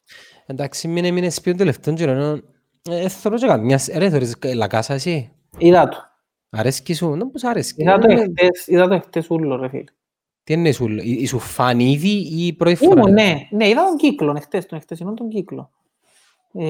[0.45, 2.11] Εντάξει, μην έμεινες πει τον τελευταίο καιρό.
[2.11, 2.39] ενώ,
[2.89, 3.77] Ε, θέλω και καμιά...
[3.77, 5.31] σ- Ρε, θωρείς λακάσα εσύ.
[5.57, 5.97] Είδα το.
[6.49, 7.15] Αρέσκει σου.
[7.15, 7.81] Να πώς αρέσκει.
[7.81, 9.83] Είδα το Ε, εχθές, είδα το εχθές ούλο ρε φίλε.
[10.43, 12.99] Τι είναι σου, ή- σου φάνη ήδη ή η πρώτη φορά.
[13.01, 15.71] Ήμουν, ναι, ναι, είδα τον κύκλο, εχθές, τον εχθεσινό τον κύκλο.
[16.53, 16.63] Ε,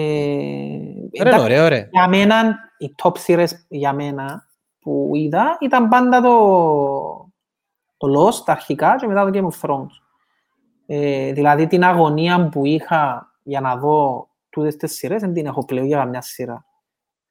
[1.21, 1.87] Ρε, εντάξει, ωραίο, ρε.
[1.91, 4.47] για μένα, οι top series για μένα
[4.79, 6.37] που είδα ήταν πάντα το,
[7.97, 9.89] το Lost αρχικά και μετά το Game of Thrones.
[10.93, 15.65] Ε, δηλαδή την αγωνία που είχα για να δω τούτες τις σειρές δεν την έχω
[15.65, 16.65] πλέον για καμιά σειρά.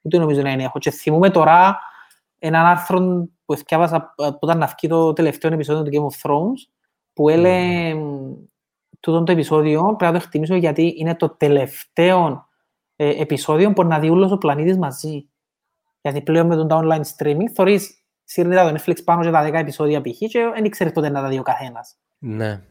[0.02, 0.78] Ούτε νομίζω να είναι έχω.
[0.78, 1.78] Και θυμούμαι τώρα
[2.38, 6.30] έναν άρθρο που διάβασα ε, που ήταν να βγει το τελευταίο επεισόδιο του Game of
[6.30, 6.70] Thrones
[7.12, 8.32] που έλεγε μ,
[9.00, 12.48] τούτο το επεισόδιο πρέπει να το εκτιμήσω γιατί είναι το τελευταίο
[12.96, 15.28] ε, επεισόδιο που να δει όλος ο πλανήτης μαζί.
[16.00, 19.52] Γιατί πλέον με τον τα online streaming θωρείς σύρνητα το Netflix πάνω και τα 10
[19.52, 20.18] επεισόδια π.χ.
[20.18, 21.96] και δεν ξέρεις πότε να τα δει ο καθένας.
[22.18, 22.62] Ναι.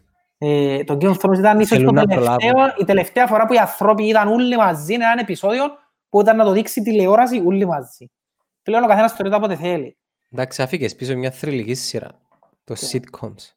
[0.42, 2.74] Ε, το Game of Thrones ήταν ίσως το Θέλουν να τελευταίο, προλάβουν.
[2.80, 5.64] η τελευταία φορά που οι άνθρωποι ήταν όλοι μαζί, είναι ένα επεισόδιο
[6.10, 8.12] που ήταν να το δείξει τηλεόραση όλοι μαζί.
[8.64, 9.98] Πλέον ο καθένας θεωρείται όποτε θέλει.
[10.32, 12.10] Εντάξει, αφήκες πίσω μια θρηλυκή σειρά.
[12.64, 13.54] Το Ποια; sitcoms.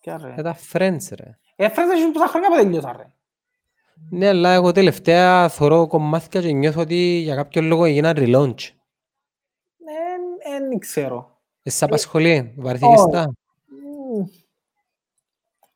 [0.00, 1.38] Ποια ρε; Ε, τα Friends, ρε.
[1.56, 3.06] Ε, φρέντες έχει τόσα χρόνια που τελειώσαν ρε.
[4.10, 8.62] Ναι, αλλά εγώ τελευταία θωρώ κομμάτια και νιώθω ότι για κάποιο λόγο έγιναν relaunch.
[10.44, 11.40] Ε, Δεν ξέρω.
[11.62, 13.10] Εσύ απασχολεί, βαρθήκες όχι.
[13.10, 13.32] τα;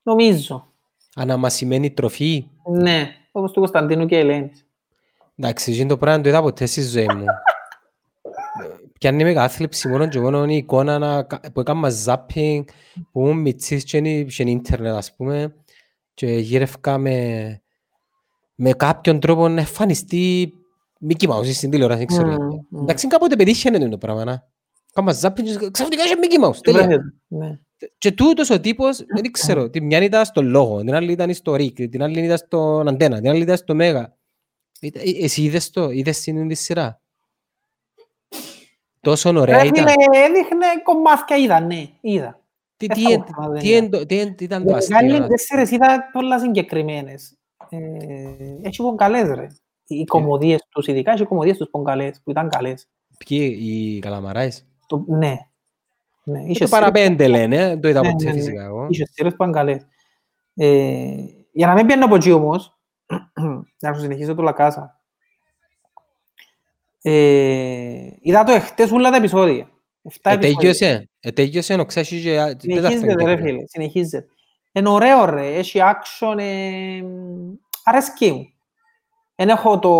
[0.07, 0.13] Μμ.
[0.13, 0.73] Νομίζω.
[1.15, 2.47] Αναμασιμένη τροφή.
[2.73, 4.67] Ναι, όπως του Κωνσταντίνου και Ελένης.
[5.37, 7.25] Εντάξει, εκείνο το πράγμα το είδα ποτέ στη ζωή μου.
[8.99, 12.63] Πιάνει με κάθλιψη μόνο και μόνο η εικόνα να, κα- που έκανα zapping,
[13.13, 15.55] που ήμουν μητσής και είναι- και είναι ίντερνετ ας πούμε
[16.15, 17.61] και γύρευκα με,
[18.55, 20.53] με κάποιον τρόπο να εμφανιστεί
[21.09, 22.27] Mickey Mouse στην τηλεόραση, δεν ξέρω.
[22.29, 22.67] Μμμ, γιατί.
[22.71, 22.83] μμμ.
[22.83, 24.43] Εντάξει, κάποτε πετύχαινε το πράγμα, να.
[24.93, 26.83] Κάμα zapping και ξαφνικά είχε Mickey Mouse, τέλεια.
[26.83, 27.59] Βρέχεται, Ναι.
[27.99, 31.53] Και τούτος ο τύπος, δεν ξέρω, την μια ήταν στο λόγο, την άλλη ήταν στο
[31.53, 34.16] Rick, την άλλη ήταν στον Αντένα, την άλλη ήταν στο Μέγα.
[34.81, 37.01] Ήταν- ε, Εσύ είδες το, είδες την τη σειρά;
[39.01, 39.89] Τόσο ωραία Ρε ήταν.
[39.89, 39.93] φίλε,
[40.24, 42.41] έδειχνε κομμάτια, είδα, ναι, είδα.
[42.77, 43.77] Τι, δεν τι, θα εν- πω, δεν τι, είδα.
[43.77, 44.97] εν το- τι, εν- τι ήταν το Οι αστείο.
[44.97, 47.37] άλλοι να- τέσσερις είδα πολλά συγκεκριμένες.
[47.68, 47.79] Ε,
[48.62, 49.47] Έχει πονκαλές ρε.
[49.87, 52.87] Οι κομμωδίες τους, ειδικά έχει κομμωδίες τους πονκαλές, που ήταν καλές.
[53.27, 55.37] Ποιοι, οι καλαμαράες; Το, ναι.
[56.27, 56.39] Ναι.
[56.39, 58.37] Και Είχε το σειρές- παραπέντε λένε, ε, το είδα Ναι, ποτέ ναι, ναι.
[58.39, 58.87] φυσικά εγώ.
[58.91, 59.87] Είχε σειρές που ήταν καλές.
[60.55, 61.14] Ε,
[61.53, 62.79] για να μην πιάνω από εκεί όμως,
[63.79, 65.01] για να σου συνεχίσω το Λακάσα.
[67.03, 69.70] Ε, είδα το εχθές όλα τα επεισόδια.
[70.03, 70.59] Εφτά επεισόδια.
[70.68, 73.43] Ετέγιωσε, ετέγιωσε, ο ξέρεις και δεν τα Συνεχίζεται ρε φαίνεται.
[73.43, 74.27] φίλε, συνεχίζεται.
[74.72, 77.03] Είναι ωραίο ρε, έχει action, ε,
[77.85, 78.47] αρέσκει μου.
[79.35, 79.93] Εν έχω το...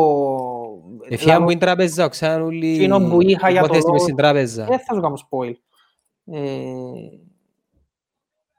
[1.09, 4.03] Εφιά μου είναι τράπεζα, ο ξέραν όλοι Εκείνο που είχα για το υπόθεση μες λόγο-
[4.03, 4.65] στην τράπεζα.
[4.65, 5.53] Δεν θα σου κάνω spoil.
[6.33, 6.41] Ε,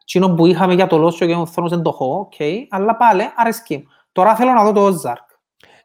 [0.02, 2.34] Εκείνο που είχαμε για το Lost και ο Game of Thrones δεν το έχω, οκ,
[2.70, 3.84] αλλά πάλι αρέσκει μου.
[4.12, 5.26] Τώρα θέλω να δω το Ozark.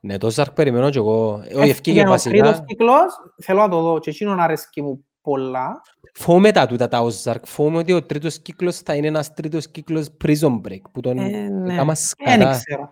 [0.00, 1.32] Ναι, το Ζαρκ περιμένω και εγώ.
[1.34, 2.64] Όχι, Έφυγε ευκήγε ο τρίτος βασικά.
[2.64, 3.12] κύκλος,
[3.42, 5.82] θέλω να το δω και εκείνον αρέσκει μου πολλά.
[6.14, 7.42] Φοβούμαι τα τούτα τα Ozark.
[7.44, 11.48] Φοβούμαι ότι ο τρίτος κύκλος θα είναι ένας τρίτος κύκλος prison break που τον Ε,
[11.48, 11.72] ναι.
[11.74, 12.02] έκαμα Δεν
[12.40, 12.50] σκατά.
[12.50, 12.90] ξέρω.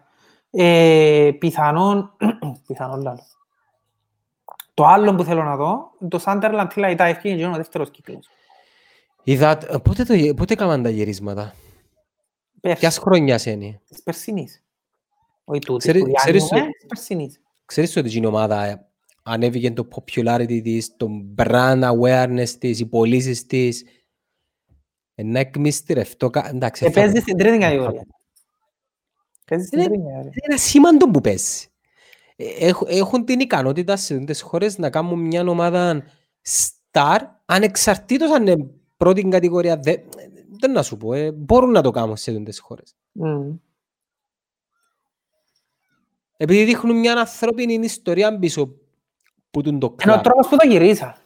[0.51, 2.17] Ε, πιθανόν,
[2.67, 3.25] πιθανόν λάλλον.
[4.75, 7.57] Το άλλο που θέλω να δω, το Sunderland Till I Die, έφυγε και είναι ο
[7.57, 8.29] δεύτερος κύκλος.
[9.25, 11.55] Είδα, πότε, το, πότε έκαναν τα γυρίσματα;
[12.61, 13.81] Ποιας Πέρσι, χρονιάς είναι.
[13.89, 14.63] της περσινής.
[15.45, 17.41] Όχι τούτης, Ξέρεις- που ξέρεις διάνυμε, το- της περσινής.
[17.65, 18.87] Ξέρεις ότι η ομάδα ε,
[19.23, 23.85] ανέβηκε το popularity της, το brand awareness της, οι πωλήσεις της.
[25.15, 26.31] Ε, Να εκμυστηρευτώ.
[26.31, 28.07] κα- Εντάξει, Ε, θα- παίζεις στην τρίτη κατηγορία.
[29.47, 30.31] Παίζεις στην Είναι- τρίτη κατηγορία.
[30.33, 31.67] Είναι ένα σήμαντο που παίζει.
[32.37, 36.05] Ε, έχ- Έχουν την ικανότητα σε τις χώρες να κάνουν μια ομάδα
[36.49, 39.77] star, ανεξαρτήτως αν είναι πρώτη κατηγορία.
[39.77, 39.97] δε-
[40.61, 42.95] Δεν να σου πω, ε, μπορούν να το κάνουν σε τις χώρες.
[43.13, 43.53] Μμμ.
[46.37, 48.67] Επειδή δείχνουν μια ανθρώπινη ιστορία πίσω
[49.51, 50.23] που τον το Είναι ο κλαμπ.
[50.23, 51.17] τρόπος που το γυρίσα.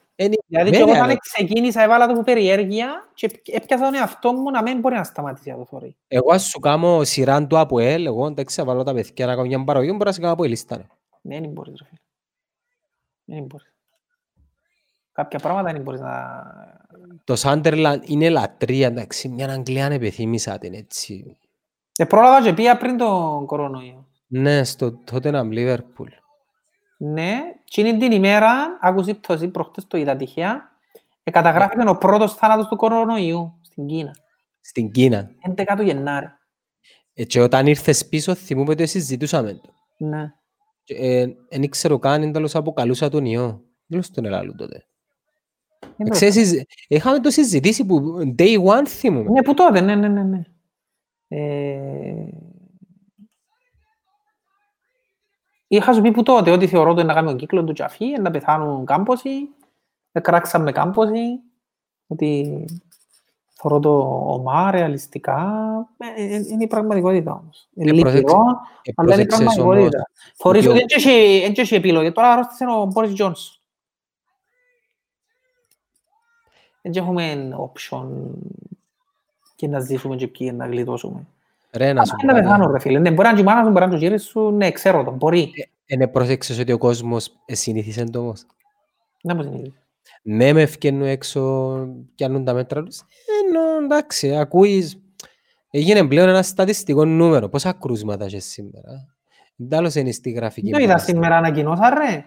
[0.47, 4.79] Δηλαδή και όταν ξεκίνησα έβαλα το που περιέργεια και έπιασα τον εαυτό μου να μην
[4.81, 5.97] μπορεί να σταματήσει να το θωρεί.
[6.09, 9.35] Εγώ ας σου κάνω σειρά του από ελ, εγώ εντάξει θα βάλω τα παιδιά να
[9.35, 10.87] κάνω μια παραγωγή, μπορώ να σε κάνω από ελίστα.
[11.23, 11.99] Δεν μπορείς ρε φίλε.
[13.39, 13.73] Δεν μπορείς.
[15.15, 16.43] Κάποια πράγματα δεν μπορείς να...
[17.25, 21.37] Το Σάντερλαντ είναι λατρεία, εντάξει, μια Αγγλία επιθύμησα την έτσι.
[21.97, 24.07] Ε, πρόλαβα και πήγα πριν τον κορονοϊό.
[24.27, 26.09] Ναι, στο Tottenham Liverpool.
[26.97, 30.71] Ναι, και είναι την ημέρα, άκουσες πτώση προχτές το είδα τυχαία,
[31.23, 34.17] ε, καταγράφηκε ο πρώτος θάνατος του κορονοϊού στην Κίνα.
[34.61, 35.31] Στην Κίνα.
[35.57, 36.27] 11 του Γενάρη.
[37.15, 39.73] Ε, και όταν ήρθες πίσω θυμούμε ότι συζητούσαμε το.
[39.97, 40.33] Ναι.
[41.49, 43.63] Δεν ε, ξέρω καν, είναι τέλος αποκαλούσα τον ιό.
[43.87, 44.87] Δεν στον Ελλάδο τότε.
[45.97, 49.31] Ε, ξέρεις, είχαμε το συζητήσει που day one θυμούμε.
[49.31, 50.23] Ναι, που τότε, ναι, ναι, ναι.
[50.23, 50.43] ναι.
[51.29, 52.29] Ε...
[55.67, 58.31] Είχα σου πει που τότε ότι θεωρώ ότι να κάνουμε τον κύκλο του τζαφί, να
[58.31, 59.49] πεθάνουν κάμποσοι,
[60.13, 61.41] να κράξαμε κάμποσοι,
[62.07, 62.65] ότι
[63.53, 65.49] θεωρώ το ομά ρεαλιστικά.
[66.17, 67.69] Ε, ε, είναι η πραγματικότητα όμως.
[67.75, 68.43] Είναι λυπηρό,
[68.95, 70.11] αλλά είναι η πραγματικότητα.
[70.37, 72.13] Φορείς ότι δεν έχει επιλογή.
[72.13, 73.64] Τώρα αρρώστησε ο Μπόρις Τζόνσον.
[76.87, 78.09] Δεν έχουμε option
[79.57, 81.27] και να ζήσουμε και ποιοι να γλιτώσουμε.
[81.73, 82.27] Ρε, να σου πω.
[82.27, 82.99] Να πεθάνω, ρε φίλε.
[82.99, 85.51] Ναι, μπορεί να είναι σου, μπορεί να είναι σου, ναι, ξέρω το, μπορεί.
[85.87, 88.47] Είναι πρόσεξες ότι ο κόσμος συνήθισε το όμως;
[89.23, 89.73] Ναι, πώς συνήθισε.
[90.23, 91.75] Ναι, με ευκαινούν έξω
[92.15, 93.01] και ανούν τα μέτρα τους.
[93.45, 94.99] Ενώ, εντάξει, ακούεις...
[95.71, 97.49] Έγινε πλέον ένα στατιστικό νούμερο.
[97.49, 99.15] Πόσα κρούσματα έχεις σήμερα;
[99.69, 100.71] Τέλος είναι στη γραφική.
[100.71, 102.25] Δεν είδα σήμερα ανακοινώσα, ρε.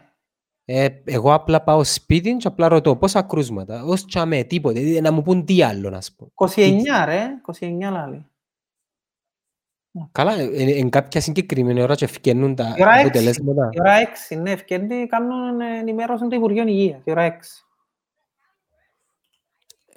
[0.69, 3.83] Ε, εγώ απλά πάω σπίτι και απλά ρωτώ πόσα κρούσματα.
[3.83, 5.01] Ως τσάμε, τίποτε.
[5.01, 6.31] Να μου πούν τι άλλο να σου πω.
[6.35, 7.27] 29, ρε.
[7.59, 8.25] 29 λάλη.
[10.11, 10.33] Καλά,
[10.77, 13.69] εν κάποια συγκεκριμένη ώρα και ευκαινούν τα αποτελέσματα.
[13.71, 13.93] Η ώρα
[14.31, 17.31] 6, ναι, ευκαινούν, κάνουν ενημέρωση του Υπουργείου Υγείας, η ώρα 6.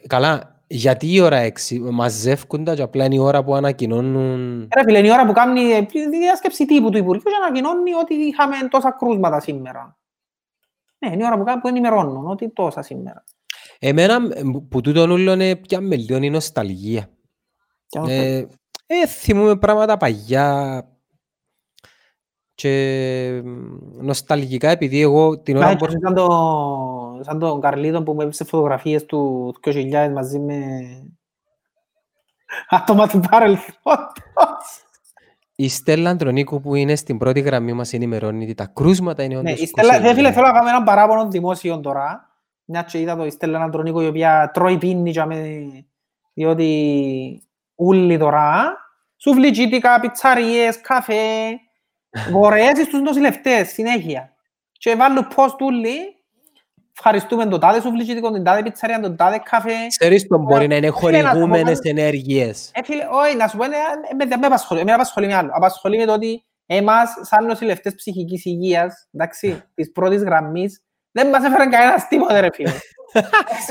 [0.06, 4.68] Καλά, γιατί η ώρα 6, μαζεύκουν τα και απλά είναι η ώρα που ανακοινώνουν...
[4.76, 8.14] Ρε φίλε, είναι η ώρα που κάνει τη διάσκεψη τύπου του Υπουργείου και ανακοινώνει ότι
[8.14, 9.99] είχαμε τόσα κρούσματα σήμερα.
[11.00, 13.24] Ναι, είναι η ώρα που, που ενημερώνουν ότι τόσα σήμερα.
[13.78, 14.18] Εμένα
[14.68, 17.08] που τούτο όλο είναι πια με λίγο η νοσταλγία.
[18.06, 18.44] Ε,
[18.86, 20.84] ε, θυμούμε πράγματα παγιά
[22.54, 23.42] και
[24.00, 25.86] νοσταλγικά επειδή εγώ την ώρα που...
[25.90, 30.56] Σαν, το, σαν τον Καρλίδο που μου έπισε φωτογραφίες του 2000 μαζί με
[32.68, 34.89] άτομα του παρελθόντος.
[35.62, 39.52] Η Στέλλα Αντρονίκου που είναι στην πρώτη γραμμή μας ενημερώνει ότι τα κρούσματα είναι όντως...
[39.52, 42.28] Ναι, η Στέλλα, δεν φίλε, θέλω να κάνω έναν παράπονο δημόσιο τώρα.
[42.64, 45.12] Μια και είδα το η Στέλλα Αντρονίκου η οποία τρώει πίνη
[46.32, 47.42] διότι
[47.74, 48.76] ούλοι τώρα,
[49.16, 51.58] σουβλιτζίτικα, πιτσαρίες, καφέ,
[52.30, 54.34] βορειές στους νοσηλευτές, συνέχεια.
[54.72, 56.19] Και βάλουν post ούλοι,
[57.02, 59.86] ευχαριστούμε τον τάδε σουβλιτζίτικο, την τάδε πιτσαρία, τον τάδε καφέ.
[59.98, 62.70] Ξέρεις τον μπορεί να είναι χορηγούμενες ενέργειες.
[62.74, 63.64] Ε, φίλε, όχι, να σου πω,
[64.38, 65.50] με απασχολεί, με απασχολεί με άλλο.
[65.52, 70.82] Απασχολεί με το ότι εμάς, σαν νοσηλευτές ψυχικής υγείας, εντάξει, της πρώτης γραμμής,
[71.12, 72.72] δεν μας έφεραν κανένας τίποτε, ρε φίλε.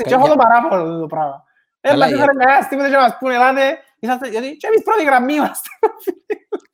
[0.06, 1.44] Και έχω το παράπονο το πράγμα.
[1.80, 5.34] Δεν μας έφεραν κανένας τίποτε και μας πούνε, ελάτε, Είσαστε, γιατί και εμείς πρώτη γραμμή
[5.34, 5.68] είμαστε.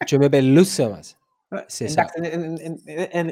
[0.05, 1.17] Και με πελούσες μας.
[1.79, 2.21] Εντάξει,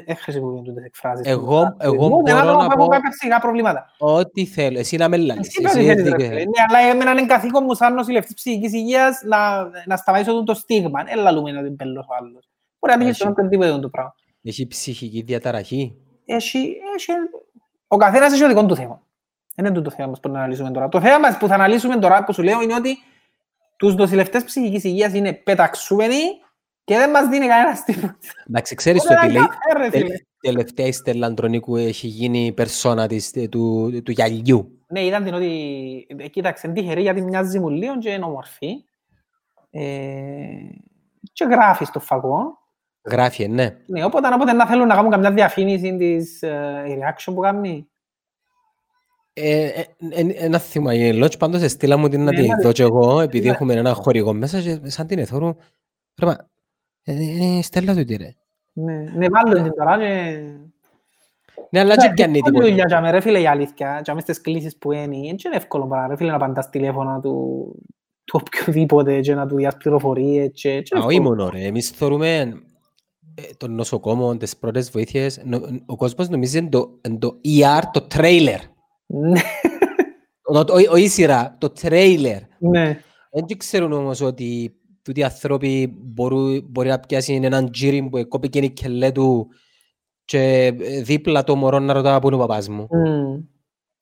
[0.05, 1.27] δεν χρησιμοποιούν τούτες εκφράσεις.
[1.27, 3.85] Εγώ μπορώ να πω κάποια προβλήματα.
[3.97, 5.59] Ό,τι θέλω, εσύ να με λαλείς.
[5.73, 9.21] Ναι, αλλά εμένα είναι καθήκον μου σαν νοσηλευτής ψυχικής υγείας
[9.85, 11.03] να σταματήσω το στίγμα.
[11.03, 12.49] Δεν λαλούμε να την πέλω ο άλλος.
[12.79, 14.15] Μπορεί να μην έχει τον τίποτε το πράγμα.
[14.43, 15.95] Έχει ψυχική διαταραχή.
[16.25, 16.75] Έχει,
[17.87, 19.01] ο καθένας έχει ο δικό του θέμα.
[19.55, 20.89] Δεν είναι το θέμα μας που να αναλύσουμε τώρα.
[20.89, 22.97] Το θέμα μας που θα αναλύσουμε τώρα, που σου λέω, είναι ότι
[23.77, 26.21] τους νοσηλευτές ψυχικής υγείας είναι πεταξούμενοι
[26.85, 28.17] και δεν μας δίνει κανένας τίποτα.
[28.47, 29.43] Εντάξει, ξέρεις ότι λέει,
[30.39, 34.79] τελευταία η Στέλλα Αντρονίκου έχει γίνει περσόνα της, του, του γυαλιού.
[34.87, 38.83] Ναι, είδαν την ότι, ε, κοίταξε, τυχερή γιατί μοιάζει μου λίγο και είναι ομορφή.
[39.69, 39.83] Ε,
[41.33, 42.57] και γράφει στο φαγό.
[43.09, 43.77] Γράφει, ε, ναι.
[43.85, 47.87] Ναι, οπότε, οπότε να θέλουν να κάνουν καμιά διαφήμιση της uh, reaction που κάνει.
[49.33, 49.85] Ε, ε,
[50.35, 53.93] ένα θύμα γελός, πάντως στείλα μου την να τη δω και εγώ, επειδή έχουμε ένα
[53.93, 55.55] χορηγό μέσα και σαν την εθώρου,
[56.13, 56.35] πρέπει
[57.05, 58.35] είναι στέλνα του τι ρε.
[58.73, 60.39] Ναι, βάλω την τώρα και...
[61.69, 62.57] Ναι, αλλά και πιάνει τίποτα.
[62.57, 65.87] Είναι δουλειά με ρε φίλε η αλήθεια, και μες στις κλήσεις που είναι, είναι εύκολο
[65.87, 67.75] παρά ρε φίλε να παντάς τηλέφωνα του
[68.25, 70.83] του οποιοδήποτε και να του διάς πληροφορίες και...
[71.03, 72.53] Όχι μόνο ρε, εμείς θεωρούμε
[73.57, 75.41] τον νοσοκόμο, τις πρώτες βοήθειες,
[75.85, 78.59] ο κόσμος νομίζει το ER, το trailer.
[79.05, 79.41] Ναι.
[80.91, 82.41] Όχι σειρά, το τρέιλερ.
[82.59, 82.99] Ναι.
[83.31, 84.75] Δεν ξέρουν όμως ότι
[85.05, 85.93] τούτοι άνθρωποι
[86.65, 89.47] μπορεί να πιάσει έναν τζίρι που κόπηκε η κελέ του
[90.25, 92.87] και δίπλα το μωρό να ρωτά πού είναι ο παπάς μου.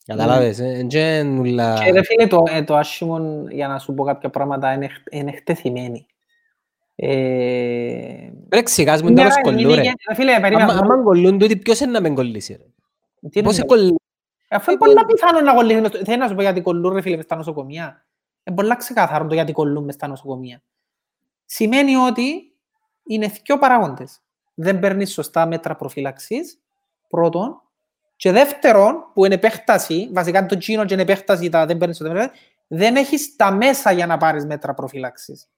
[0.06, 1.82] Κατάλαβες, ε, και νουλα...
[1.84, 5.08] Και ρε φίλε, το, ε, το άσχημο, για να σου πω κάποια πράγματα, είναι, χ-
[5.16, 6.06] είναι χτεθειμένοι.
[6.96, 9.82] Ε, Ρε ξηγάς μου μια τέλος είναι- κολλού ρε.
[9.82, 12.64] είναι- ρε φίλε, περίμενα, Άμα άμα κολλούν τούτοι, ποιος είναι να με κολλήσει ρε;
[13.30, 14.00] τι Πώς εννοείς; κολλούν.
[14.50, 17.02] Αφού είναι πολλά πιθανό να κολλήσει μες στο- Θέλει να σου πω γιατί κολλούν ρε
[17.02, 18.06] φίλε μες στα νοσοκομεία.
[18.44, 20.62] Είναι πολλά ξεκάθαρο το γιατί κολλούν μες στα νοσοκομεία.
[21.54, 22.56] Σημαίνει ότι
[23.04, 24.22] είναι δύο παράγοντες.
[24.54, 26.60] Δεν παίρνεις σωστά μέτρα προφύλαξης,
[27.08, 27.62] πρώτον.
[28.16, 32.14] Και δεύτερον, που είναι επέκταση, βασικά το τσίνο και είναι επέκταση, τα δεν παίρνεις σωστά
[32.14, 32.32] μέτρα,
[32.68, 35.50] δεν έχεις τα μέσα για να πάρεις μέτρα προφύλαξης.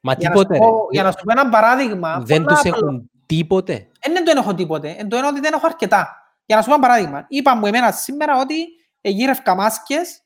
[0.00, 0.70] Μα Για να, σου τίποτε ρε.
[0.70, 2.86] πω, για να σου πω ένα παράδειγμα, Δεν πολλά τους απλό.
[2.86, 3.72] έχουν τίποτε.
[4.00, 4.94] Ε, δεν το έχω τίποτε.
[4.98, 6.16] Εν το εννοώ ότι δεν έχω αρκετά.
[6.46, 7.24] Για να σου πω ένα παράδειγμα.
[7.28, 8.54] Είπα μου εμένα σήμερα ότι
[9.00, 10.22] γύρευκα μάσκες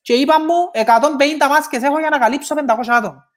[0.00, 3.29] και είπα μου 150 μάσκες έχω για να καλύψω 500 άτομα.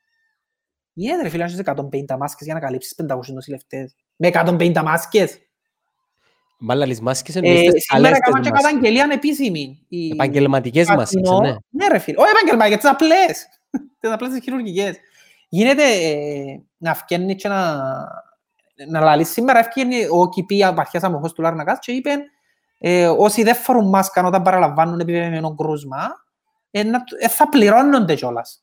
[0.94, 3.96] Γίνεται ρε φίλε, αν έχεις 150 μάσκες για να καλύψεις 500 νοσηλευτές.
[4.16, 5.38] Με 150 μάσκες.
[6.60, 8.72] Μάλλα τις μάσκες Ε, εννοείς τις σήμερα καλές έκανα τις και μάσκες.
[8.72, 9.86] καταγγελία ανεπίσημη.
[9.88, 11.56] Η- Επαγγελματικές μάσκες, Αθηνό- ναι.
[11.70, 12.18] Ναι ρε φίλε.
[12.22, 13.46] Όχι επαγγελματικές, τις απλές.
[14.00, 14.98] Τις απλές τις χειρουργικές.
[15.50, 16.44] Γίνεται ε,
[16.78, 17.76] να φκένει και να,
[18.88, 19.30] να λαλείς.
[19.30, 22.10] Σήμερα έφυγε ο ΚΙΠΗ απαρχιάς αμοχώς του Λάρνακας και είπε
[22.78, 25.98] ε, όσοι δεν φορούν μάσκα όταν παραλαμβάνουν επιβεβαιωμένο κρούσμα
[26.72, 28.63] ε, να, ε, θα πληρώνονται κιόλας.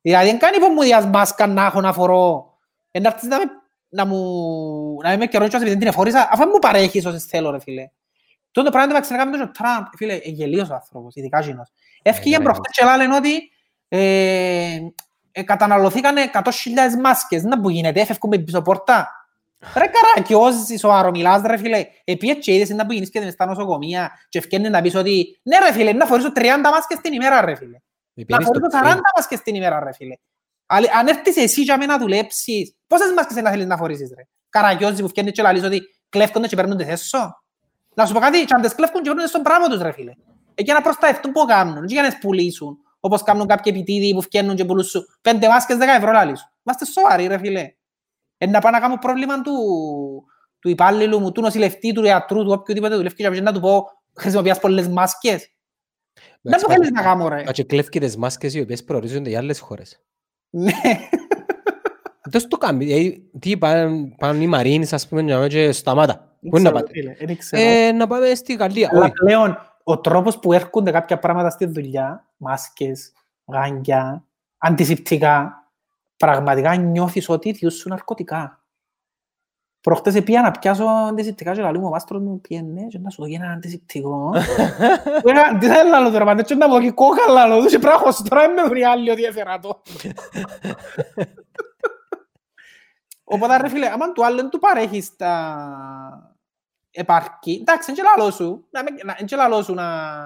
[0.00, 2.54] Δηλαδή δεν κάνει υπομούδιας μάσκα να έχω να φορώ.
[2.90, 3.44] Ε, να έρθεις να με,
[3.88, 7.60] να μου, να με καιρός επειδή δεν την εφόρησα, αφού μου παρέχεις όσες θέλω ρε
[7.60, 7.90] φίλε.
[8.52, 9.84] Τότε πράγμα δεν ξέρει με τον Τραμπ.
[9.96, 11.72] Φίλε, ε, γελίος ο άνθρωπος, ειδικά γίνος.
[12.02, 13.50] Έφυγε ναι, προχτές και λένε ότι
[13.88, 14.78] ε,
[15.32, 17.42] ε, καταναλωθήκαν 100.000 μάσκες.
[17.42, 19.08] Να που γίνεται, έφευκουμε πίσω πόρτα.
[19.76, 21.86] Ρε καρακιόζη, σοβαρό μιλάς ρε φίλε.
[22.04, 25.40] Επίε και είδες να που γίνεις και μες στα νοσοκομεία και ευκένει να πεις ότι
[25.42, 26.42] ναι ρε φίλε, να φορήσω 30
[26.72, 27.78] μάσκες την ημέρα ρε φίλε.
[28.14, 29.00] Να Επήρες το φορήσω 40 τρέιν.
[29.16, 30.14] μάσκες την ημέρα ρε φίλε.
[30.66, 34.22] Αλλά αν έρθεις εσύ για μένα να δουλέψεις, πόσες μάσκες να θέλεις να φορήσεις ρε;
[34.48, 37.18] Καρακιόζη που φκένει και λαλείς ότι κλέφκονται και παίρνουν τη θέση σου.
[37.94, 40.12] Να σου πω κάτι, και αν τις κλέφκουν και παίρνουν στον πράγμα τους ρε φίλε.
[40.54, 42.78] Ε, για να προστατευτούν που κάνουν, και για να τις πουλήσουν.
[43.00, 46.52] Όπως κάνουν κάποιοι επιτίδοι που φκένουν και πουλούν σου πέντε μάσκες 10 ευρώ λαλείς.
[46.62, 47.72] Είμαστε σοβαροί ρε φίλε.
[48.38, 49.54] Ε, να πάω να κάνω πρόβλημα του,
[50.58, 53.86] του υπάλληλου μου, του νοσηλευτή, του ιατρού, του οποιοδήποτε δουλεύει και να του πω
[54.16, 55.50] χρησιμοποιάς πολλές μάσκες.
[56.14, 57.42] Δεν Εντάξει, μου θέλεις να κάνω ρε.
[57.46, 60.00] μα και κλέφκει τις μάσκες οι οποίες προορίζονται για άλλες χώρες.
[60.50, 60.72] Ναι.
[62.22, 62.92] Δεν το κάνει.
[62.92, 66.36] ε, Τι πάνε πάνε οι Μαρίνες, ας πούμε, για να και σταμάτα.
[66.40, 67.62] Πού είναι να Ξέρω, πάτε; φίλε, δεν ξέρω.
[67.62, 68.88] Ε, να πάμε στη Γαλλία.
[68.92, 69.12] Αλλά Όχι.
[69.12, 73.12] πλέον ο τρόπος που έρχονται κάποια πράγματα στη δουλειά, μάσκες,
[73.52, 74.24] γάντια,
[74.58, 75.64] αντισηπτικά,
[76.16, 78.59] πραγματικά νιώθεις ότι διούς σου ναρκωτικά.
[79.80, 83.22] Προχτές πήγα να πιάσω αντισηπτικά και λαλού μου ο μάστρος μου πιένε και να σου
[83.22, 84.30] δω ένα αντισηπτικό.
[85.22, 87.60] Που έκανα, Τι θα είναι λαλό τώρα, πάντε, και να μου δω και κόκα λαλό
[87.62, 89.82] του και πράγος τώρα με βρει άλλοι ότι έφερα το.
[93.24, 96.34] Οπότε ρε φίλε, άμα του άλλου δεν του παρέχεις τα
[96.90, 100.16] επαρκή, εντάξει, είναι και λαλό σου, να με- να- είναι και λαλό σου να,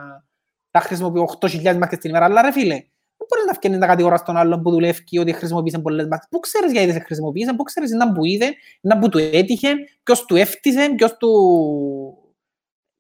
[0.71, 2.85] να χρησιμοποιώ 8.000 μάσκες την ημέρα, αλλά ρε φίλε,
[3.17, 6.29] δεν μπορείς να φκένεις να κατηγοράς τον άλλον που δουλεύει ότι χρησιμοποίησε πολλές μάσκες.
[6.31, 9.75] Πού ξέρεις γιατί δεν σε χρησιμοποίησε, πού ξέρεις να που είδε, να που του έτυχε,
[10.03, 12.19] ποιος του έφτισε, ποιος του...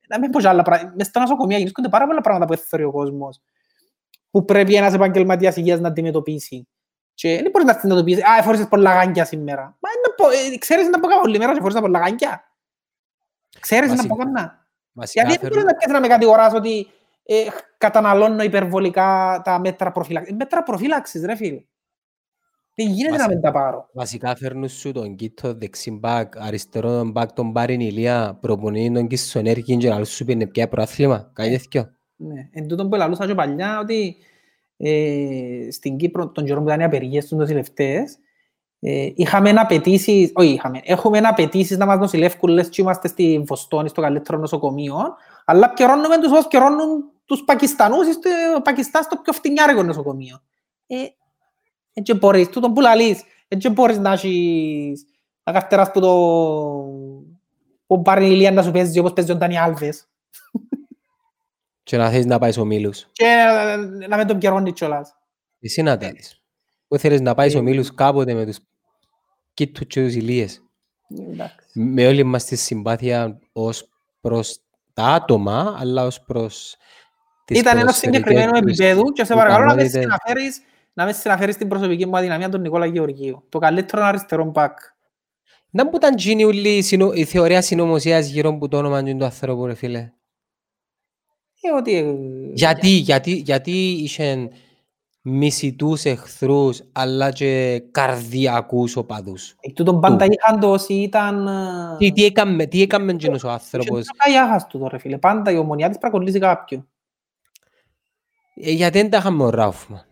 [0.08, 0.94] Να μην πω και άλλα πράγματα.
[0.96, 3.40] Μες στα νοσοκομεία γίνονται πάρα πολλά πράγματα που έφερε ο κόσμος
[4.30, 6.68] που πρέπει ένας επαγγελματίας υγείας να αντιμετωπίσει.
[7.14, 9.62] Και δεν μπορείς να αντιμετωπίσεις, α, εφόρησες πολλά γάγκια σήμερα.
[9.62, 12.44] Μα είναι πο- ε, ξέρεις να πω κάνω όλη μέρα και εφόρησα πολλά γάγκια.
[13.60, 14.52] Ξέρεις να Βασικά, πω κάνω.
[14.92, 16.90] Βασικά Γιατί δεν φέρουν- μπορείς να πιάσεις να με κατηγοράς ότι
[17.24, 17.34] ε,
[17.78, 20.34] καταναλώνω υπερβολικά τα μέτρα προφύλαξης.
[20.34, 21.64] Μέτρα προφύλαξης, ρε φίλε.
[22.76, 23.32] Δεν γίνεται να Βασικά.
[23.34, 28.38] μην τα πάρω; Βασικά φέρνουν σου τον κίτο δεξί μπακ, αριστερό μπακ τον Πάριν Ηλία,
[28.40, 31.30] προπονεί τον Κισονέργιν και να σου πει πια προάθλημα.
[31.32, 31.90] Κάτι τέτοιο.
[32.16, 32.48] Ναι.
[32.52, 34.16] Εν τούτον που λαλούσα και παλιά ότι
[34.76, 38.18] ε, στην Κύπρο τον καιρό που ήταν οι απεργίες τους νοσηλευτές
[38.80, 43.08] ε, είχαμε να απαιτήσεις, όχι είχαμε, έχουμε να απαιτήσεις να μας νοσηλεύκουν λες και είμαστε
[43.08, 44.96] στη Βοστόνη στο καλύτερο νοσοκομείο
[45.44, 48.30] αλλά πιερώνουμε τους όπως πιερώνουν τους Πακιστανούς ή στο
[48.64, 50.40] Πακιστάν στο πιο φτηνιάρικο νοσοκομείο.
[50.86, 50.96] Ε,
[51.92, 55.04] έτσι μπορείς, τούτον που λαλείς, έτσι μπορείς να έχεις
[55.44, 56.12] να καρτεράς που το
[57.86, 60.08] που πάρει η Ηλία να σου παίζει όπως παίζει ο Ντάνι Άλβες
[61.82, 63.06] Και να θέλεις να πάεις ο Μίλους.
[63.12, 65.14] και να- να μην τον πιερώνει κιόλας.
[65.60, 66.42] Εσύ να θέλεις.
[66.88, 67.62] Που θέλεις να πάεις ο Ε.
[67.62, 68.58] Μίλους κάποτε με τους
[69.54, 70.62] κίτους και τους Ηλίες.
[71.30, 71.66] Εντάξει.
[71.80, 73.88] Με όλη μας τη συμπάθεια ως
[74.20, 74.58] προς
[74.94, 76.76] τα άτομα, αλλά ως προς τις
[77.48, 80.02] Ήταν ένα ποδοσφαιρικές συγκεκριμένο τους επίπεδο και σε παρακαλώ να με ικανότητες.
[80.02, 80.60] συναφέρεις
[80.92, 83.44] να με συναφέρεις την προσωπική μου αδυναμία τον Νικόλα Γεωργίου.
[83.48, 84.78] Το καλύτερο αριστερό μπακ.
[85.70, 89.24] Να που ήταν γίνει όλη η συνο- η θεωρία συνωμοσίας γύρω από το όνομα του
[89.24, 89.98] ανθρώπου, ρε φίλε.
[91.60, 91.96] Ε, ότι...
[91.96, 92.14] ε,
[92.52, 94.48] Γιατί, γιατί, γιατί είχε
[95.22, 99.54] μισητούς εχθρούς, αλλά και καρδιακούς οπαδούς.
[99.60, 101.46] Εκ τούτον πάντα είχαν το όσοι ήταν...
[101.46, 105.18] ε, Τι, τι έκαμε, τι έκαμε εκείνος ο άνθρωπος; Και τώρα γιάχας του τώρα, φίλε.
[105.18, 106.88] Πάντα η ομονιά της πρακολύζει κάποιον.
[108.54, 110.06] Ε, γιατί δεν τα είχαμε ο Ράουφμαν.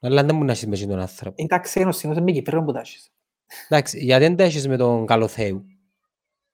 [0.00, 1.42] Αλλά δεν μου να έχεις με εκείνον τον άνθρωπο.
[1.42, 3.10] Εντάξει, ένας συνήθως με Κυπρέων που τα έχεις.
[3.68, 5.64] Εντάξει, γιατί δεν τα έχεις με τον Καλοθέου.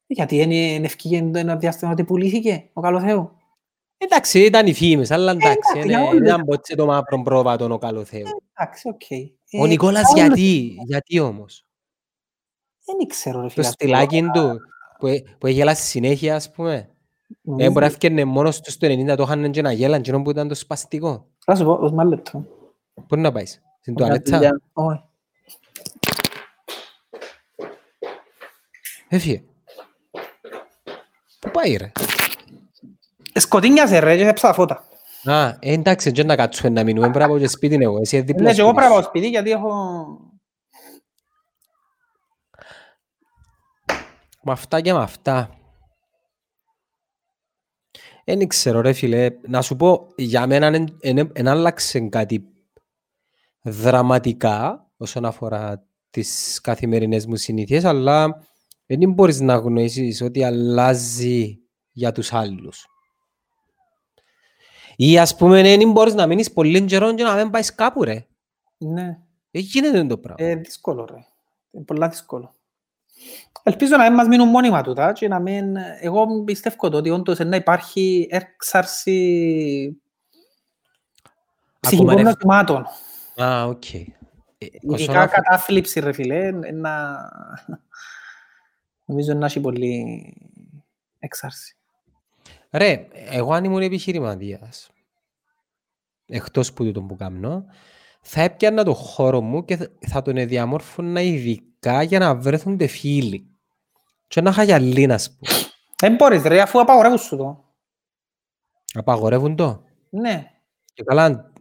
[0.06, 3.30] Γιατί είναι είναι ευκήγε ένα διάστημα ότι πουλήθηκε ο Καλοθέου.
[3.98, 6.28] Εντάξει, ήταν οι φήμες, αλλά εντάξει, εντάξει, είναι για όλους.
[6.28, 8.26] ένα μπότσι το μαύρο πρόβατο ο Καλοθέου.
[8.52, 9.00] Εντάξει, οκ.
[9.60, 10.38] Ο Ε, Νικόλας για όλους.
[10.38, 11.66] γιατί, γιατί όμως;
[12.86, 13.64] Δεν ξέρω, ρε Το φίλε.
[13.66, 14.58] στυλάκι του,
[14.98, 16.91] που, ε- που γέλασε συνέχεια, ας πούμε.
[17.42, 20.22] Νομίζω- Δεν μπορεί να έφτιανε μόνος του στο 90, το είχαν και να γέλαν, εκείνο
[20.22, 21.26] που ήταν το σπαστικό.
[21.44, 22.44] Θα σου πω, δώσ' μου ένα λεπτό.
[23.06, 24.36] Πού να πάεις, στην Μια τουαλέτσα.
[24.36, 24.60] δουλειά.
[24.72, 25.02] Όχι.
[29.08, 29.42] Έφυγε.
[31.40, 31.92] Πού πάει ρε;
[33.34, 34.84] Σκοτίνιασε ρε και έψα τα φώτα.
[35.24, 38.16] Α, ε, εντάξει, δεν να κάτσουμε να μείνουμε, πρέπει να πάω και σπίτι εγώ, εσύ
[38.16, 39.08] είναι δίπλα Ναι, και εγώ σπίτι πρέπει να πάω σου.
[39.08, 39.70] σπίτι γιατί έχω...
[44.44, 45.50] Με αυτά και με αυτά.
[48.24, 52.44] Δεν ξέρω ρε φίλε, να σου πω, για μένα δεν- δεν δεν άλλαξε κάτι
[53.62, 58.46] δραματικά όσον αφορά τις καθημερινές μου συνήθειες, αλλά
[58.86, 61.58] δεν μπορείς να γνωρίσεις ότι αλλάζει
[61.92, 62.86] για τους άλλους.
[64.96, 68.26] Ή ας πούμε δεν μπορείς να μείνεις πολύ καιρό και να μην πάεις κάπου ρε.
[68.78, 69.04] Ναι,
[69.50, 70.46] Δεν γίνεται το πράγμα.
[70.46, 71.16] ε, δύσκολο ρε.
[71.70, 72.54] Είναι πολλά δύσκολο.
[73.62, 75.76] Ελπίζω να μην μας μείνουν μόνιμα τούτα και να μην...
[76.00, 80.02] Εγώ πιστεύω το ότι όντως να υπάρχει έξαρση
[81.80, 82.84] ψυχικών εφ- νοσημάτων.
[83.42, 83.94] Α, οκ.
[83.94, 84.06] Ε,
[84.86, 87.18] όσον Ειδικά αφ- κατάθλιψη ρε φίλε, να...
[89.04, 90.04] νομίζω να έχει πολύ
[91.18, 91.76] έξαρση.
[92.70, 94.90] Ρε, εγώ αν ήμουν επιχειρηματίας,
[96.26, 97.64] εκτός που τούτο που κάνω,
[98.20, 101.66] θα έπιανα το χώρο μου και θα- θα τον διαμόρφωνα ειδικά
[102.02, 103.46] για να βρέθουν φίλοι.
[104.28, 105.52] Και να χαγιαλεί, να πούμε.
[106.00, 107.64] Δεν μπορείς ρε, αφού απαγορεύουν σου το.
[108.94, 110.50] Απαγορεύουν το; Ναι.
[110.94, 111.52] Και καλά,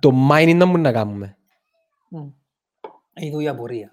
[0.00, 1.36] το mining να μου να κάνουμε.
[2.10, 2.28] Μμ.
[3.14, 3.92] Είδου η απορία.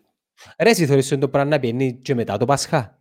[0.59, 2.99] Ρε, εσύ θεωρείς ότι το πράγμα να πιένει και μετά το Πασχά.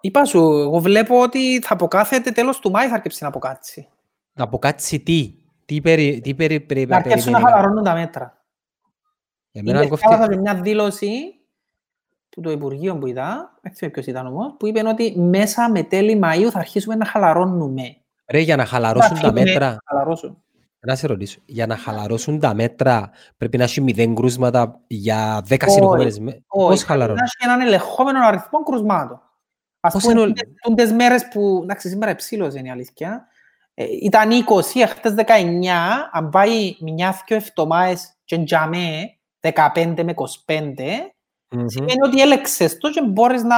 [0.00, 3.88] Είπα σου, εγώ βλέπω ότι θα αποκάθεται τέλος του Μάη θα αρκεψει να αποκάτσει.
[4.32, 7.56] Να αποκάτσει τι; Τι, περι, τι περι, πρέπει Να να αρκέψουν να περιμένει.
[7.56, 8.44] χαλαρώνουν τα μέτρα.
[9.52, 10.06] Εμένα Είναι κοφτεί.
[10.08, 11.39] διάβασα και μια δήλωση του
[12.40, 16.20] το Υπουργείο που ήταν, δεν ξέρω ποιος ήταν όμως, που είπε ότι μέσα με τέλη
[16.24, 17.96] Μαΐου θα αρχίσουμε να χαλαρώνουμε.
[18.26, 19.66] Ρε, για να χαλαρώσουν τα αρχίσουμε μέτρα.
[19.70, 20.42] Να χαλαρώσουν.
[20.86, 25.66] Να σε ρωτήσω, για να χαλαρώσουν τα μέτρα πρέπει να έχει μηδέν κρούσματα για δέκα
[25.66, 26.40] Όχι, συνεχόμενες μέρες.
[26.46, 27.16] Πώς Όχι, χαλαρώνουν.
[27.18, 29.20] να έχει έναν ελεγχόμενο αριθμό κρουσμάτων.
[29.80, 33.26] Ας Πώς πούμε, είναι ο- τούτες- τούτες μέρες που, εντάξει, σήμερα ψήλωσε είναι η αλήθεια,
[33.74, 41.12] ε, ήταν 20, χτες 19, αν πάει μια-δυο εβδομάδες και τζαμέ, 15 με 25,
[41.50, 41.66] Μμμ.
[41.66, 43.56] σημαίνει ότι έλεξες το και μπορείς να,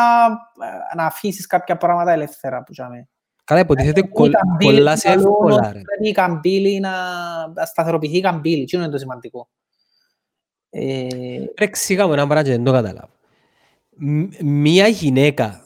[0.67, 3.09] ε, να αφήσεις κάποια πράγματα ελεύθερα που τζαμέ.
[3.45, 5.81] Καλά, υποτίθεται Η κολλ- καμπύλη κολλάς του καλού, εύκολα, ρε.
[5.81, 6.91] Πρέπει η καμπύλη να
[7.49, 9.49] να σταθεροποιηθεί η καμπύλη, τι είναι το σημαντικό.
[10.71, 11.07] Ε,
[11.59, 13.13] Ρε, ξήγα μου ένα πράγμα και δεν το καταλάβω.
[13.97, 15.65] Μ- Μία γυναίκα,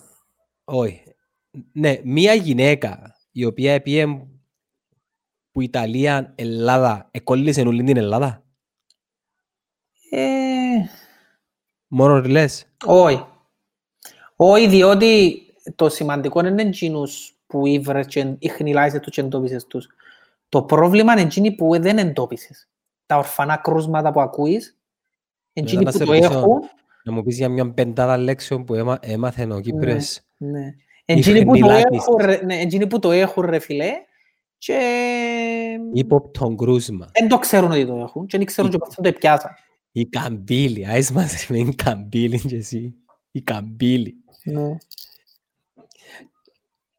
[0.65, 1.03] όχι,
[1.73, 4.07] ναι, μία γυναίκα η οποία πήγε
[5.53, 8.45] που Ιταλία, Ελλάδα, εκόλλησε όλη την Ελλάδα;
[10.11, 10.46] ε,
[11.87, 12.67] Μόνο λες.
[12.85, 13.25] Όχι.
[14.37, 15.41] Όχι, διότι
[15.75, 19.87] το σημαντικό είναι εκείνους που ήβρες και ιχνηλάισες τους και εντόπισες τους.
[20.49, 22.69] Το πρόβλημα είναι εκείνοι που δεν εντόπισες.
[23.07, 24.79] Τα ορφανά κρούσματα που ακούεις,
[25.53, 26.61] εκείνοι να που σε το ρωτήσω, έχουν,
[27.05, 30.21] Να μου πεις για μια πεντάδα λέξεων που έμα, έμαθε ο Κύπριος.
[30.37, 30.75] ναι.
[31.05, 32.07] εκείνοι, που το ιχνηλάτησες.
[32.07, 33.93] έχουν, ρε, ναι, εκείνοι που το έχουν ρε φιλέ
[34.59, 34.79] και
[35.93, 37.09] Ύποπτον κρούσμα.
[37.13, 39.51] δεν το ξέρουν ότι το έχουν και δεν ξέρουν και πώς θα το πιάσαν.
[39.97, 40.87] Η καμπύλη.
[40.87, 42.95] Άις μας ρε, με την καμπύλη και εσύ.
[43.31, 44.17] Η καμπύλη.
[44.45, 44.77] Ναι.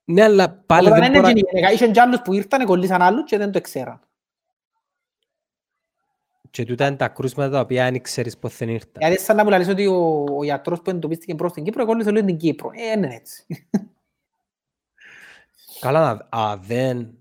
[0.03, 1.27] Ναι, αλλά πάλι Οπότε δεν δεν είναι μπορώ...
[1.31, 1.73] εκείνοι, γενικά.
[1.73, 3.99] Είχαν κι άλλους που ήρθαν, κολλήσαν άλλους και δεν το ξέραν.
[6.49, 8.91] Και τούτα είναι τα κρούσματα τα οποία δεν ξέρεις πώς δεν ήρθαν.
[8.97, 12.09] Γιατί σαν να μου λαλείς ότι ο, ο γιατρός που εντοπίστηκε προς την Κύπρο κόλλησε
[12.09, 12.71] όλη την Κύπρο.
[12.73, 13.45] Ε, είναι έτσι.
[15.79, 17.17] Καλά, αν- αν δεν,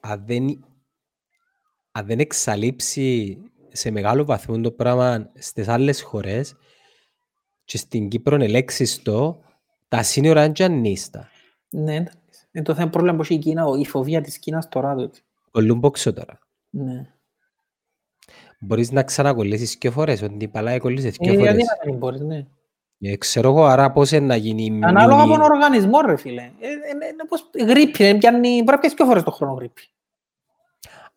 [0.00, 0.64] αν δεν,
[1.92, 3.38] αν δεν εξαλείψει
[3.76, 6.54] σε μεγάλο βαθμό το πράγμα στις άλλες χώρες
[7.64, 9.40] και στην Κύπρο ελέξεις το,
[9.88, 11.28] τα σύνορα είναι και ανίστα.
[11.68, 12.48] ναι, εντάξει.
[12.52, 14.94] είναι το θέμα πρόβλημα που έχει η Κίνα, η φοβία της Κίνας τώρα.
[14.94, 15.18] τότε.
[15.50, 16.38] Κολλούν πόξο τώρα.
[16.70, 17.06] Ναι.
[18.60, 21.64] Μπορείς να ξανακολλήσεις και φορές, ότι παλά κολλήσεις και Ε, γιατί φορές.
[21.64, 22.46] να μην μπορείς, ναι.
[22.98, 25.42] Ε, ξέρω εγώ άρα πώς είναι να γίνει Ανάλογα από μνήμη.
[25.42, 26.42] τον οργανισμό, ρε φίλε.
[26.42, 29.52] Ε, ε, ε, είναι πως γρήπη, ε, πιάνει, μπορεί να πιάσεις πιο φορές το χρόνο
[29.54, 29.82] γρήπη.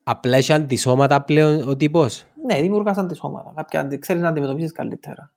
[0.04, 2.26] Απλά έχει αντισώματα πλέον ο τύπος.
[2.48, 3.53] Ναι, δημιουργάσαν τη ομάδα.
[3.56, 5.32] Κάποια ξέρει να αντιμετωπίσεις καλύτερα.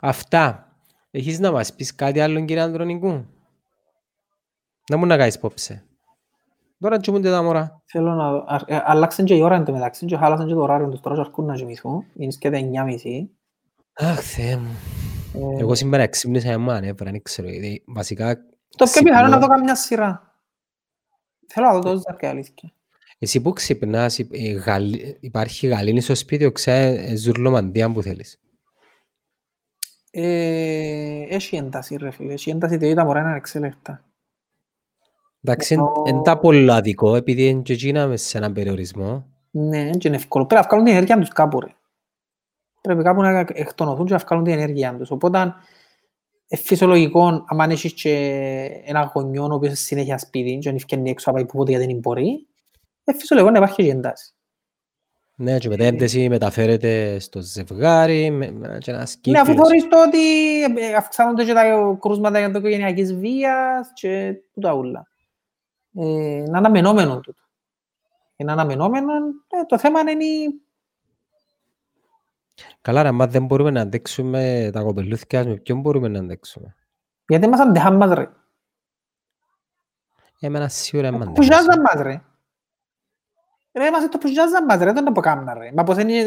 [0.00, 0.68] Αυτά.
[1.10, 3.26] Έχεις να μας πεις κάτι άλλο κύριε Ανδρονικού;
[4.90, 5.84] Να μου να κάνεις πόψε.
[6.78, 7.82] Τώρα τσιμούνται τα μωρά.
[7.84, 8.56] Θέλω να...
[8.66, 11.14] Ε, αλλάξαν και η ώρα εν τω μεταξύ και χάλασαν και το ωράριο τους τώρα
[11.14, 12.04] και αρκούν να κοιμηθούν.
[12.14, 12.66] Είναι σκέτα 9.30.
[13.92, 14.76] Αχ, Θεέ μου.
[15.34, 15.60] Ε...
[15.60, 17.48] Εγώ σήμερα ξύπνησα εμά, ναι, δεν ξέρω.
[17.86, 18.36] Βασικά...
[18.76, 20.33] Το πιο πιθανό να δω καμιά σειρά.
[21.46, 22.72] Θέλω να δω τόσο ζαρκή αλήθεια.
[23.18, 24.18] Εσύ που ξυπνάς,
[25.20, 28.38] υπάρχει γαλήνη στο σπίτι, ξέρεις ζουρλομαντία που θέλεις.
[30.10, 34.04] Ε, έχει ένταση ρε φίλε, έχει ένταση διότι τα μωρά είναι ανεξέλεκτα.
[35.42, 35.74] Εντάξει,
[36.06, 39.26] είναι τα πολλά δικό, επειδή είναι και εκείνα σε έναν περιορισμό.
[39.50, 40.46] Ναι, και είναι εύκολο.
[40.46, 41.74] Πρέπει να βγάλουν την ενέργεια τους κάπου ρε.
[42.80, 45.10] Πρέπει κάπου να εκτονωθούν και να βγάλουν την ενέργεια τους.
[45.10, 45.54] Οπότε, είναι
[46.48, 48.10] φυσιολογικό, αν έχεις και
[48.84, 52.46] ένα γονιό ο οποίος συνέχεια σπίτι και αν ευκαινεί έξω από που γιατί δεν μπορεί,
[53.04, 54.34] είναι φυσιολογικό να υπάρχει και ένταση.
[55.36, 60.62] Ναι, και μετά ένταση μεταφέρεται στο ζευγάρι με, με ένα Ναι, αφού θεωρείς το ότι
[60.62, 65.06] ε, αυξάνονται και τα κρούσματα για το οικογενειακής βίας και τούτα ούλα.
[65.94, 67.42] Ε, είναι αναμενόμενο τούτο.
[68.36, 69.12] Είναι αναμενόμενο,
[69.48, 70.12] ε, το θέμα είναι
[72.80, 76.74] Καλά ρε, μα δεν μπορούμε να αντέξουμε τα κοπελούθηκια, με ποιον μπορούμε να αντέξουμε;
[77.28, 78.28] Γιατί μας αντέχαν μας ρε.
[80.40, 81.32] Εμένα σίγουρα με αντέχαν.
[81.32, 82.22] Πουσιάζαν μας ρε.
[83.72, 85.72] Ρε, μας το πουσιάζαν μας ρε, δεν το κάμνα ρε.
[85.72, 86.24] Μα πως είναι...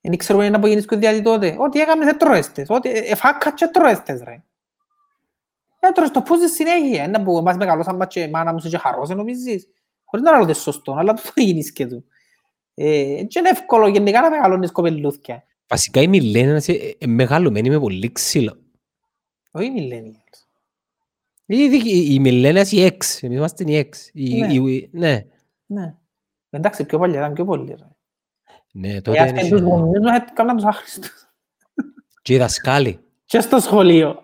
[0.00, 1.56] Δεν ε, ξέρω να απογενείς διάτι τότε.
[1.58, 2.68] Ό,τι έκαμες δεν τρώεστες.
[2.68, 4.42] Ό,τι εφάκα και τρώεστες ρε.
[5.80, 7.04] Έτρως το πούζεις συνέχεια.
[7.04, 9.68] Είναι που μας μεγαλώσαν και μάνα μου σε χαρός, νομίζεις.
[10.04, 12.04] Χωρίς να ρωτήσεις σωστό, αλλά το γίνεις και του.
[12.74, 15.44] Ε, και είναι εύκολο γενικά να μεγαλώνεις κοπελούθια.
[15.68, 18.58] Βασικά οι millennials είναι μεγαλωμένοι με πολύ ξύλο.
[19.50, 20.38] Όχι οι millennials.
[21.46, 23.96] Οι millennials οι ex, εμείς είμαστε οι ex.
[24.90, 25.24] Ναι.
[25.66, 25.94] Ναι.
[26.50, 27.76] Εντάξει, πιο παλιά ήταν πιο πολύ.
[28.72, 29.48] Ναι, τότε είναι...
[29.48, 31.28] Τους γονείς να έκαναν τους άχρηστους.
[32.22, 33.00] Και οι δασκάλοι.
[33.24, 34.20] Και στο σχολείο.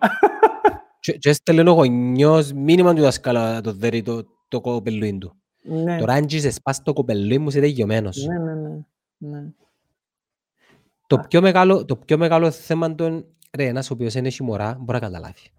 [0.99, 4.03] Και έστελνε ο γονιός μήνυμα του δασκάλα το δέρει
[4.47, 5.40] το κοπελούιν του.
[5.61, 5.97] Ναι.
[5.97, 8.25] Τώρα αν είσαι σπάς το κοπελούι μου, είσαι τελειωμένος.
[8.25, 8.69] Ναι, ναι, ναι.
[9.17, 9.43] ναι.
[11.07, 13.25] Το πιο, μεγάλο, το πιο μεγάλο θέμα των
[13.57, 15.51] ρε, ένας ο οποίος είναι έχει μωρά μπορεί να καταλάβει.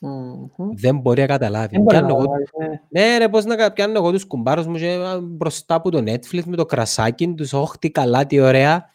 [0.00, 0.74] Mm-hmm.
[0.76, 1.68] Δεν μπορεί να καταλάβει.
[1.76, 2.80] Δεν μπορεί να καταλάβει, ναι.
[2.88, 6.56] ναι ρε, πώς να πιάνω εγώ τους κουμπάρους μου και μπροστά από το Netflix με
[6.56, 8.92] το κρασάκι τους, όχι τι καλά, τι ωραία.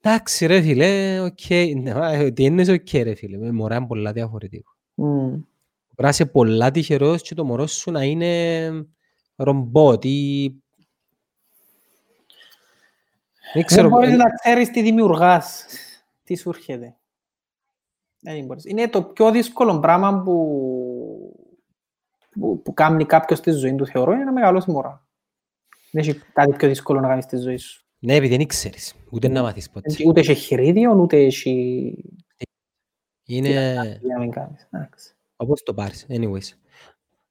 [0.00, 1.72] Εντάξει ρε φίλε, OK, okay.
[1.82, 4.72] ναι, τι είναι OK okay, ρε φίλε, με μωρά είναι πολλά διαφορετικό.
[4.96, 5.42] Mm.
[5.86, 8.68] Πρέπει να είσαι πολλά τυχερός και το μωρό σου να είναι
[9.36, 10.52] ρομπότ ή...
[13.54, 13.88] Δεν, ξέρω...
[13.88, 15.66] δεν μπορείς να ξέρεις τι δημιουργάς,
[16.22, 16.96] τι σου έρχεται.
[18.64, 21.52] Είναι το πιο δύσκολο πράγμα που,
[22.30, 25.06] που, που κάνει κάποιος στη ζωή του, θεωρώ, είναι να μεγαλώσει μωρά.
[25.90, 27.84] Δεν έχει κάτι πιο δύσκολο να κάνεις στη ζωή σου.
[27.98, 29.94] Ναι, επειδή δεν ξέρεις, ούτε να μάθεις ποτέ.
[30.06, 32.04] Ούτε έχει χειρίδιο, ούτε έχει...
[33.24, 34.00] Είναι...
[35.36, 36.63] Όπως το πάρεις, anyways.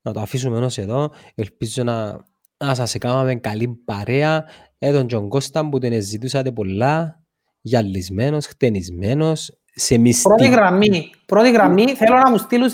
[0.05, 1.11] Να το αφήσουμε ενός εδώ.
[1.35, 2.25] Ελπίζω να,
[2.57, 4.45] να σας έκαναμε καλή παρέα.
[4.77, 7.21] Εδώ τον Κώστα που τον ζητούσατε πολλά.
[7.61, 10.21] Γυαλισμένος, χτενισμένος, σε μυστή.
[10.21, 11.11] Πρώτη γραμμή.
[11.25, 11.95] Πρώτη γραμμή.
[11.95, 12.69] Θέλω να μου στείλουν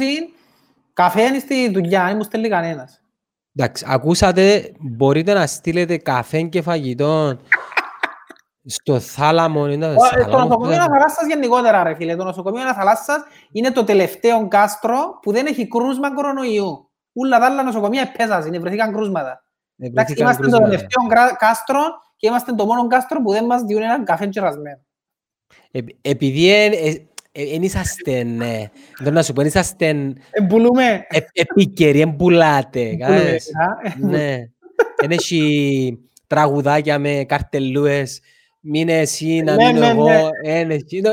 [0.93, 2.06] καφέ στη δουλειά.
[2.06, 3.01] Δεν μου στέλνει κανένας.
[3.56, 7.39] Εντάξει, ακούσατε, μπορείτε να στείλετε καφέ και φαγητό
[8.65, 9.68] στο θάλαμο.
[9.68, 9.95] Είναι
[10.30, 12.15] το νοσοκομείο Αναθαλάσσας γενικότερα ρε φίλε.
[12.15, 16.89] Το νοσοκομείο Αναθαλάσσας είναι το τελευταίο κάστρο που δεν έχει κρούσμα κορονοϊού.
[17.20, 19.44] Ούλα τα άλλα νοσοκομεία επέσας, είναι βρεθήκαν κρούσματα.
[19.78, 21.82] Εντάξει, είμαστε το τελευταίο κάστρο
[22.16, 24.80] και είμαστε το μόνο κάστρο που δεν μας διούν έναν καφέ κερασμένο.
[26.02, 26.70] Επειδή
[27.32, 28.64] δεν είσαστε, ναι.
[29.00, 30.14] Δεν να σου πω, είσαστε...
[30.32, 31.08] Εμπουλούμε.
[31.34, 32.98] Επίκαιροι, εμπουλάτε.
[33.98, 34.38] Ναι.
[35.00, 38.22] Δεν έχει τραγουδάκια με καρτελούες.
[38.60, 40.30] Μείνε εσύ, να μείνω εγώ.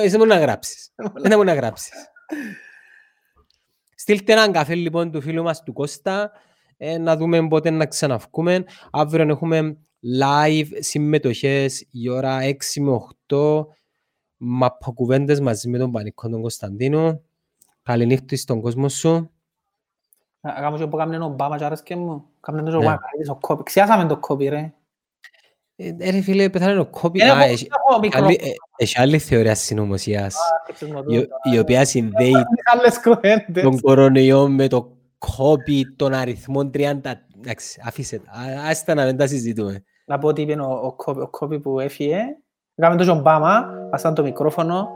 [0.04, 0.92] Είσαι μόνο να γράψεις.
[1.14, 1.92] Δεν μόνο να γράψεις.
[4.08, 6.30] Στείλτε έναν καφέ λοιπόν του φίλου μας του Κώστα
[6.76, 8.64] ε, να δούμε πότε να ξαναυκούμε.
[8.90, 9.76] Αύριο έχουμε
[10.20, 13.66] live συμμετοχές η ώρα 6 με 8
[14.36, 17.20] μαπακουβέντες μαζί με τον Πανικό τον Κωνσταντίνο.
[17.82, 19.30] Καληνύχτη στον κόσμο σου.
[20.40, 22.24] Αγάμε και που κάμουν ο Ομπάμα και άρεσκε μου.
[22.40, 22.96] Κάμουν το ναι.
[23.40, 23.62] κόπι.
[23.62, 24.72] Ξιάσαμε το κόπι ρε.
[25.76, 27.20] Ε, ρε φίλε, πεθάνε ο κόπι.
[28.76, 30.36] Έχει άλλη θεωρία συνωμοσίας,
[31.52, 32.34] η οποία συνδέει
[33.62, 36.80] τον κορονοϊό με το κόπι των αριθμών 30.
[37.38, 38.20] Εντάξει, αφήστε,
[38.68, 39.84] άστα να μην τα συζητούμε.
[40.06, 40.56] Να πω ότι είπε
[41.20, 42.18] ο κόπι που έφυγε,
[42.74, 44.88] Κάμε τον Ομπάμα, πασάν το μικρόφωνο,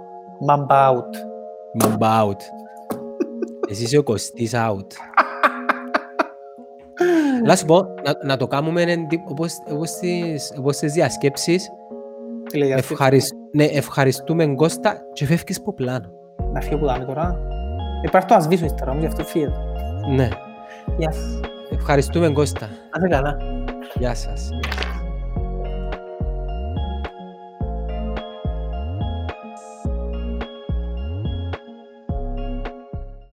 [0.48, 1.14] Mamba out.
[1.84, 2.40] Mamba out.
[3.68, 4.86] Εσύ είσαι ο Κωστής out.
[7.44, 11.68] Να σου πω, να, να το κάνουμε εντι- όπως, όπως, τις, όπως τις διασκέψεις.
[12.50, 12.92] Τηλεδιασκέψη.
[12.92, 13.32] Ευχαρισ...
[13.52, 16.08] Ναι, ευχαριστούμε Κώστα και φεύγεις από πλάνο.
[16.52, 17.38] Να φύγω που δάμε τώρα.
[18.04, 19.52] Υπάρχει το ασβήσω ύστερα, όμως γι' αυτό φύγετε.
[20.14, 20.28] Ναι.
[20.98, 21.40] Γεια σας.
[21.70, 22.66] Ευχαριστούμε Κώστα.
[22.66, 23.36] Να είστε καλά.
[23.98, 24.48] Γεια σας.
[24.50, 24.89] Γεια σας.